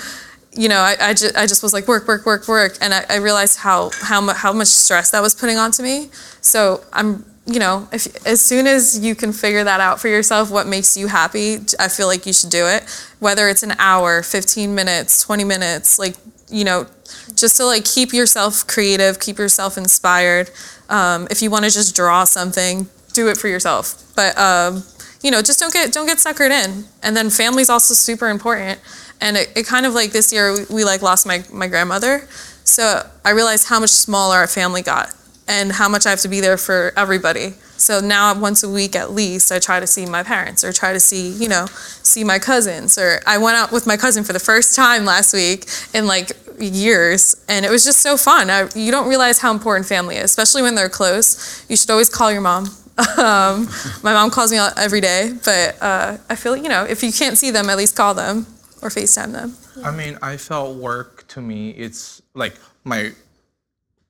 [0.57, 3.05] you know, I, I, just, I just was like work, work, work, work, and I,
[3.09, 6.09] I realized how how mu- how much stress that was putting onto me.
[6.41, 10.51] So I'm, you know, if as soon as you can figure that out for yourself,
[10.51, 12.85] what makes you happy, I feel like you should do it.
[13.19, 16.17] Whether it's an hour, 15 minutes, 20 minutes, like
[16.49, 16.87] you know,
[17.35, 20.51] just to like keep yourself creative, keep yourself inspired.
[20.89, 24.05] Um, if you want to just draw something, do it for yourself.
[24.15, 24.85] But um,
[25.23, 26.85] you know, just don't get don't get suckered in.
[27.03, 28.81] And then family's also super important.
[29.21, 32.29] And it, it kind of like this year we, we like lost my, my grandmother.
[32.65, 35.15] So I realized how much smaller our family got
[35.49, 37.55] and how much I have to be there for everybody.
[37.79, 40.93] So now once a week at least I try to see my parents or try
[40.93, 44.33] to see, you know, see my cousins or I went out with my cousin for
[44.33, 48.51] the first time last week in like years and it was just so fun.
[48.51, 51.65] I, you don't realize how important family is, especially when they're close.
[51.69, 52.67] You should always call your mom.
[53.19, 53.69] Um,
[54.03, 57.37] my mom calls me every day, but uh, I feel, you know, if you can't
[57.37, 58.47] see them, at least call them
[58.81, 59.55] or FaceTime them.
[59.85, 62.55] I mean, I felt work to me, it's like
[62.85, 63.13] my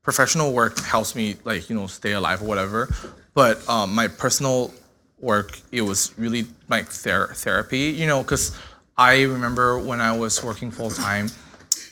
[0.04, 2.88] professional work helps me like, you know, stay alive or whatever.
[3.36, 4.72] But um, my personal
[5.20, 8.56] work, it was really like ther- therapy, you know, because
[8.96, 11.28] I remember when I was working full time,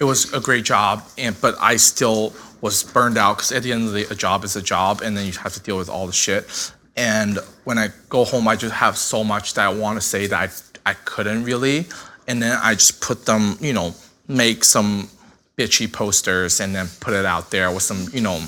[0.01, 3.73] it was a great job, and but I still was burned out because at the
[3.73, 5.77] end of the day, a job is a job, and then you have to deal
[5.77, 6.73] with all the shit.
[6.97, 10.27] And when I go home, I just have so much that I want to say
[10.27, 10.51] that
[10.87, 11.87] I, I couldn't really.
[12.27, 13.95] And then I just put them, you know,
[14.29, 15.11] make some
[15.59, 18.41] bitchy posters and then put it out there with some, you know,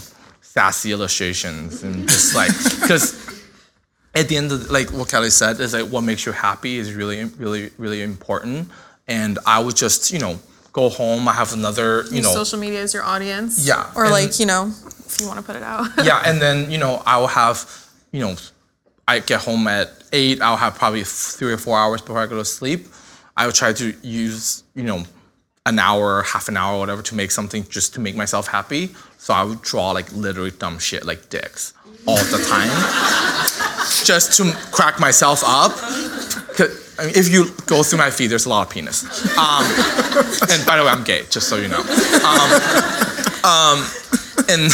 [0.56, 2.48] sassy illustrations and just like,
[2.80, 3.14] because
[4.14, 6.94] at the end of like what Kelly said is like what makes you happy is
[6.94, 8.70] really, really, really important.
[9.06, 10.38] And I would just, you know,
[10.72, 11.28] go home.
[11.28, 13.66] I have another, you know, social media is your audience.
[13.66, 14.72] Yeah, Or and- like, you know,
[15.06, 15.88] if you want to put it out.
[16.04, 17.58] yeah, and then you know I will have,
[18.10, 18.34] you know,
[19.06, 20.40] I get home at eight.
[20.40, 22.86] I'll have probably three or four hours before I go to sleep.
[23.36, 25.04] I will try to use you know
[25.66, 28.94] an hour, half an hour, whatever, to make something just to make myself happy.
[29.18, 31.74] So I would draw like literally dumb shit like dicks
[32.06, 32.70] all the time,
[34.04, 35.72] just to crack myself up.
[36.98, 39.04] I mean, if you go through my feed, there's a lot of penis.
[39.36, 39.66] Um,
[40.48, 41.80] and by the way, I'm gay, just so you know.
[41.80, 42.50] Um,
[43.44, 43.78] um,
[44.48, 44.72] and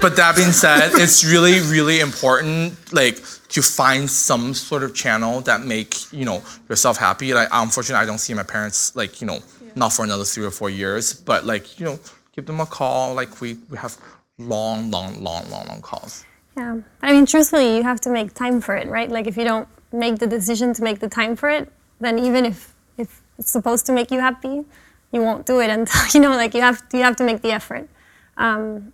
[0.00, 5.40] but that being said, it's really, really important, like to find some sort of channel
[5.42, 7.34] that make you know yourself happy.
[7.34, 9.40] Like, unfortunately, I don't see my parents like you know
[9.76, 11.98] not for another three or four years, but like you know,
[12.34, 13.14] give them a call.
[13.14, 13.96] Like we we have
[14.38, 16.24] long, long, long, long, long calls.
[16.56, 16.78] Yeah.
[17.02, 19.08] I mean, truthfully, you have to make time for it, right?
[19.08, 21.70] Like, if you don't make the decision to make the time for it,
[22.00, 24.64] then even if, if it's supposed to make you happy,
[25.12, 27.50] you won't do it until, you know, like, you have, you have to make the
[27.50, 27.88] effort,
[28.36, 28.92] um,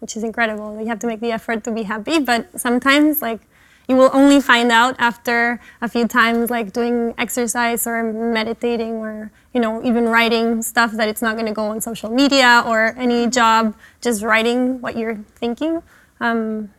[0.00, 0.78] which is incredible.
[0.80, 3.40] You have to make the effort to be happy, but sometimes, like,
[3.88, 9.30] you will only find out after a few times, like doing exercise or meditating or,
[9.58, 12.94] you know, even writing stuff that it's not going to go on social media or
[12.96, 15.82] any job, just writing what you're thinking.
[16.20, 16.70] Um,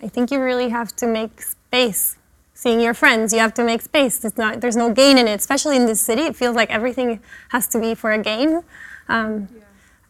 [0.00, 2.16] I think you really have to make space.
[2.54, 4.24] Seeing your friends, you have to make space.
[4.24, 6.22] It's not, there's no gain in it, especially in this city.
[6.22, 7.20] It feels like everything
[7.50, 8.62] has to be for a gain.
[9.06, 9.48] Um,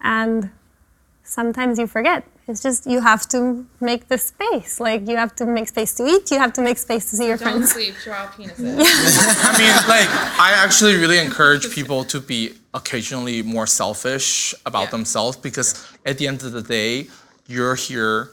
[0.00, 0.50] And
[1.24, 2.24] sometimes you forget.
[2.46, 4.78] It's just you have to make the space.
[4.78, 7.26] Like you have to make space to eat, you have to make space to see
[7.26, 7.60] your friends.
[7.60, 8.58] Don't sleep, draw penises.
[9.48, 14.90] I mean, like, I actually really encourage people to be occasionally more selfish about Yeah.
[14.90, 17.08] themselves because at the end of the day,
[17.46, 18.30] you're here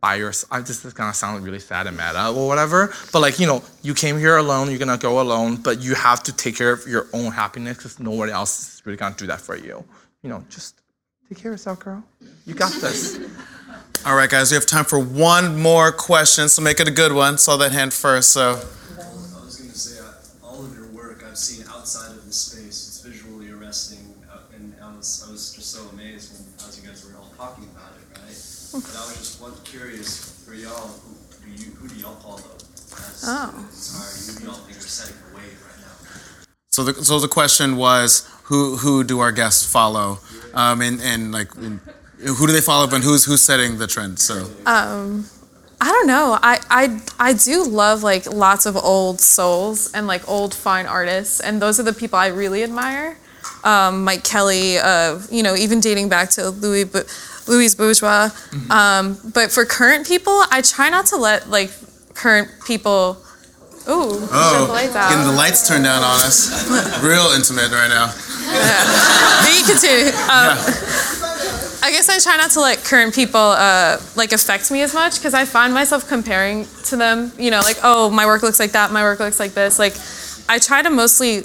[0.00, 0.66] by yourself.
[0.66, 3.62] This is gonna sound really sad and meta uh, or whatever, but like, you know,
[3.82, 6.86] you came here alone, you're gonna go alone, but you have to take care of
[6.86, 9.82] your own happiness because nobody else is really gonna do that for you.
[10.22, 10.80] You know, just
[11.28, 12.02] take care of yourself, girl.
[12.46, 13.18] You got this.
[14.06, 17.12] All right, guys, we have time for one more question, so make it a good
[17.12, 17.36] one.
[17.38, 18.50] Saw that hand first, so.
[18.52, 22.32] I was going to say, uh, all of your work I've seen outside of the
[22.32, 22.86] space.
[22.88, 26.88] It's visually arresting, uh, and I was I was just so amazed when as you
[26.88, 28.22] guys were all talking about it, right?
[28.72, 30.88] But I was just one, curious for y'all,
[31.42, 33.54] who do you who do y'all follow as Oh.
[33.68, 34.34] inspired?
[34.34, 36.46] Who do y'all think are setting the wave right now?
[36.70, 40.20] So the so the question was who who do our guests follow,
[40.54, 41.80] um, and and like and
[42.18, 44.18] who do they follow, and who's who's setting the trend?
[44.18, 44.50] So
[45.80, 46.38] I don't know.
[46.42, 51.40] I, I I do love like lots of old souls and like old fine artists,
[51.40, 53.16] and those are the people I really admire.
[53.64, 57.04] Um, Mike Kelley, uh, you know, even dating back to Louis Bu-
[57.46, 58.30] Louise Bourgeois.
[58.70, 61.70] Um, but for current people, I try not to let like
[62.14, 63.18] current people.
[63.90, 65.10] Ooh, turn the lights out.
[65.10, 66.68] getting the lights turned down on us,
[67.02, 68.12] real intimate right now.
[69.48, 70.12] you continue.
[70.28, 70.56] Um,
[71.80, 75.18] I guess I try not to let current people uh, like affect me as much
[75.18, 77.32] because I find myself comparing to them.
[77.38, 79.78] You know, like oh, my work looks like that, my work looks like this.
[79.78, 79.94] Like,
[80.48, 81.44] I try to mostly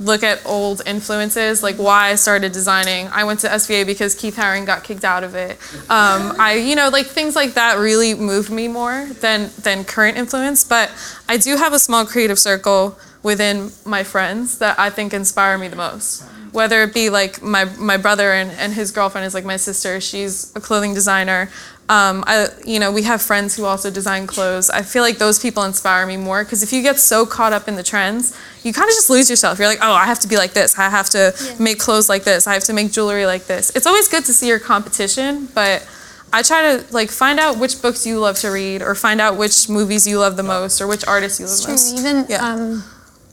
[0.00, 3.08] look at old influences, like why I started designing.
[3.08, 5.52] I went to SVA because Keith Haring got kicked out of it.
[5.90, 10.16] Um, I, you know, like things like that really moved me more than than current
[10.16, 10.64] influence.
[10.64, 10.90] But
[11.28, 15.68] I do have a small creative circle within my friends that I think inspire me
[15.68, 16.24] the most.
[16.52, 20.00] Whether it be like my my brother and, and his girlfriend is like my sister.
[20.00, 21.48] She's a clothing designer.
[21.88, 24.70] Um, I, you know, we have friends who also design clothes.
[24.70, 27.66] I feel like those people inspire me more because if you get so caught up
[27.66, 28.32] in the trends,
[28.62, 29.58] you kind of just lose yourself.
[29.58, 30.78] You're like, oh, I have to be like this.
[30.78, 32.46] I have to make clothes like this.
[32.46, 33.74] I have to make jewelry like this.
[33.74, 35.84] It's always good to see your competition, but
[36.32, 39.36] I try to like find out which books you love to read, or find out
[39.36, 41.72] which movies you love the most, or which artists you love the True.
[41.72, 41.98] most.
[41.98, 42.46] Even Yeah.
[42.48, 42.84] um,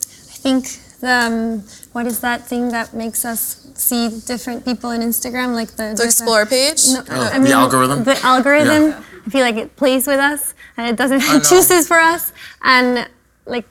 [0.02, 0.66] I think
[1.00, 1.64] the um,
[1.98, 3.42] what is that thing that makes us
[3.74, 6.82] see different people in Instagram, like the The there's a- Explore page.
[6.94, 8.00] No, Oh, I the algorithm?
[8.12, 8.84] The algorithm.
[8.92, 9.04] Yeah.
[9.26, 10.42] I feel like it plays with us
[10.78, 11.36] and it doesn't know.
[11.38, 12.24] it chooses for us.
[12.76, 13.10] And
[13.56, 13.66] like,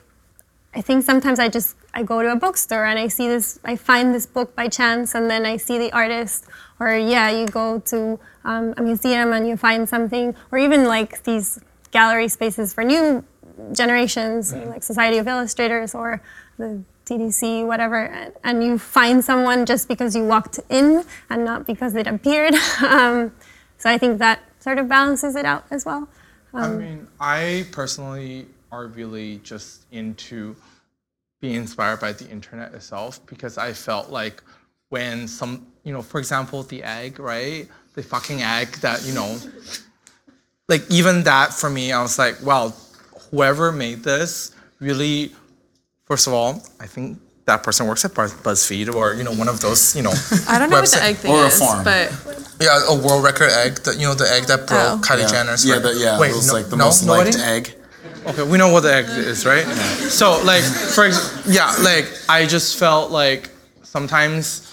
[0.79, 3.73] I think sometimes I just I go to a bookstore and I see this, I
[3.91, 6.39] find this book by chance, and then I see the artist.
[6.81, 7.97] Or yeah, you go to
[8.51, 11.47] um, a museum and you find something, or even like these
[11.97, 13.05] gallery spaces for new
[13.81, 16.21] generations, like Society of Illustrators or
[16.61, 16.69] the
[17.07, 22.07] TDC, whatever, and- you find someone just because you walked in and not because it
[22.07, 22.53] appeared.
[22.83, 23.31] um,
[23.77, 26.07] so I think that sort of balances it out as well.
[26.53, 30.55] I mean, I personally are really just into
[31.39, 34.43] being inspired by the internet itself because I felt like
[34.89, 37.67] when some, you know, for example, the egg, right?
[37.93, 39.37] The fucking egg that, you know,
[40.67, 42.73] like even that for me, I was like, wow,
[43.29, 45.31] whoever made this really,
[46.07, 49.47] first of all, I think that person works at Buzz- BuzzFeed or, you know, one
[49.47, 50.11] of those, you know,
[50.49, 51.83] I don't know what the egg thing Or a is, farm.
[51.83, 52.11] but
[52.59, 55.01] Yeah, a world record egg, that, you know, the egg that broke Oh.
[55.01, 55.65] Kylie Yeah, Jenner's.
[55.65, 55.95] yeah, record.
[55.95, 56.19] the, yeah.
[56.19, 56.85] Wait, it was no- like the no?
[56.85, 57.37] most Nobody?
[57.39, 57.73] egg.
[58.25, 59.63] Okay, we know what the egg is, right?
[60.19, 63.49] So like for ex- yeah, like I just felt like
[63.83, 64.67] sometimes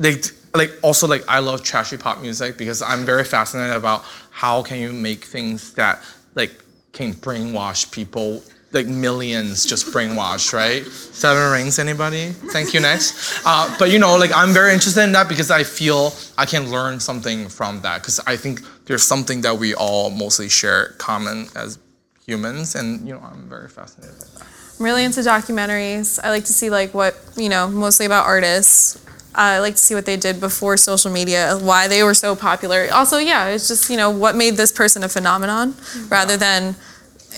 [0.00, 0.24] like
[0.54, 4.78] like also like I love trashy pop music because I'm very fascinated about how can
[4.80, 6.02] you make things that
[6.34, 6.52] like
[6.92, 8.42] can brainwash people
[8.74, 10.84] like millions just brainwashed, right?
[10.84, 12.30] Seven Rings, anybody?
[12.30, 12.80] Thank you.
[12.80, 16.44] Next, uh, but you know, like I'm very interested in that because I feel I
[16.44, 20.88] can learn something from that because I think there's something that we all mostly share
[20.98, 21.78] common as
[22.26, 24.46] humans, and you know, I'm very fascinated by that.
[24.78, 26.18] I'm really into documentaries.
[26.22, 29.00] I like to see like what you know, mostly about artists.
[29.36, 32.86] I like to see what they did before social media, why they were so popular.
[32.92, 35.74] Also, yeah, it's just you know what made this person a phenomenon,
[36.08, 36.76] rather than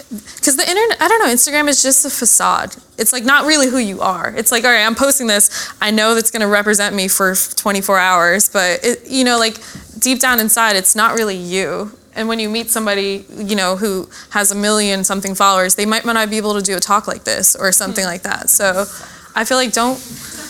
[0.09, 1.01] because the internet.
[1.01, 1.33] I don't know.
[1.33, 2.77] Instagram is just a facade.
[2.99, 4.35] It's like not really who you are.
[4.37, 5.73] It's like all right, I'm posting this.
[5.81, 9.59] I know that's gonna represent me for 24 hours, but it, you know, like
[9.99, 11.93] deep down inside, it's not really you.
[12.15, 16.07] And when you meet somebody, you know, who has a million something followers, they might
[16.07, 18.49] not be able to do a talk like this or something like that.
[18.49, 18.87] So
[19.35, 19.99] I feel like don't,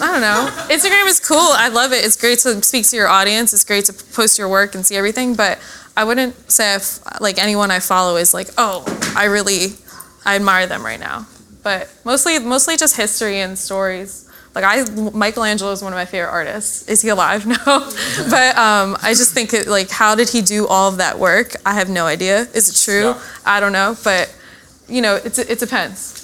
[0.00, 0.48] I don't know.
[0.72, 1.38] Instagram is cool.
[1.38, 2.04] I love it.
[2.04, 3.52] It's great to speak to your audience.
[3.52, 5.34] It's great to post your work and see everything.
[5.34, 5.58] But
[5.96, 8.84] I wouldn't say if like anyone I follow is like, oh,
[9.16, 9.68] I really,
[10.24, 11.26] I admire them right now.
[11.62, 14.30] But mostly, mostly just history and stories.
[14.54, 16.86] Like I, Michelangelo is one of my favorite artists.
[16.88, 17.46] Is he alive?
[17.46, 17.56] No,
[18.30, 21.56] but um, I just think it like, how did he do all of that work?
[21.64, 22.46] I have no idea.
[22.54, 23.10] Is it true?
[23.10, 23.22] Yeah.
[23.44, 24.32] I don't know, but
[24.88, 26.22] you know, it's, it depends.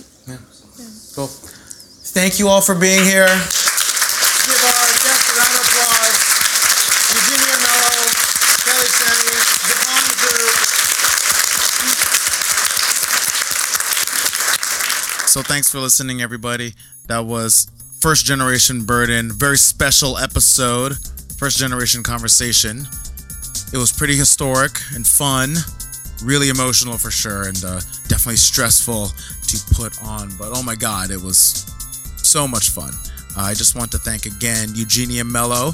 [1.15, 1.27] Cool.
[1.27, 3.27] Thank you all for being here.
[3.27, 6.21] Give our guests a round of applause.
[7.13, 7.95] Eugenia Mello,
[8.65, 9.33] Kelly Shami,
[9.69, 10.13] Zipeng
[15.33, 16.75] So thanks for listening, everybody.
[17.07, 17.67] That was
[18.03, 20.99] First Generation Burden, very special episode,
[21.39, 22.87] First Generation Conversation.
[23.73, 25.55] It was pretty historic and fun,
[26.23, 30.29] really emotional for sure, and uh, definitely stressful to put on.
[30.39, 31.65] But oh my God, it was
[32.19, 32.93] so much fun.
[33.35, 35.71] Uh, I just want to thank again Eugenia Mello.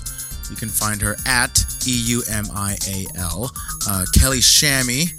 [0.51, 3.51] You can find her at E U M I A L.
[3.89, 5.11] Uh, Kelly Shami.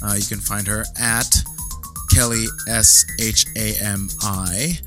[0.00, 1.34] Uh, you can find her at
[2.10, 4.78] Kelly S H A M I.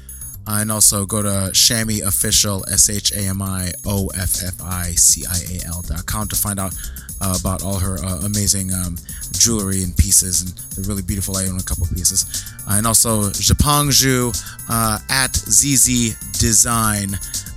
[0.48, 4.62] Uh, and also go to Shami Official S H A M I O F F
[4.64, 6.74] I C I A L dot com to find out
[7.22, 8.98] uh, about all her uh, amazing um,
[9.34, 10.42] jewelry and pieces.
[10.42, 11.38] And they're really beautiful.
[11.38, 12.26] I own a couple pieces.
[12.68, 14.34] Uh, and also Zipeng Zhu
[14.70, 17.14] uh, at ZZ Design.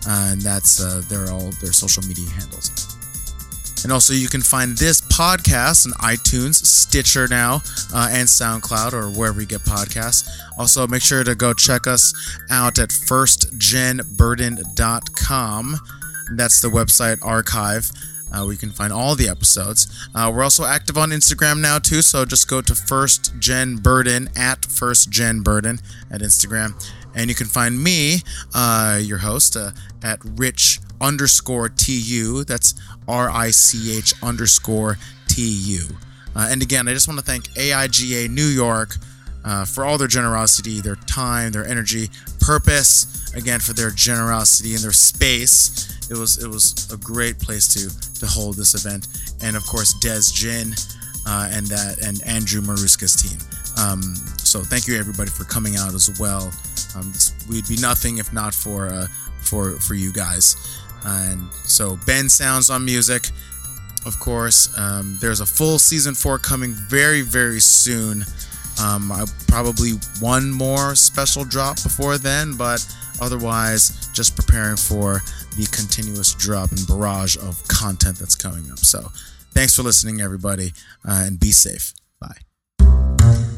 [0.06, 2.93] Uh, and that's uh, they're all their social media handles.
[3.84, 7.60] And also, you can find this podcast on iTunes, Stitcher now,
[7.94, 10.26] uh, and SoundCloud, or wherever you get podcasts.
[10.58, 12.14] Also, make sure to go check us
[12.50, 15.76] out at firstgenburden.com.
[16.36, 17.90] That's the website archive.
[18.34, 19.86] uh, you can find all the episodes.
[20.14, 24.28] Uh, we're also active on Instagram now too, so just go to First Gen Burden
[24.34, 25.78] at First Gen Burden
[26.10, 26.74] at Instagram,
[27.14, 28.22] and you can find me,
[28.54, 29.70] uh, your host, uh,
[30.02, 32.44] at Rich underscore Tu.
[32.44, 32.74] That's
[33.08, 34.98] R I C H underscore
[35.28, 35.82] T U.
[36.36, 38.96] Uh, and again, I just want to thank AIGA New York
[39.44, 42.08] uh, for all their generosity, their time, their energy,
[42.40, 43.32] purpose.
[43.34, 45.90] Again, for their generosity and their space.
[46.08, 49.08] It was it was a great place to to hold this event,
[49.42, 50.72] and of course Des Gin
[51.26, 53.38] uh, and that and Andrew Maruska's team.
[53.76, 54.02] Um,
[54.38, 56.52] so thank you everybody for coming out as well.
[56.96, 57.12] Um,
[57.50, 59.08] we'd be nothing if not for uh,
[59.40, 60.56] for for you guys.
[61.04, 63.28] And so Ben Sounds on music.
[64.06, 68.24] Of course, um, there's a full season four coming very, very soon.
[68.82, 72.84] Um, I, probably one more special drop before then, but
[73.20, 75.22] otherwise, just preparing for
[75.56, 78.78] the continuous drop and barrage of content that's coming up.
[78.78, 79.10] So,
[79.52, 80.72] thanks for listening, everybody,
[81.08, 81.94] uh, and be safe.
[82.20, 83.53] Bye.